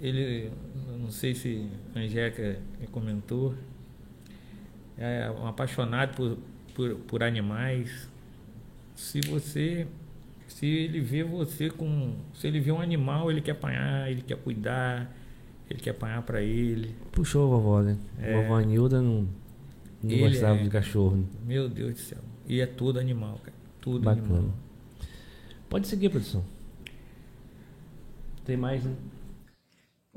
[0.00, 0.50] ele,
[1.00, 2.58] não sei se a Angélica
[2.92, 3.54] comentou,
[4.98, 6.38] é um apaixonado por,
[6.74, 8.08] por, por animais.
[8.94, 9.86] Se você,
[10.48, 14.36] se ele vê você com, se ele vê um animal, ele quer apanhar, ele quer
[14.36, 15.14] cuidar,
[15.68, 16.94] ele quer apanhar para ele.
[17.12, 17.96] Puxou a vovó, né?
[18.20, 18.42] É.
[18.42, 19.28] Vovó Nilda não,
[20.02, 21.16] não gostava é- de cachorro.
[21.16, 21.24] Né?
[21.46, 22.18] Meu Deus do céu.
[22.48, 23.56] E é todo animal, cara.
[23.80, 24.38] Tudo Bacana.
[24.38, 24.54] animal.
[25.68, 26.44] Pode seguir, produção.
[28.44, 28.94] Tem mais, né?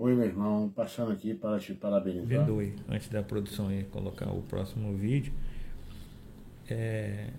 [0.01, 2.25] Oi, meu irmão, passando aqui para te parabenizar.
[2.45, 5.33] Perdoe, antes da produção aí colocar o próximo vídeo.
[6.69, 7.31] É,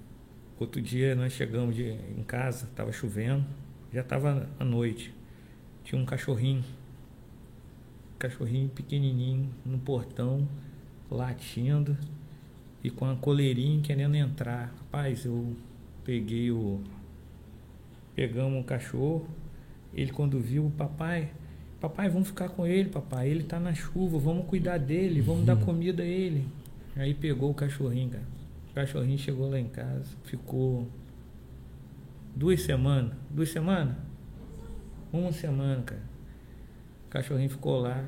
[0.59, 3.47] outro dia nós chegamos de- em casa, estava chovendo,
[3.91, 5.15] já estava à noite.
[5.85, 6.63] Tinha um cachorrinho,
[8.19, 10.47] cachorrinho pequenininho no portão,
[11.11, 11.97] latindo
[12.85, 14.67] e com a coleirinha querendo entrar.
[14.81, 15.57] Rapaz, eu
[16.05, 16.83] peguei o.
[18.15, 19.27] Pegamos o cachorro,
[19.95, 21.33] ele quando viu o papai,
[21.81, 25.57] papai, vamos ficar com ele, papai, ele tá na chuva, vamos cuidar dele, vamos dar
[25.57, 26.47] comida a ele.
[26.97, 28.25] Aí pegou o cachorrinho, cara.
[28.71, 30.87] O cachorrinho chegou lá em casa, ficou
[32.37, 33.17] duas semanas.
[33.31, 33.97] Duas semanas?
[35.13, 36.03] Uma semana, cara.
[37.07, 38.05] O cachorrinho ficou lá.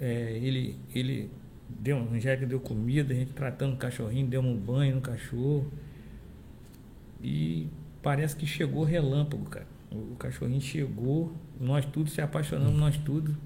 [0.00, 1.30] É, ele, ele
[1.68, 5.70] deu, a Angélica deu comida, a gente tratando o cachorrinho, deu um banho no cachorro.
[7.20, 7.66] E
[8.00, 9.66] parece que chegou relâmpago, cara.
[9.90, 13.36] O cachorrinho chegou, nós tudo se apaixonamos, nós tudo.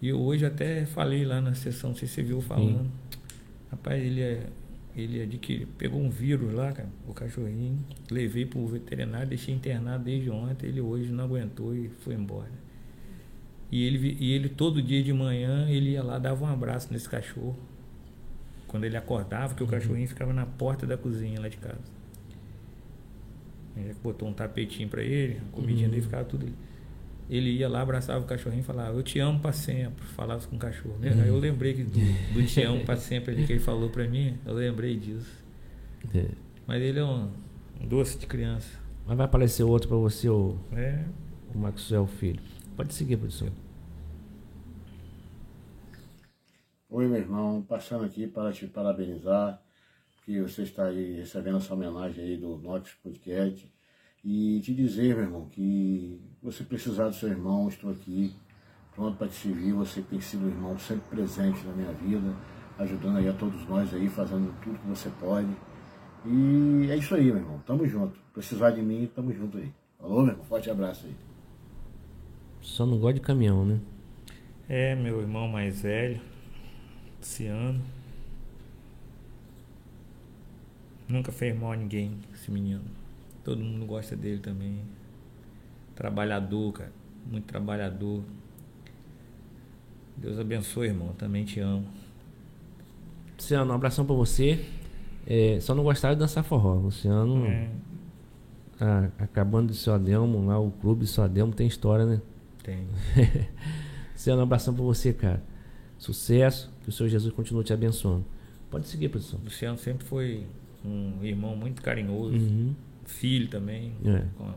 [0.00, 2.90] E eu hoje até falei lá na sessão, não sei se você viu falando.
[3.70, 4.46] Rapaz, ele é.
[4.94, 7.82] Ele adquiriu, pegou um vírus lá, cara, o cachorrinho.
[8.10, 10.66] Levei pro veterinário, deixei internado desde ontem.
[10.66, 12.50] Ele hoje não aguentou e foi embora.
[13.70, 17.08] E ele, e ele todo dia de manhã, ele ia lá, dava um abraço nesse
[17.08, 17.56] cachorro.
[18.68, 21.80] Quando ele acordava, que o cachorrinho ficava na porta da cozinha lá de casa.
[24.02, 26.54] Botou um tapetinho pra ele, a comidinha dele ficava tudo ali.
[27.30, 30.04] Ele ia lá, abraçava o cachorrinho e falava, eu te amo pra sempre.
[30.08, 30.98] Falava com o cachorro.
[30.98, 31.12] né?
[31.22, 31.98] Aí eu lembrei que do,
[32.34, 35.42] do te amo pra sempre ali que ele falou pra mim, eu lembrei disso.
[36.14, 36.26] É.
[36.66, 37.30] Mas ele é um,
[37.80, 38.68] um doce de criança.
[39.06, 41.04] Mas vai aparecer outro pra você, o, É,
[41.54, 42.40] o Maxwell Filho.
[42.76, 43.48] Pode seguir, produção.
[46.90, 49.61] Oi, meu irmão, passando aqui para te parabenizar,
[50.24, 53.70] que você está aí recebendo essa homenagem aí do Nox Podcast.
[54.24, 58.32] E te dizer, meu irmão, que você precisar do seu irmão, estou aqui,
[58.94, 59.72] pronto para te servir.
[59.72, 62.34] Você que tem sido um irmão sempre presente na minha vida,
[62.78, 65.50] ajudando aí a todos nós aí, fazendo tudo que você pode.
[66.24, 67.60] E é isso aí, meu irmão.
[67.66, 68.18] Tamo junto.
[68.32, 69.72] Precisar de mim, tamo junto aí.
[69.98, 70.44] Alô, meu irmão?
[70.44, 71.16] Forte abraço aí.
[72.60, 73.80] Só não gosta de caminhão, né?
[74.68, 76.18] é meu irmão mais velho,
[77.20, 77.82] Ciano.
[81.12, 82.80] Nunca fez mal a ninguém, esse menino.
[83.44, 84.80] Todo mundo gosta dele também.
[85.94, 86.92] Trabalhador, cara.
[87.30, 88.22] Muito trabalhador.
[90.16, 91.12] Deus abençoe, irmão.
[91.18, 91.84] Também te amo.
[93.36, 94.64] Luciano, um abração pra você.
[95.26, 96.76] É, só não gostava de dançar forró.
[96.76, 97.68] Luciano, É,
[98.80, 102.22] ah, acabando de seu Adelmo, lá o clube de seu Adelmo tem história, né?
[102.62, 102.86] tem.
[104.14, 105.42] Luciano, um abração pra você, cara.
[105.98, 108.24] Sucesso, que o Senhor Jesus continue te abençoando.
[108.70, 109.38] Pode seguir, produção.
[109.44, 110.46] Luciano sempre foi
[110.84, 112.74] um irmão muito carinhoso, Uhum.
[113.04, 113.94] filho também.
[114.04, 114.24] É.
[114.38, 114.52] com-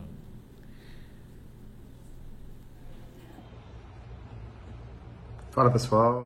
[5.51, 6.23] Fala pessoal,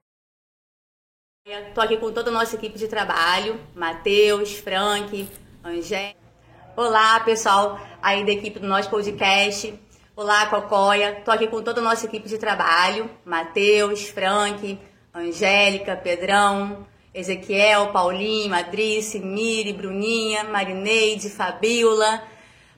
[1.46, 5.28] Estou aqui com toda a nossa equipe de trabalho, Matheus, Frank,
[5.64, 6.16] Angé.
[6.76, 9.74] Olá, pessoal aí da equipe do nosso podcast.
[10.16, 11.18] Olá, Cocóia.
[11.20, 14.80] Estou aqui com toda a nossa equipe de trabalho, Matheus, Frank,
[15.14, 22.24] Angélica, Pedrão, Ezequiel, Paulinho, Adrice, Miri, Bruninha, Marineide, Fabiola.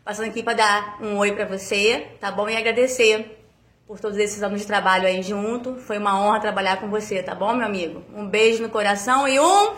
[0.04, 2.50] Passando aqui para dar um oi para você, tá bom?
[2.50, 3.38] E agradecer
[3.86, 5.76] por todos esses anos de trabalho aí junto.
[5.76, 8.04] Foi uma honra trabalhar com você, tá bom, meu amigo?
[8.16, 9.76] Um beijo no coração e um.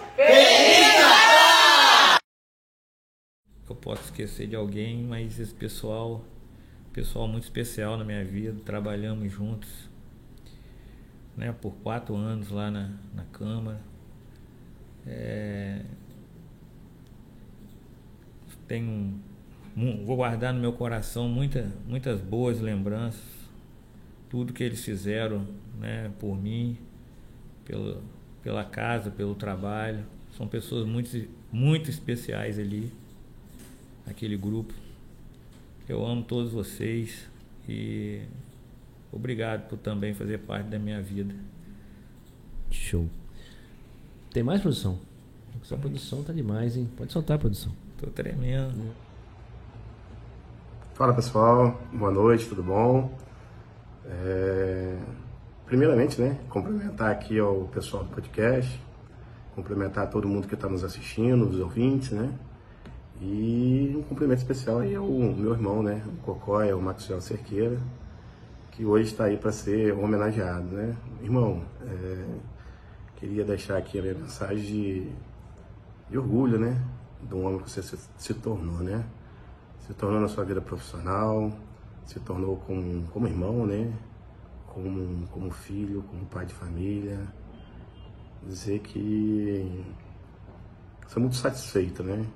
[3.67, 6.23] Eu posso esquecer de alguém, mas esse pessoal,
[6.93, 9.69] pessoal muito especial na minha vida, trabalhamos juntos,
[11.35, 13.92] né, por quatro anos lá na, na Câmara.
[15.05, 15.81] É,
[20.05, 23.21] vou guardar no meu coração muita, muitas boas lembranças,
[24.29, 25.47] tudo que eles fizeram,
[25.79, 26.77] né, por mim,
[27.65, 28.01] pelo,
[28.41, 30.03] pela casa, pelo trabalho.
[30.35, 32.91] São pessoas muito, muito especiais ali
[34.07, 34.73] aquele grupo.
[35.87, 37.29] Eu amo todos vocês
[37.67, 38.21] e
[39.11, 41.35] obrigado por também fazer parte da minha vida.
[42.71, 43.07] Show.
[44.33, 44.99] Tem mais produção?
[45.61, 46.89] Essa produção tá demais, hein?
[46.97, 47.71] Pode soltar a produção.
[47.97, 48.93] Tô tremendo.
[50.95, 53.09] fala pessoal, boa noite, tudo bom?
[54.05, 54.97] É,
[55.65, 58.79] Primeiramente, né, cumprimentar aqui ao pessoal do podcast,
[59.55, 62.31] cumprimentar todo mundo que está nos assistindo, os ouvintes, né?
[63.21, 67.79] E um cumprimento especial aí ao meu irmão, né, o Cocóia, o Maxwell Cerqueira,
[68.71, 70.95] que hoje está aí para ser homenageado, né?
[71.21, 72.25] Irmão, é,
[73.23, 75.11] queria deixar aqui a minha mensagem de,
[76.09, 76.77] de orgulho, né?
[77.21, 79.05] Do homem que você se, se tornou, né?
[79.79, 81.49] Se tornou na sua vida profissional,
[82.05, 83.93] se tornou como, como irmão, né?
[84.67, 87.17] Como, como filho, como pai de família.
[88.45, 89.85] Dizer que
[91.07, 92.27] sou muito satisfeito, né?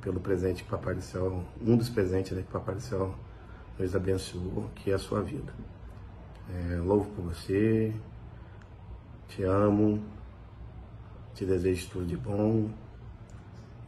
[0.00, 3.14] Pelo presente que Papai do Céu, um dos presentes né, que Papai do Céu
[3.78, 5.52] nos abençoou, que é a sua vida.
[6.48, 7.92] É, louvo por você,
[9.28, 10.02] te amo,
[11.34, 12.68] te desejo tudo de bom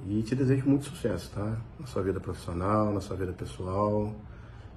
[0.06, 1.56] e te desejo muito sucesso, tá?
[1.78, 4.14] Na sua vida profissional, na sua vida pessoal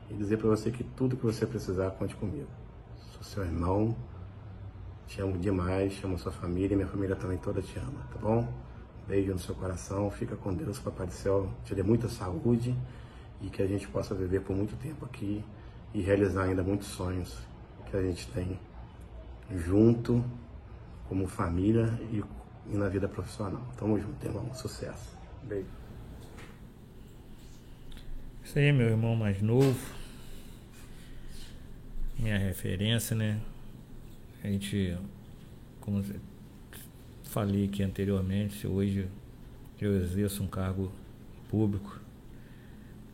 [0.10, 2.48] e dizer para você que tudo que você precisar, conte comigo.
[3.14, 3.96] Sou seu irmão,
[5.08, 8.48] te amo demais, amo a sua família, minha família também toda te ama, tá bom?
[9.08, 12.76] Beijo no seu coração, fica com Deus, Papai do Céu, te dê muita saúde
[13.42, 15.44] e que a gente possa viver por muito tempo aqui
[15.94, 17.38] e realizar ainda muitos sonhos
[17.90, 18.58] que a gente tem
[19.52, 20.24] junto,
[21.14, 22.24] como família e,
[22.74, 23.62] e na vida profissional.
[23.78, 24.52] Tamo junto, irmão.
[24.52, 25.16] Sucesso.
[25.44, 25.68] Beijo.
[28.44, 29.80] Isso aí meu irmão mais novo.
[32.18, 33.40] Minha referência, né?
[34.44, 34.98] A gente,
[35.80, 36.20] como eu
[37.26, 39.08] falei aqui anteriormente, hoje
[39.80, 40.92] eu exerço um cargo
[41.48, 42.00] público.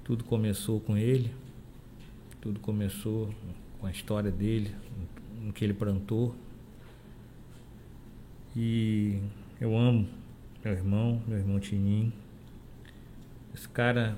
[0.05, 1.35] Tudo começou com ele,
[2.39, 3.29] tudo começou
[3.77, 4.73] com a história dele,
[5.41, 6.33] no que ele plantou.
[8.55, 9.21] E
[9.59, 10.07] eu amo
[10.63, 12.11] meu irmão, meu irmão Tininho.
[13.53, 14.17] Esse cara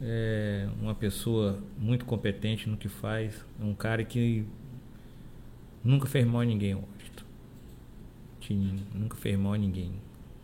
[0.00, 4.46] é uma pessoa muito competente no que faz, é um cara que
[5.84, 7.24] nunca fez mal a ninguém, Washington.
[8.40, 9.92] Tininho, nunca fez mal a ninguém.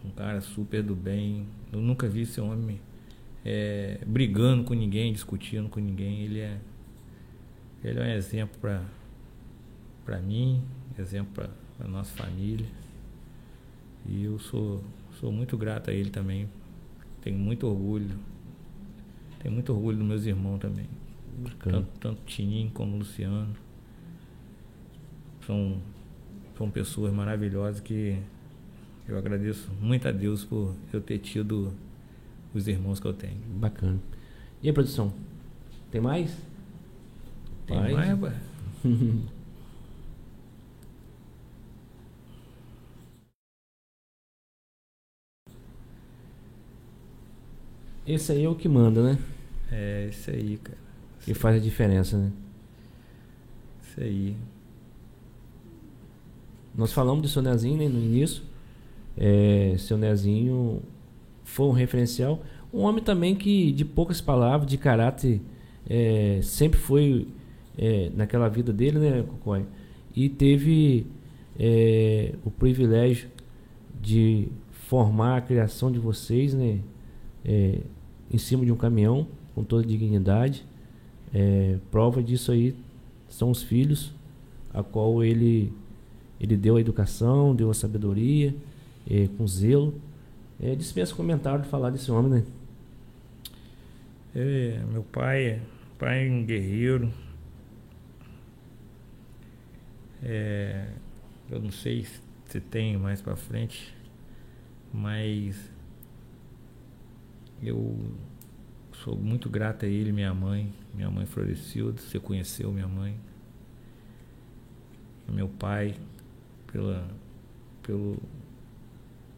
[0.04, 1.46] Um cara super do bem.
[1.72, 2.78] Eu nunca vi esse homem
[3.42, 6.20] é, brigando com ninguém, discutindo com ninguém.
[6.20, 6.58] Ele é,
[7.82, 8.60] ele é um exemplo
[10.04, 10.62] para mim,
[10.98, 12.66] exemplo para a nossa família.
[14.06, 14.82] E eu sou,
[15.20, 16.48] sou muito grato a ele também.
[17.20, 18.10] Tenho muito orgulho.
[19.40, 20.86] Tenho muito orgulho dos meus irmãos também.
[21.38, 21.78] Bacana.
[21.78, 23.54] Tanto, tanto Tininho como Luciano.
[25.46, 25.78] São,
[26.56, 28.18] são pessoas maravilhosas que
[29.06, 31.72] eu agradeço muito a Deus por eu ter tido
[32.54, 33.38] os irmãos que eu tenho.
[33.56, 34.00] Bacana.
[34.62, 35.12] E aí, produção?
[35.90, 36.34] Tem mais?
[37.66, 38.18] Tem Mais?
[38.18, 38.34] mais,
[48.06, 49.18] Esse aí é o que manda, né?
[49.72, 50.78] É isso aí, cara.
[51.20, 52.30] Que faz a diferença, né?
[53.82, 54.36] Isso aí.
[56.76, 58.42] Nós falamos do seu Nezinho né, no início.
[59.16, 60.82] É, seu Nezinho
[61.44, 62.42] foi um referencial.
[62.72, 65.40] Um homem também que, de poucas palavras, de caráter,
[65.88, 67.26] é, sempre foi
[67.78, 69.64] é, naquela vida dele, né, Cocói?
[70.14, 71.06] E teve
[71.58, 73.30] é, o privilégio
[74.02, 76.80] de formar a criação de vocês, né?
[77.44, 77.78] É,
[78.30, 80.64] em cima de um caminhão, com toda dignidade.
[81.32, 82.74] É, prova disso aí
[83.28, 84.12] são os filhos,
[84.72, 85.72] a qual ele,
[86.40, 88.54] ele deu a educação, deu a sabedoria,
[89.08, 89.94] é, com zelo.
[90.60, 92.44] É, dispensa comentário de falar desse homem, né?
[94.34, 95.60] É, meu pai,
[95.98, 97.12] pai é um guerreiro.
[100.22, 100.88] É,
[101.50, 102.06] eu não sei
[102.46, 103.94] se tem mais para frente,
[104.92, 105.70] mas
[107.66, 107.96] eu
[109.02, 113.18] sou muito grato a ele, minha mãe, minha mãe Florescilda, você conheceu minha mãe,
[115.28, 115.96] meu pai,
[116.70, 117.08] pela,
[117.82, 118.22] pelo,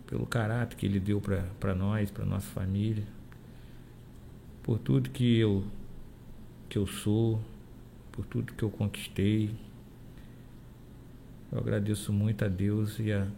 [0.06, 3.04] pelo caráter que ele deu para nós, para nossa família,
[4.62, 5.64] por tudo que eu,
[6.68, 7.40] que eu sou,
[8.12, 9.54] por tudo que eu conquistei.
[11.52, 13.28] Eu agradeço muito a Deus e a,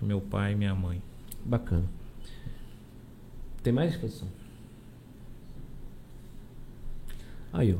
[0.00, 1.02] a meu pai e minha mãe.
[1.44, 2.01] Bacana.
[3.62, 4.28] Tem mais exposição?
[7.52, 7.78] Aí, ó.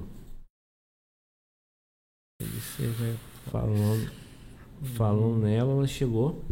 [2.41, 3.15] Você vai
[3.51, 4.11] falando,
[4.83, 6.43] falando nela, ela chegou.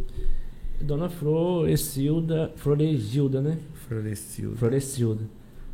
[0.81, 3.59] Dona Florecilda, Floregilda, né?
[3.74, 4.57] Florescilda.
[4.57, 5.24] Florecilda.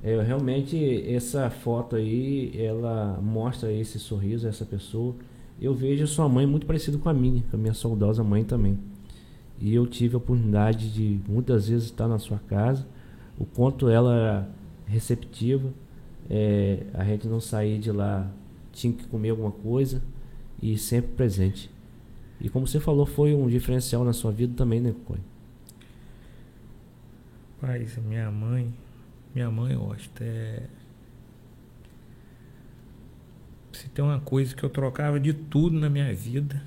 [0.02, 0.76] É, realmente,
[1.10, 5.14] essa foto aí, ela mostra esse sorriso, essa pessoa.
[5.60, 8.78] Eu vejo sua mãe muito parecida com a minha, com a minha saudosa mãe também.
[9.58, 12.86] E eu tive a oportunidade de muitas vezes estar na sua casa,
[13.38, 14.48] o quanto ela era
[14.86, 15.72] receptiva.
[16.28, 18.30] É, a gente não saía de lá,
[18.72, 20.02] tinha que comer alguma coisa
[20.60, 21.70] e sempre presente.
[22.40, 25.18] E como você falou, foi um diferencial na sua vida também, né, Coi?
[27.60, 28.72] Pai, minha mãe,
[29.34, 30.22] minha mãe gosta.
[30.22, 30.64] É...
[33.72, 36.62] Se tem uma coisa que eu trocava de tudo na minha vida,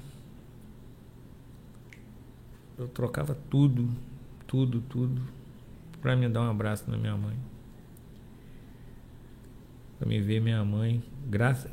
[2.78, 3.90] eu trocava tudo,
[4.48, 5.22] tudo, tudo,
[6.02, 7.38] para me dar um abraço na minha mãe.
[9.98, 11.72] Para me ver minha mãe, graças.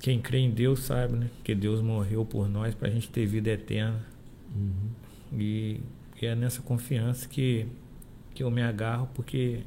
[0.00, 1.30] Quem crê em Deus sabe, né?
[1.42, 4.04] Que Deus morreu por nós para a gente ter vida eterna.
[4.54, 4.90] Uhum.
[5.38, 5.80] E,
[6.20, 7.66] e é nessa confiança que,
[8.34, 9.62] que eu me agarro, porque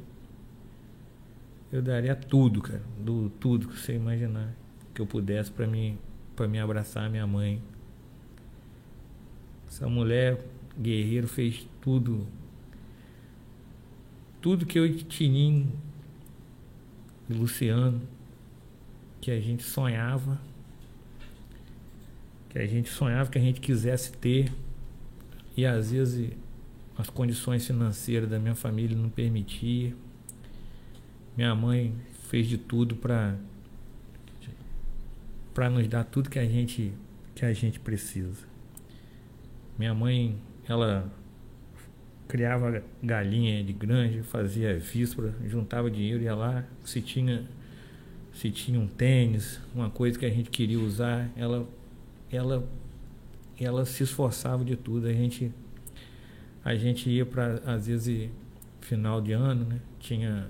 [1.70, 4.54] eu daria tudo, cara, do tudo que você imaginar
[4.94, 5.98] que eu pudesse para mim
[6.36, 7.62] para me abraçar minha mãe,
[9.68, 10.44] essa mulher
[10.78, 12.26] guerreiro fez tudo.
[14.42, 15.72] Tudo que eu e Tininho
[17.30, 18.02] e Luciano,
[19.20, 20.38] que a gente sonhava,
[22.50, 24.52] que a gente sonhava que a gente quisesse ter,
[25.56, 26.32] e às vezes
[26.98, 29.94] as condições financeiras da minha família não permitia.
[31.36, 31.94] Minha mãe
[32.28, 33.36] fez de tudo para
[35.54, 36.92] para nos dar tudo que a gente
[37.34, 38.46] que a gente precisa.
[39.78, 40.36] Minha mãe,
[40.68, 41.10] ela
[42.32, 47.44] criava galinha de granja, fazia víspora, juntava dinheiro, ia lá, se tinha
[48.32, 51.68] se tinha um tênis, uma coisa que a gente queria usar, ela
[52.32, 52.66] ela
[53.60, 55.08] ela se esforçava de tudo.
[55.08, 55.52] A gente
[56.64, 58.30] a gente ia para às vezes
[58.80, 59.78] final de ano, né?
[60.00, 60.48] Tinha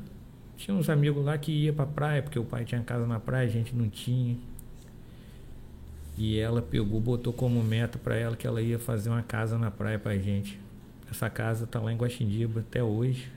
[0.56, 3.48] tinha uns amigos lá que ia para praia, porque o pai tinha casa na praia,
[3.48, 4.36] a gente não tinha.
[6.16, 9.72] E ela pegou, botou como meta para ela que ela ia fazer uma casa na
[9.72, 10.61] praia pra gente.
[11.12, 13.30] Essa casa tá lá em Guaxindiba até hoje.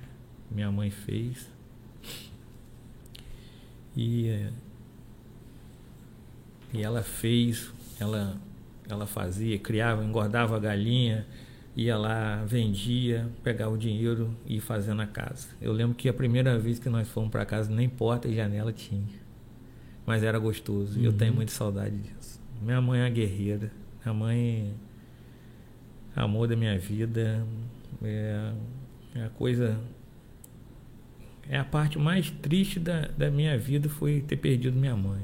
[0.49, 1.52] Minha mãe fez.
[3.97, 4.47] E,
[6.73, 7.69] e ela fez,
[7.99, 8.38] ela,
[8.89, 11.27] ela fazia, criava, engordava a galinha,
[11.76, 15.49] ia lá, vendia, pegava o dinheiro e ia fazendo a casa.
[15.61, 18.72] Eu lembro que a primeira vez que nós fomos para casa, nem porta e janela
[18.72, 19.19] tinha.
[20.06, 20.97] Mas era gostoso.
[20.97, 21.03] Uhum.
[21.03, 22.39] Eu tenho muita saudade disso.
[22.61, 23.69] Minha mãe é guerreira.
[24.02, 24.73] Minha mãe
[26.16, 27.46] amor da minha vida.
[28.04, 28.54] É,
[29.16, 29.80] é a coisa.
[31.48, 35.22] É a parte mais triste da, da minha vida foi ter perdido minha mãe.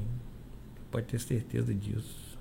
[0.91, 2.37] Pode ter certeza disso.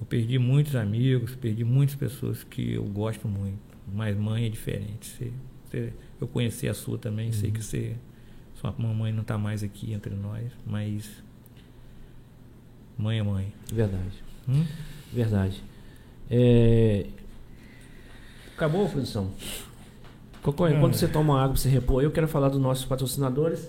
[0.00, 3.60] Eu perdi muitos amigos, perdi muitas pessoas que eu gosto muito.
[3.92, 5.06] Mas mãe é diferente.
[5.06, 5.32] Você,
[5.64, 7.32] você, eu conheci a sua também, uhum.
[7.32, 7.94] sei que você,
[8.54, 11.22] sua mamãe não está mais aqui entre nós, mas
[12.96, 13.52] Mãe é mãe.
[13.72, 14.22] Verdade.
[14.48, 14.64] Hum?
[15.12, 15.62] Verdade.
[16.30, 17.06] É...
[18.62, 19.28] Acabou produção?
[20.40, 23.68] Cocô, enquanto você toma água você repor, eu quero falar dos nossos patrocinadores,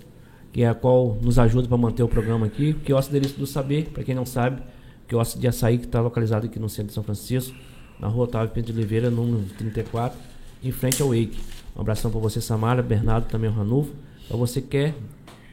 [0.52, 2.76] que é a qual nos ajuda para manter o programa aqui.
[2.76, 4.62] Que é o Delícia do Saber, para quem não sabe,
[5.08, 7.58] que é o de açaí que está localizado aqui no centro de São Francisco,
[8.00, 10.16] na rua Otávio Pinto de Oliveira, número 34,
[10.64, 11.40] em frente ao Wake.
[11.76, 13.92] Um abração para você, Samara, Bernardo, também o Ranulfo.
[14.28, 14.94] Para você que quer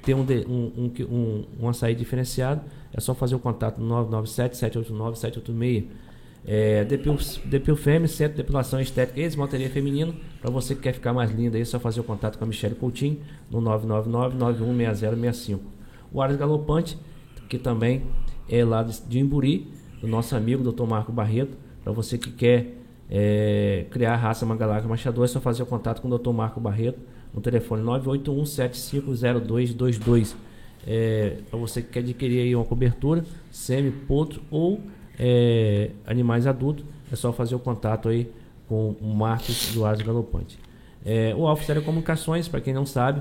[0.02, 2.60] ter um, um, um, um, um açaí diferenciado,
[2.92, 5.86] é só fazer o contato no 997-789-786.
[6.44, 10.14] É, Depil, Depil Femme, Centro de Depilação Estética e Esmalteria Feminino.
[10.40, 12.74] Para você que quer ficar mais linda é só fazer o contato com a Michelle
[12.74, 13.18] Coutinho
[13.50, 15.60] no 999-916065.
[16.12, 16.98] O Aras Galopante,
[17.48, 18.02] que também
[18.48, 19.68] é lá de, Imburi,
[20.00, 20.84] do nosso amigo Dr.
[20.84, 21.56] Marco Barreto.
[21.84, 26.00] Para você que quer é, criar a raça Mangalaca Machador, é só fazer o contato
[26.00, 26.32] com o Dr.
[26.32, 26.98] Marco Barreto
[27.32, 30.34] no telefone 981-750222.
[30.86, 34.80] É, para você que quer adquirir aí uma cobertura, semi-potro ou
[35.22, 36.82] é, animais adultos,
[37.12, 38.32] é só fazer o contato aí
[38.66, 40.58] com o Marcos do Asa Galopante.
[41.04, 43.20] É, o Alfa Comunicações, para quem não sabe,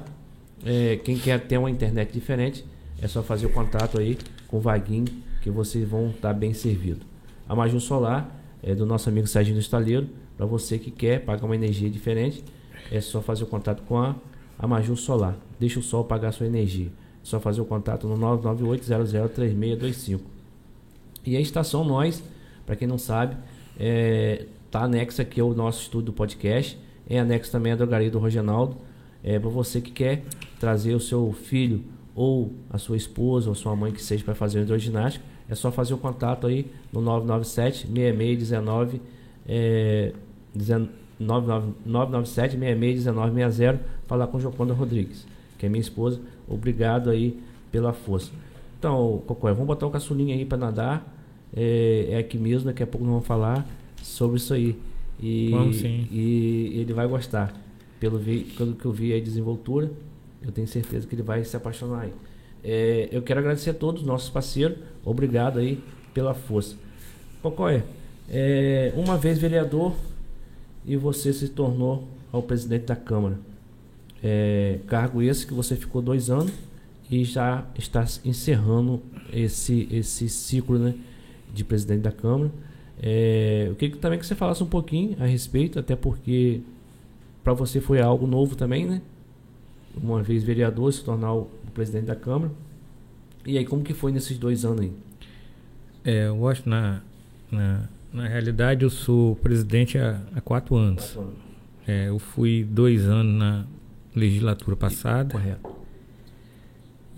[0.65, 2.63] é, quem quer ter uma internet diferente,
[3.01, 4.17] é só fazer o contato aí
[4.47, 5.07] com o Vaguinho,
[5.41, 7.05] que vocês vão estar bem servidos.
[7.47, 10.07] A Major Solar é do nosso amigo Serginho do Estaleiro,
[10.37, 12.43] para você que quer pagar uma energia diferente,
[12.89, 14.15] é só fazer o contato com a,
[14.57, 15.35] a Major Solar.
[15.59, 16.87] Deixa o sol pagar a sua energia.
[16.87, 16.91] É
[17.23, 20.38] só fazer o contato no 998003625.
[21.25, 22.23] E a Estação Nós,
[22.65, 23.35] para quem não sabe,
[23.79, 26.77] é, tá anexo aqui ao nosso estudo do podcast.
[27.09, 28.77] É anexo também a drogaria do Rogenaldo.
[29.23, 30.23] É para você que quer
[30.59, 31.83] trazer o seu filho
[32.15, 35.93] ou a sua esposa ou sua mãe que seja para fazer hidroginástica, é só fazer
[35.93, 39.01] o contato aí no 997 6619
[39.47, 40.13] é,
[41.19, 45.25] 997 661960 falar com Joconda Rodrigues,
[45.57, 46.19] que é minha esposa.
[46.47, 47.39] Obrigado aí
[47.71, 48.31] pela força.
[48.79, 51.15] Então, Cocói, vamos botar o caçulinha aí para nadar.
[51.53, 53.67] É, é, aqui mesmo, daqui a pouco nós vamos falar
[54.01, 54.79] sobre isso aí.
[55.19, 56.07] E, vamos sim.
[56.09, 57.53] E ele vai gostar.
[57.99, 59.91] Pelo, vi, pelo que eu vi aí, desenvoltura,
[60.41, 62.13] eu tenho certeza que ele vai se apaixonar aí.
[62.63, 64.77] É, eu quero agradecer a todos os nossos parceiros.
[65.03, 65.83] Obrigado aí
[66.13, 66.77] pela força.
[67.41, 67.83] Cocói,
[68.29, 69.93] é, uma vez vereador
[70.85, 73.37] e você se tornou ao presidente da Câmara.
[74.23, 76.68] É, cargo esse que você ficou dois anos
[77.09, 79.01] e já está encerrando
[79.33, 80.93] esse, esse ciclo né,
[81.53, 82.51] de presidente da Câmara.
[83.01, 86.61] É, eu queria também que você falasse um pouquinho a respeito, até porque
[87.43, 89.01] para você foi algo novo também, né?
[89.95, 92.51] Uma vez vereador, se tornar o presidente da Câmara.
[93.45, 94.93] E aí, como que foi nesses dois anos aí?
[96.03, 97.01] É, eu gosto na,
[97.51, 101.05] na, na realidade eu sou presidente há, há quatro anos.
[101.05, 101.39] Quatro anos.
[101.87, 103.65] É, eu fui dois anos na
[104.15, 105.31] legislatura passada.
[105.31, 105.78] Correto.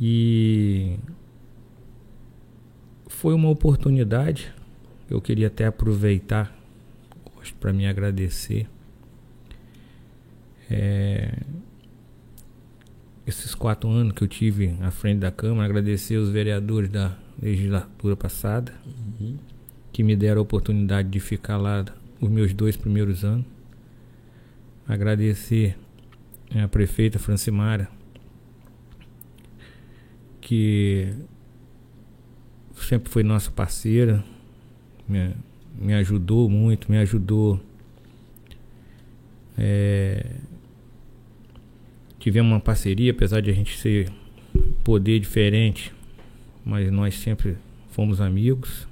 [0.03, 0.97] E
[3.07, 4.51] foi uma oportunidade.
[5.07, 6.57] Eu queria até aproveitar
[7.59, 8.67] para me agradecer.
[10.67, 11.37] É,
[13.27, 18.15] esses quatro anos que eu tive à frente da Câmara, agradecer os vereadores da legislatura
[18.15, 18.73] passada,
[19.19, 19.37] uhum.
[19.91, 21.85] que me deram a oportunidade de ficar lá
[22.19, 23.45] os meus dois primeiros anos.
[24.87, 25.77] Agradecer
[26.55, 27.87] a prefeita Francimara,
[30.41, 31.13] que
[32.75, 34.23] sempre foi nossa parceira,
[35.07, 35.33] me,
[35.79, 37.61] me ajudou muito, me ajudou.
[39.57, 40.25] É,
[42.19, 44.11] tivemos uma parceria, apesar de a gente ser
[44.83, 45.93] poder diferente,
[46.65, 47.57] mas nós sempre
[47.89, 48.87] fomos amigos.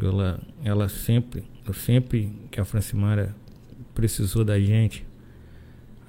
[0.00, 3.34] Ela, ela sempre, eu sempre que a Francimara
[3.94, 5.04] precisou da gente,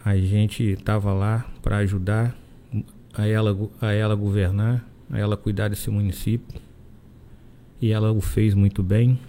[0.05, 2.37] a gente estava lá para ajudar
[3.13, 6.59] a ela, a ela governar, a ela cuidar desse município.
[7.81, 9.19] E ela o fez muito bem,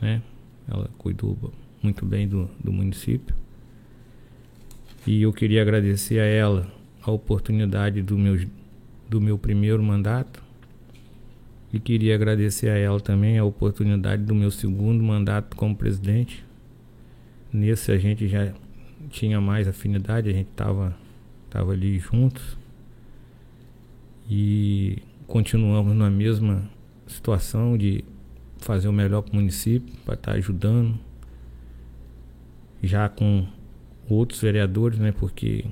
[0.00, 0.22] né?
[0.66, 1.36] Ela cuidou
[1.82, 3.34] muito bem do, do município.
[5.06, 6.66] E eu queria agradecer a ela
[7.02, 8.38] a oportunidade do meu,
[9.08, 10.42] do meu primeiro mandato.
[11.72, 16.44] E queria agradecer a ela também a oportunidade do meu segundo mandato como presidente.
[17.52, 18.52] Nesse a gente já
[19.10, 20.96] tinha mais afinidade, a gente estava
[21.50, 22.56] tava ali juntos
[24.28, 26.68] e continuamos na mesma
[27.06, 28.04] situação de
[28.58, 30.98] fazer o melhor para o município, para estar tá ajudando,
[32.82, 33.46] já com
[34.08, 35.12] outros vereadores, né?
[35.12, 35.64] Porque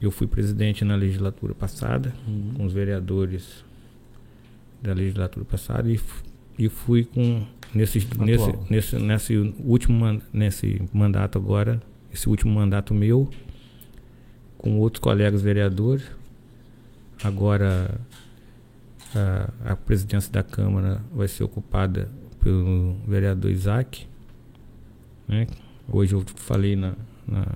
[0.00, 2.52] eu fui presidente na legislatura passada, uhum.
[2.56, 3.64] com os vereadores
[4.82, 5.98] da legislatura passada e,
[6.58, 13.28] e fui com nesse, nesse, nesse, nesse último nesse mandato agora, esse último mandato meu,
[14.56, 16.04] com outros colegas vereadores
[17.22, 18.00] Agora
[19.14, 22.10] a, a presidência da Câmara vai ser ocupada
[22.40, 24.06] pelo vereador Isaac.
[25.26, 25.46] Né?
[25.88, 26.94] Hoje eu falei na,
[27.26, 27.46] na,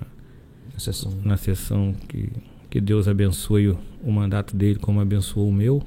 [0.77, 2.29] sessão, na sessão que,
[2.69, 5.81] que Deus abençoe o, o mandato dele como abençoou o meu,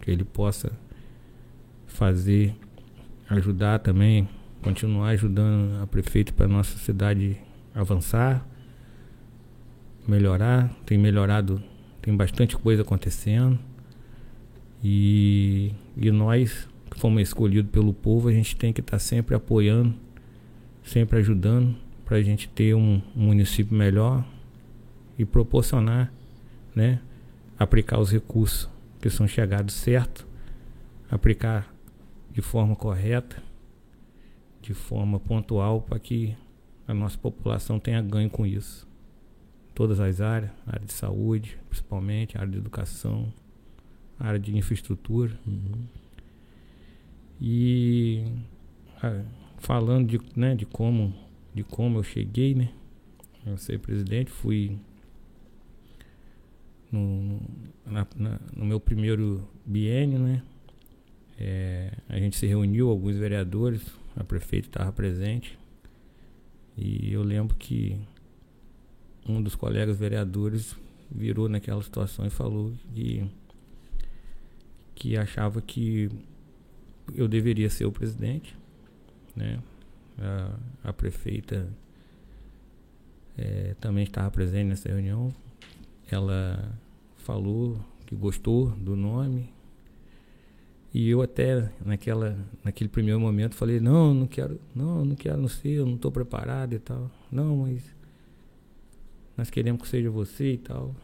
[0.00, 0.72] que ele possa
[1.86, 2.54] fazer,
[3.28, 4.28] ajudar também,
[4.62, 7.36] continuar ajudando a prefeita para nossa cidade
[7.74, 8.46] avançar,
[10.08, 11.62] melhorar, tem melhorado
[12.00, 13.58] tem bastante coisa acontecendo.
[14.82, 19.94] E, e nós fomos escolhidos pelo povo, a gente tem que estar tá sempre apoiando,
[20.82, 24.24] sempre ajudando para a gente ter um, um município melhor
[25.18, 26.12] e proporcionar,
[26.74, 27.00] né,
[27.58, 28.68] aplicar os recursos
[29.00, 30.26] que são chegados certo,
[31.10, 31.72] aplicar
[32.32, 33.42] de forma correta,
[34.62, 36.36] de forma pontual para que
[36.86, 38.89] a nossa população tenha ganho com isso.
[39.80, 43.32] Todas as áreas, área de saúde, principalmente, área de educação,
[44.18, 45.32] área de infraestrutura.
[45.46, 45.86] Uhum.
[47.40, 48.26] E
[49.56, 51.14] falando de, né, de como
[51.54, 52.70] de como eu cheguei, né?
[53.46, 54.78] Eu ser presidente, fui
[56.92, 57.40] no,
[57.86, 60.42] na, na, no meu primeiro biênio, né?
[61.38, 63.80] É, a gente se reuniu, alguns vereadores,
[64.14, 65.58] a prefeita estava presente.
[66.76, 67.98] E eu lembro que
[69.30, 70.76] um dos colegas vereadores
[71.10, 73.30] virou naquela situação e falou que,
[74.94, 76.10] que achava que
[77.14, 78.56] eu deveria ser o presidente,
[79.34, 79.58] né?
[80.18, 81.66] A, a prefeita
[83.36, 85.32] é, também estava presente nessa reunião.
[86.10, 86.72] Ela
[87.18, 89.48] falou que gostou do nome.
[90.92, 95.48] E eu até naquela, naquele primeiro momento falei, não, não quero, não, não quero, não
[95.48, 97.08] sei, eu não estou preparado e tal.
[97.30, 97.82] Não, mas
[99.40, 100.94] nós queremos que seja você e tal.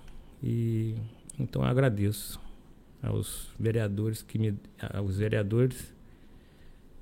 [0.43, 0.95] E
[1.41, 2.39] então eu agradeço
[3.03, 4.55] aos vereadores que me,
[4.93, 5.95] aos vereadores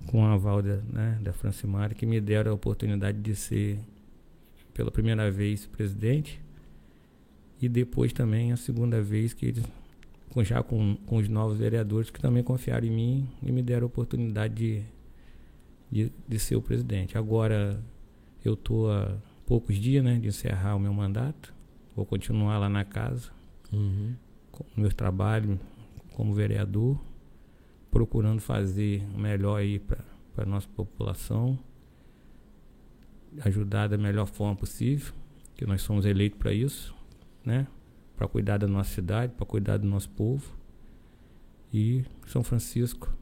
[0.06, 3.80] com a aval da, né, da Francimar que me deram a oportunidade de ser
[4.72, 6.40] pela primeira vez presidente
[7.60, 9.64] e depois também a segunda vez que eles
[10.42, 13.86] já com, com os novos vereadores que também confiaram em mim e me deram a
[13.86, 14.82] oportunidade de,
[15.90, 17.18] de, de ser o presidente.
[17.18, 17.82] Agora
[18.44, 18.88] eu estou
[19.46, 21.54] poucos dias né, de encerrar o meu mandato,
[21.94, 23.30] vou continuar lá na casa,
[23.72, 24.14] uhum.
[24.50, 25.58] com meus trabalhos
[26.14, 26.98] como vereador,
[27.90, 30.04] procurando fazer o melhor aí para
[30.38, 31.58] a nossa população,
[33.40, 35.12] ajudar da melhor forma possível,
[35.56, 36.94] que nós somos eleitos para isso
[37.44, 37.66] né?
[38.16, 40.56] Para cuidar da nossa cidade, para cuidar do nosso povo.
[41.72, 43.12] E São Francisco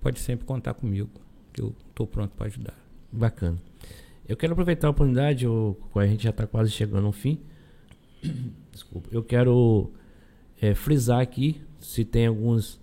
[0.00, 1.10] pode sempre contar comigo,
[1.52, 2.74] que eu estou pronto para ajudar.
[3.12, 3.58] Bacana.
[4.28, 7.38] Eu quero aproveitar a oportunidade, o, a gente já está quase chegando ao fim.
[8.72, 9.08] Desculpa.
[9.12, 9.90] Eu quero
[10.60, 12.80] é, frisar aqui, se tem alguns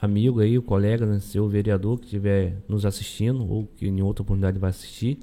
[0.00, 4.22] amigos aí, o colega, né, seu vereador que estiver nos assistindo ou que em outra
[4.22, 5.18] oportunidade vai assistir.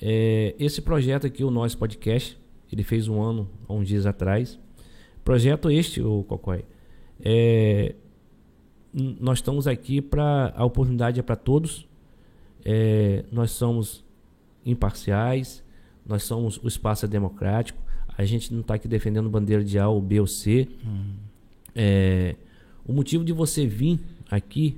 [0.00, 2.38] É, esse projeto aqui, o nosso podcast,
[2.70, 4.58] ele fez um ano, uns dias atrás.
[5.24, 6.64] Projeto este, o Cocói.
[7.20, 7.94] É,
[8.92, 10.52] nós estamos aqui para.
[10.56, 11.88] A oportunidade é para todos.
[12.64, 14.04] É, nós somos
[14.64, 15.62] imparciais.
[16.06, 16.58] Nós somos.
[16.62, 17.80] O espaço é democrático.
[18.16, 20.68] A gente não está aqui defendendo bandeira de A ou B ou C.
[20.84, 21.14] Hum.
[21.74, 22.36] É,
[22.84, 24.76] o motivo de você vir aqui,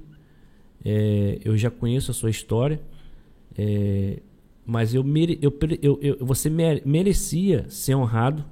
[0.85, 2.81] é, eu já conheço a sua história.
[3.56, 4.20] É,
[4.66, 5.52] mas eu, mere, eu,
[5.82, 8.44] eu, eu, você merecia ser honrado.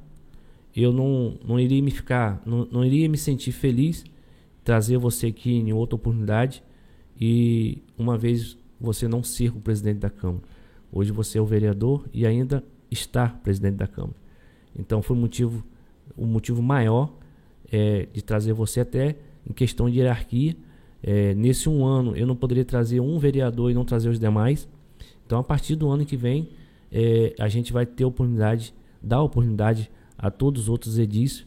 [0.74, 4.04] Eu não, não iria me ficar, não, não iria me sentir feliz
[4.64, 6.62] trazer você aqui em outra oportunidade
[7.20, 10.42] e uma vez você não ser o presidente da Câmara.
[10.92, 14.16] Hoje você é o vereador e ainda está presidente da Câmara.
[14.78, 15.64] Então foi um motivo,
[16.14, 17.10] o um motivo maior
[17.72, 19.16] é, de trazer você até
[19.48, 20.54] em questão de hierarquia.
[21.02, 24.68] É, nesse um ano eu não poderia trazer um vereador e não trazer os demais.
[25.24, 26.50] Então, a partir do ano que vem,
[26.92, 31.46] é, a gente vai ter oportunidade, dar oportunidade a todos os outros edis,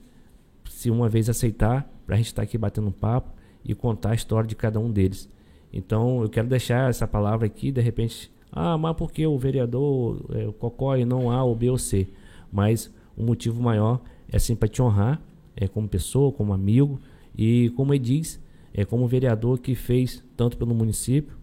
[0.68, 3.32] se uma vez aceitar, para a gente estar tá aqui batendo um papo
[3.64, 5.30] e contar a história de cada um deles.
[5.72, 10.26] Então, eu quero deixar essa palavra aqui, de repente, ah, mas por que o vereador,
[10.32, 12.08] é, o Cocó e não A ou B ou C?
[12.52, 15.22] Mas o motivo maior é sempre para te honrar,
[15.56, 17.00] é, como pessoa, como amigo
[17.38, 18.42] e como Edis,
[18.74, 21.36] é como vereador que fez tanto pelo município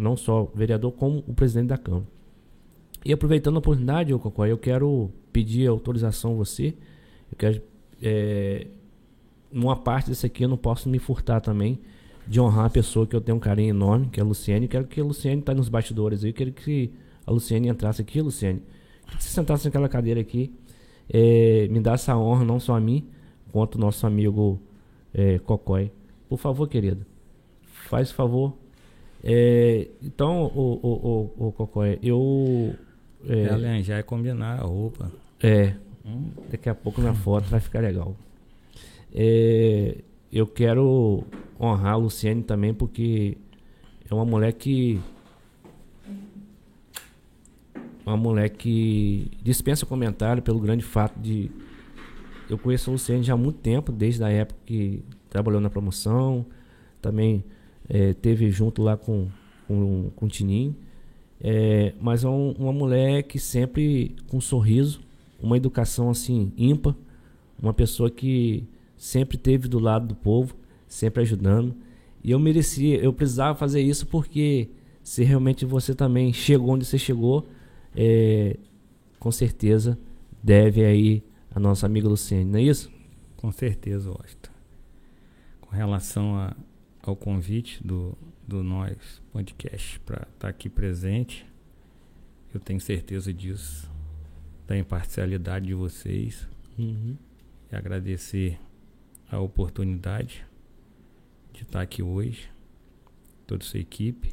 [0.00, 2.06] não só o vereador, como o presidente da Câmara.
[3.04, 6.74] E aproveitando a oportunidade, Cocó, eu quero pedir autorização a você.
[7.30, 7.62] Eu quero.
[8.02, 8.66] É,
[9.52, 11.78] numa parte desse aqui eu não posso me furtar também
[12.26, 14.68] de honrar a pessoa que eu tenho um carinho enorme, que é a Luciene.
[14.68, 16.32] Quero que a Luciene está nos bastidores aí.
[16.32, 16.92] Quero que
[17.26, 18.62] a Luciene entrasse aqui, Luciene.
[19.16, 20.54] Que se sentasse naquela cadeira aqui.
[21.08, 23.08] É, me dá essa honra, não só a mim,
[23.50, 24.60] quanto o nosso amigo
[25.12, 25.90] é, Cocói.
[26.28, 27.04] Por favor, querido.
[27.88, 28.54] Faz favor,
[29.22, 32.74] é, então, o, o, o, o Cocói, eu.
[33.28, 35.12] É, é, já é combinar a roupa.
[35.42, 35.74] É.
[36.04, 36.30] Hum.
[36.50, 38.16] Daqui a pouco na foto vai ficar legal.
[39.14, 39.96] É,
[40.32, 41.24] eu quero
[41.60, 43.36] honrar a Luciene também, porque
[44.10, 45.00] é uma mulher que.
[48.04, 51.50] Uma mulher que dispensa comentário pelo grande fato de.
[52.48, 56.44] Eu conheço a Luciene já há muito tempo, desde a época que trabalhou na promoção,
[57.00, 57.44] também
[57.88, 59.28] é, teve junto lá com,
[59.68, 60.74] com, com o Tininho.
[61.40, 65.00] É, mas é um, uma mulher que sempre com um sorriso,
[65.40, 66.94] uma educação assim ímpar,
[67.62, 68.64] uma pessoa que
[68.96, 70.54] sempre teve do lado do povo,
[70.90, 71.74] sempre ajudando.
[72.22, 74.68] E eu merecia, eu precisava fazer isso porque
[75.02, 77.48] se realmente você também chegou onde você chegou,
[77.96, 78.58] é,
[79.18, 79.98] com certeza
[80.42, 82.90] deve aí a nossa amiga Luciene, não é isso?
[83.36, 84.50] Com certeza, Washington.
[85.60, 86.54] Com relação a,
[87.02, 91.46] ao convite do, do Nós Podcast para estar tá aqui presente,
[92.52, 93.90] eu tenho certeza disso,
[94.66, 96.46] da imparcialidade de vocês.
[96.78, 97.16] Uhum.
[97.70, 98.58] E agradecer
[99.30, 100.44] a oportunidade
[101.60, 102.48] de estar tá aqui hoje,
[103.46, 104.32] toda sua equipe.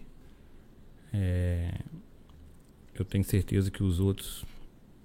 [1.13, 1.79] É,
[2.95, 4.45] eu tenho certeza que os outros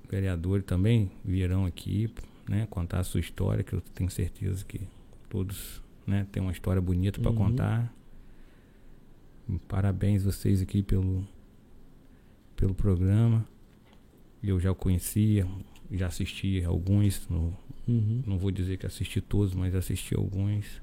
[0.08, 2.08] vereadores também virão aqui
[2.48, 4.80] né, contar a sua história, que eu tenho certeza que
[5.28, 7.36] todos né, têm uma história bonita para uhum.
[7.36, 7.92] contar.
[9.66, 11.26] Parabéns vocês aqui pelo,
[12.54, 13.44] pelo programa.
[14.42, 15.46] Eu já o conhecia,
[15.90, 17.56] já assisti alguns, no,
[17.88, 18.22] uhum.
[18.26, 20.80] não vou dizer que assisti todos, mas assisti alguns.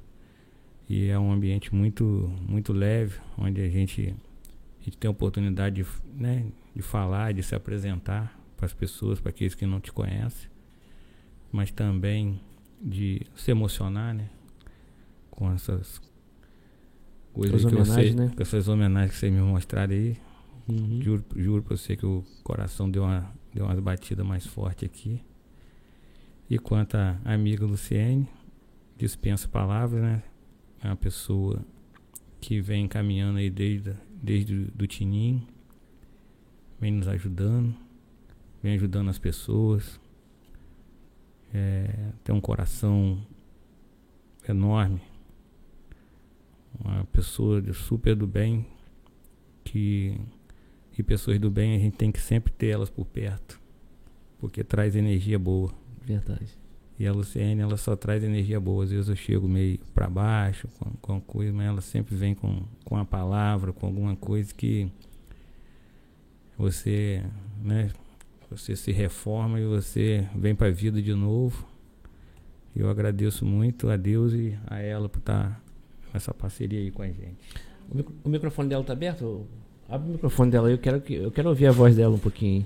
[0.89, 2.03] E é um ambiente muito,
[2.47, 4.15] muito leve, onde a gente,
[4.81, 5.87] a gente tem a oportunidade de,
[6.19, 10.49] né, de falar, de se apresentar para as pessoas, para aqueles que não te conhecem,
[11.51, 12.41] mas também
[12.81, 14.29] de se emocionar, né?
[15.29, 16.01] Com essas
[17.33, 18.31] coisas que você, né?
[18.35, 20.17] com essas homenagens que você me mostraram aí.
[20.67, 21.01] Uhum.
[21.01, 25.21] Juro, juro para você que o coração deu uma, deu umas batidas mais forte aqui.
[26.49, 28.27] E quanto à amiga Luciene,
[28.97, 30.23] dispensa palavras, né?
[30.81, 31.63] É uma pessoa
[32.39, 35.45] que vem caminhando aí desde, desde do Tininho,
[36.79, 37.75] vem nos ajudando,
[38.63, 39.99] vem ajudando as pessoas.
[41.53, 43.25] É, tem um coração
[44.47, 45.01] enorme.
[46.79, 48.65] Uma pessoa de super do bem
[49.63, 50.19] que
[50.99, 53.57] e pessoas do bem a gente tem que sempre ter elas por perto,
[54.37, 55.73] porque traz energia boa.
[56.01, 56.58] Verdade.
[56.99, 58.83] E a Luciene, ela só traz energia boa.
[58.83, 62.61] Às vezes eu chego meio para baixo com, com coisa, mas ela sempre vem com,
[62.83, 64.91] com a palavra, com alguma coisa que
[66.57, 67.23] você,
[67.63, 67.89] né,
[68.51, 71.65] você se reforma e você vem para a vida de novo.
[72.75, 75.61] E eu agradeço muito a Deus e a ela por estar tá
[76.13, 77.37] nessa parceria aí com a gente.
[77.89, 79.47] O, micro, o microfone dela tá aberto?
[79.87, 82.65] Abre o microfone dela aí, eu quero, eu quero ouvir a voz dela um pouquinho.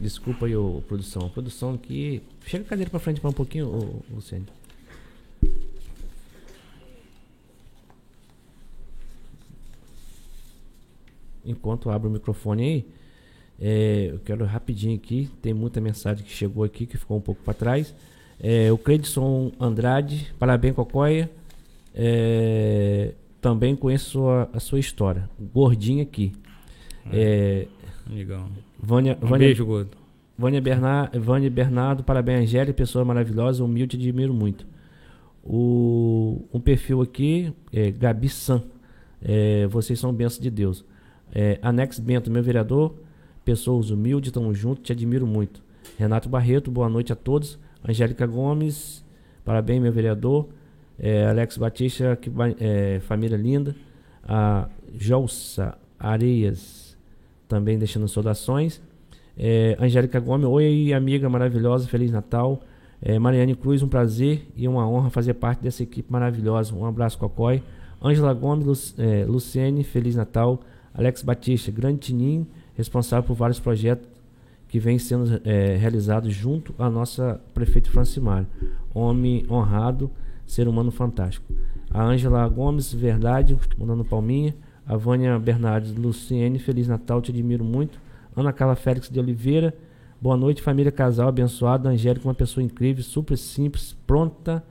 [0.00, 1.28] Desculpa aí, ô, produção.
[1.28, 2.22] Produção aqui.
[2.46, 4.46] Chega a cadeira pra frente para um pouquinho, ô, Luciano.
[11.44, 12.86] Enquanto abre o microfone aí,
[13.60, 15.28] é, eu quero rapidinho aqui.
[15.42, 17.94] Tem muita mensagem que chegou aqui que ficou um pouco para trás.
[18.38, 21.30] É, o Credson Andrade, parabéns, Cocóia.
[21.94, 25.28] É, também conheço a, a, sua história.
[25.52, 26.32] Gordinho aqui.
[27.12, 27.66] É,
[28.10, 28.48] Amigão.
[28.78, 29.96] Vânia, um Vânia, beijo, gordo.
[30.36, 30.60] Vânia,
[31.20, 34.66] Vânia Bernardo, parabéns, Angélica, pessoa maravilhosa, humilde, admiro muito.
[35.44, 38.62] O, um perfil aqui, é, Gabi San.
[39.22, 40.84] É, vocês são bênçãos de Deus.
[41.32, 42.94] É, Anex Bento, meu vereador,
[43.44, 45.62] pessoas humildes, tamo junto, te admiro muito.
[45.98, 47.58] Renato Barreto, boa noite a todos.
[47.86, 49.04] Angélica Gomes,
[49.44, 50.48] parabéns, meu vereador.
[50.98, 53.74] É, Alex Batista, que, é, família linda.
[54.24, 54.68] A
[54.98, 56.79] Jolsa Areias,
[57.50, 58.80] também deixando saudações.
[59.36, 62.62] É, Angélica Gomes, oi amiga maravilhosa, Feliz Natal.
[63.02, 66.74] É, Mariane Cruz, um prazer e uma honra fazer parte dessa equipe maravilhosa.
[66.74, 67.62] Um abraço, Cocói.
[68.02, 70.60] Ângela Gomes, Lu, é, Luciene, Feliz Natal.
[70.94, 72.46] Alex Batista, grande Tininho,
[72.76, 74.08] responsável por vários projetos
[74.68, 78.46] que vêm sendo é, realizados junto à nossa prefeito Francimário.
[78.94, 80.10] Homem honrado,
[80.46, 81.52] ser humano fantástico.
[81.90, 84.54] A Ângela Gomes, verdade, mandando palminha.
[84.90, 88.00] A Vânia Bernardes, Luciene, Feliz Natal, te admiro muito.
[88.34, 89.72] Ana Carla Félix de Oliveira,
[90.20, 91.88] boa noite, família casal abençoada.
[91.88, 94.64] Angélica, uma pessoa incrível, super simples, pronta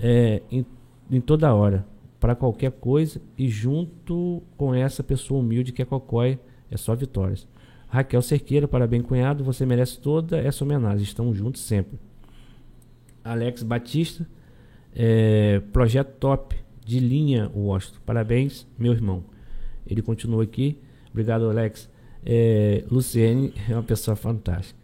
[0.00, 0.64] é, em,
[1.10, 1.86] em toda hora
[2.18, 6.38] para qualquer coisa e junto com essa pessoa humilde que é Cocói,
[6.70, 7.46] é só vitórias.
[7.86, 11.98] Raquel Cerqueira, parabéns, cunhado, você merece toda essa homenagem, estamos juntos sempre.
[13.22, 14.26] Alex Batista,
[14.96, 19.33] é, projeto top de linha Washington, parabéns, meu irmão.
[19.86, 20.78] Ele continua aqui,
[21.10, 21.88] obrigado, Alex.
[22.24, 24.78] É, Luciene é uma pessoa fantástica.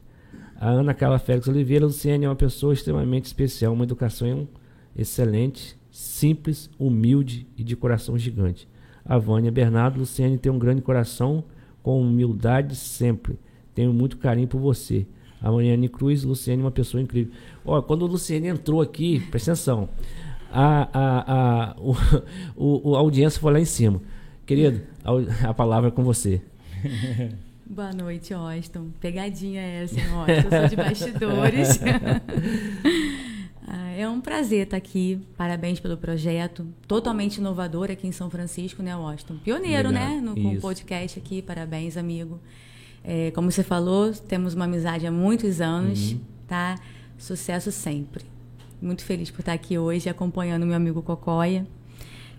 [0.57, 4.47] A Ana Carla Félix Oliveira, Luciene é uma pessoa extremamente especial, uma educação
[4.95, 8.69] excelente, simples, humilde e de coração gigante.
[9.05, 11.43] A Vânia Bernardo, Luciene tem um grande coração,
[11.83, 13.39] com humildade sempre.
[13.75, 15.07] Tenho muito carinho por você.
[15.41, 17.33] A Mariane Cruz, Luciene, uma pessoa incrível.
[17.65, 19.89] Olha, quando o Luciene entrou aqui, presta atenção.
[20.53, 21.97] a, a, a, o,
[22.91, 24.03] o, a audiência foi lá em cima.
[24.51, 26.43] Querido, a, a palavra é com você.
[27.65, 28.93] Boa noite, Austin.
[29.01, 30.33] Pegadinha essa, hein, Austin?
[30.33, 31.81] Eu sou de bastidores.
[33.73, 35.25] Ah, é um prazer estar aqui.
[35.37, 36.67] Parabéns pelo projeto.
[36.89, 39.37] Totalmente inovador aqui em São Francisco, né, Austin?
[39.45, 40.09] Pioneiro, Legal.
[40.09, 40.21] né?
[40.21, 41.41] No, com o podcast aqui.
[41.41, 42.41] Parabéns, amigo.
[43.05, 46.21] É, como você falou, temos uma amizade há muitos anos, uhum.
[46.49, 46.81] tá?
[47.17, 48.25] Sucesso sempre.
[48.83, 51.65] Muito feliz por estar aqui hoje acompanhando meu amigo Cocóia.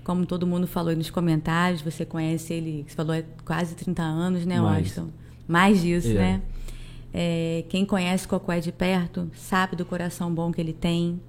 [0.04, 4.46] Como todo mundo falou nos comentários, você conhece ele, você falou, é quase 30 anos,
[4.46, 4.98] né, Mais.
[4.98, 5.14] Austin?
[5.48, 6.14] Mais disso, é.
[6.14, 6.42] né?
[7.14, 11.20] É, quem conhece Cocóia de perto sabe do coração bom que ele tem.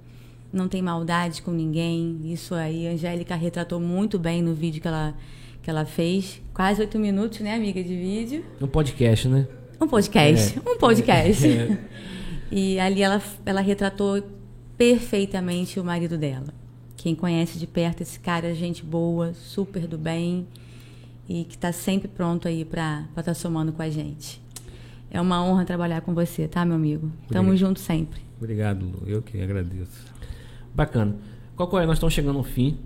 [0.51, 2.21] Não tem maldade com ninguém.
[2.25, 5.15] Isso aí, a Angélica retratou muito bem no vídeo que ela,
[5.61, 6.41] que ela fez.
[6.53, 8.45] Quase oito minutos, né, amiga, de vídeo.
[8.61, 9.47] Um podcast, né?
[9.81, 10.57] Um podcast.
[10.57, 10.69] É.
[10.69, 11.47] Um podcast.
[12.51, 12.55] É.
[12.55, 14.21] E ali ela, ela retratou
[14.77, 16.53] perfeitamente o marido dela.
[17.03, 20.47] Quem conhece de perto esse cara, é gente boa, super do bem
[21.27, 24.41] e que está sempre pronto aí para estar tá somando com a gente.
[25.11, 27.11] É uma honra trabalhar com você, tá, meu amigo?
[27.27, 28.21] Tamo junto sempre.
[28.37, 29.03] Obrigado, Lu.
[29.05, 30.05] Eu que agradeço.
[30.73, 31.17] Bacana.
[31.57, 31.85] Qual é?
[31.85, 32.77] Nós estamos chegando ao fim.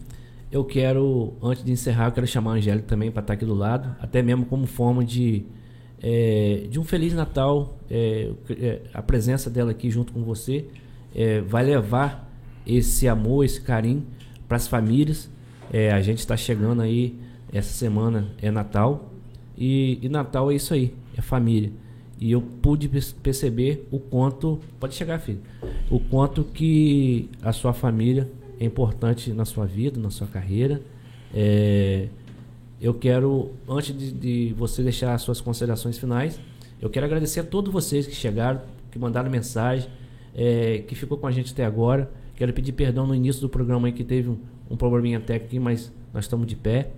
[0.52, 3.46] Eu quero, antes de encerrar, eu quero chamar a Angélica também para estar tá aqui
[3.46, 5.46] do lado, até mesmo como forma de,
[6.02, 7.78] é, de um Feliz Natal.
[7.88, 10.66] É, é, a presença dela aqui junto com você
[11.14, 12.27] é, vai levar
[12.68, 14.06] esse amor, esse carinho
[14.48, 15.30] para as famílias.
[15.72, 17.16] É, a gente está chegando aí,
[17.52, 19.12] essa semana é Natal.
[19.58, 21.72] E, e, Natal é isso aí, é família.
[22.20, 24.60] E eu pude perceber o quanto.
[24.80, 25.40] Pode chegar, filho.
[25.90, 28.30] O quanto que a sua família
[28.60, 30.82] é importante na sua vida, na sua carreira.
[31.34, 32.08] É,
[32.82, 36.40] eu quero, antes de, de, você deixar as suas considerações finais,
[36.82, 38.62] eu quero agradecer a todos vocês que chegaram,
[38.92, 39.90] que mandaram mensagem,
[40.36, 42.10] é, que ficou com a gente até agora.
[42.38, 44.38] Quero pedir perdão no início do programa aí que teve um,
[44.70, 46.92] um probleminha técnico, mas nós estamos de pé.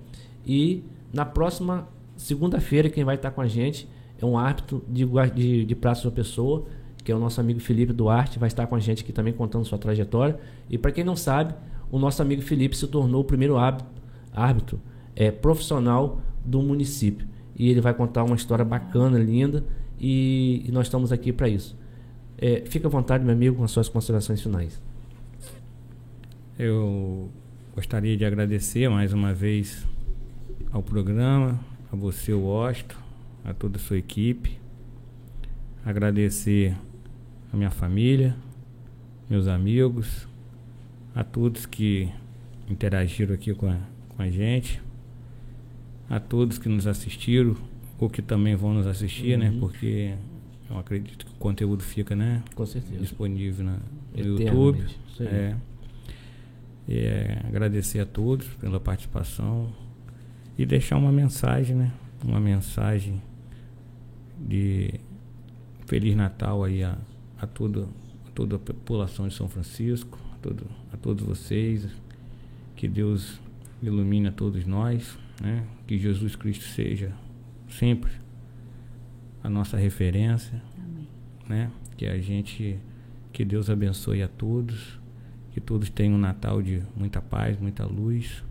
[0.46, 0.84] E
[1.14, 1.88] na próxima
[2.18, 3.88] segunda-feira, quem vai estar com a gente
[4.22, 6.66] é um árbitro de, de, de Praça da Pessoa,
[7.06, 9.64] que é o nosso amigo Felipe Duarte, vai estar com a gente aqui também contando
[9.64, 10.38] sua trajetória.
[10.70, 11.56] E para quem não sabe,
[11.90, 13.88] o nosso amigo Felipe se tornou o primeiro árbitro,
[14.34, 14.82] árbitro
[15.16, 17.26] é, profissional do município.
[17.56, 19.64] E ele vai contar uma história bacana, linda,
[19.98, 21.78] e, e nós estamos aqui para isso.
[22.38, 24.82] É, fica à vontade, meu amigo, com as suas considerações finais.
[26.60, 27.32] Eu
[27.74, 29.88] gostaria de agradecer mais uma vez
[30.74, 31.58] ao programa,
[31.90, 32.98] a você, o Osto,
[33.46, 34.60] a toda a sua equipe.
[35.86, 36.76] Agradecer
[37.54, 38.36] a minha família,
[39.30, 40.28] meus amigos,
[41.16, 42.12] a todos que
[42.70, 43.78] interagiram aqui com a,
[44.10, 44.82] com a gente,
[46.10, 47.56] a todos que nos assistiram
[47.98, 49.48] ou que também vão nos assistir, né?
[49.48, 49.54] uhum.
[49.54, 49.60] né?
[49.62, 50.14] Porque
[50.70, 52.44] eu acredito que o conteúdo fica, né?
[52.54, 53.00] Com certeza.
[53.00, 53.78] Disponível na,
[54.14, 54.86] no YouTube.
[55.22, 55.56] É.
[56.92, 59.72] É, agradecer a todos pela participação
[60.58, 61.92] e deixar uma mensagem, né?
[62.24, 63.22] Uma mensagem
[64.40, 64.96] de
[65.86, 66.98] Feliz Natal aí a,
[67.40, 67.84] a, toda,
[68.28, 71.88] a toda a população de São Francisco, a, todo, a todos vocês.
[72.76, 73.40] Que Deus
[73.84, 75.64] ilumine a todos nós, né?
[75.86, 77.14] Que Jesus Cristo seja
[77.70, 78.12] sempre
[79.44, 81.08] a nossa referência, Amém.
[81.48, 81.72] né?
[81.96, 82.80] Que a gente,
[83.32, 84.99] que Deus abençoe a todos,
[85.52, 88.44] que todos tenham um Natal de muita paz, muita luz.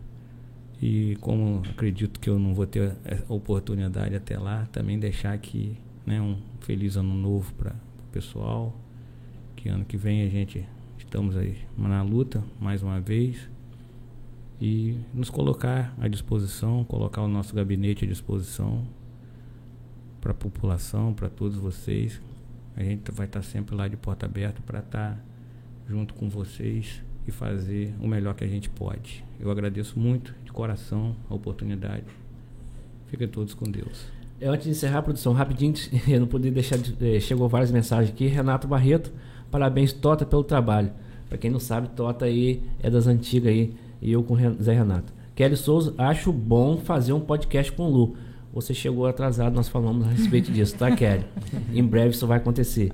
[0.81, 2.95] E como acredito que eu não vou ter
[3.27, 8.75] a oportunidade até lá, também deixar aqui né, um feliz ano novo para o pessoal.
[9.55, 10.65] Que ano que vem a gente
[10.97, 13.49] estamos aí na luta mais uma vez
[14.61, 18.85] e nos colocar à disposição, colocar o nosso gabinete à disposição
[20.19, 22.21] para a população, para todos vocês.
[22.75, 25.25] A gente vai estar sempre lá de porta aberta para estar
[25.89, 29.25] junto com vocês e fazer o melhor que a gente pode.
[29.39, 32.05] Eu agradeço muito de coração a oportunidade.
[33.07, 34.05] Fiquem todos com Deus.
[34.39, 35.73] É, antes de encerrar a produção, rapidinho,
[36.07, 38.27] eu não podia deixar de, eh, chegou várias mensagens aqui.
[38.27, 39.11] Renato Barreto,
[39.49, 40.91] parabéns Tota pelo trabalho.
[41.27, 45.11] Para quem não sabe, Tota aí é das antigas aí, e eu com Zé Renato.
[45.35, 48.15] Kelly Souza, acho bom fazer um podcast com o Lu.
[48.53, 51.25] Você chegou atrasado, nós falamos a respeito disso, tá, Kelly?
[51.73, 52.91] em breve isso vai acontecer.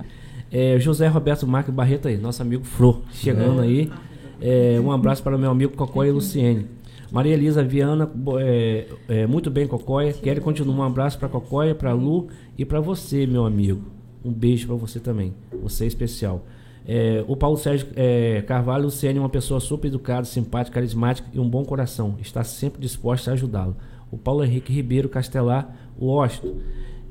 [0.57, 3.91] É, José Roberto Marques Barreto aí, nosso amigo Fro, chegando aí.
[4.39, 6.65] É, um abraço para o meu amigo Cocóia e Luciene.
[7.11, 8.09] Maria Elisa Viana,
[8.39, 10.13] é, é, muito bem, Cocóia.
[10.13, 10.73] Kelly continua.
[10.73, 13.81] Um abraço para Cocóia, para Lu e para você, meu amigo.
[14.23, 15.33] Um beijo para você também.
[15.61, 16.45] Você é especial.
[16.87, 21.39] É, o Paulo Sérgio é, Carvalho Luciene é uma pessoa super educada, simpática, carismática e
[21.39, 22.15] um bom coração.
[22.21, 23.75] Está sempre disposta a ajudá-lo
[24.15, 26.55] o Paulo Henrique Ribeiro Castelar, o Osto,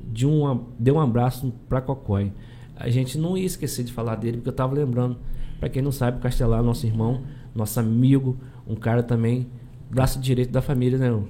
[0.03, 2.31] de uma, deu um abraço para Cocói.
[2.75, 5.17] A gente não ia esquecer de falar dele, porque eu estava lembrando.
[5.59, 7.21] Para quem não sabe, o Castelar, nosso irmão,
[7.55, 8.37] nosso amigo,
[8.67, 9.47] um cara também,
[9.89, 11.23] braço direito da família, né?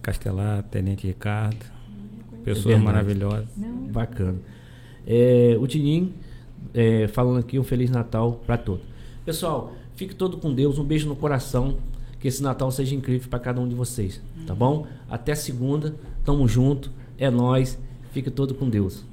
[0.00, 1.64] Castelar, Tenente Ricardo,
[2.44, 3.46] pessoa é maravilhosa.
[3.92, 4.38] Bacana.
[5.06, 6.12] É, o Tininho,
[6.72, 8.84] é, falando aqui, um Feliz Natal para todos.
[9.24, 11.76] Pessoal, fique todo com Deus, um beijo no coração.
[12.20, 14.86] Que esse Natal seja incrível para cada um de vocês, tá bom?
[15.10, 15.94] Até segunda,
[16.24, 17.78] tamo junto, é nós.
[18.12, 19.04] Fique todo com Deus.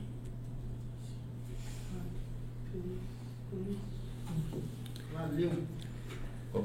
[5.32, 5.52] Valeu.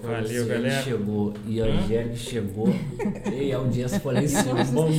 [0.03, 0.83] Valeu, galera.
[0.83, 2.69] Chegou e a Angélica chegou.
[3.33, 4.65] e a audiência cima.
[4.75, 4.91] Bom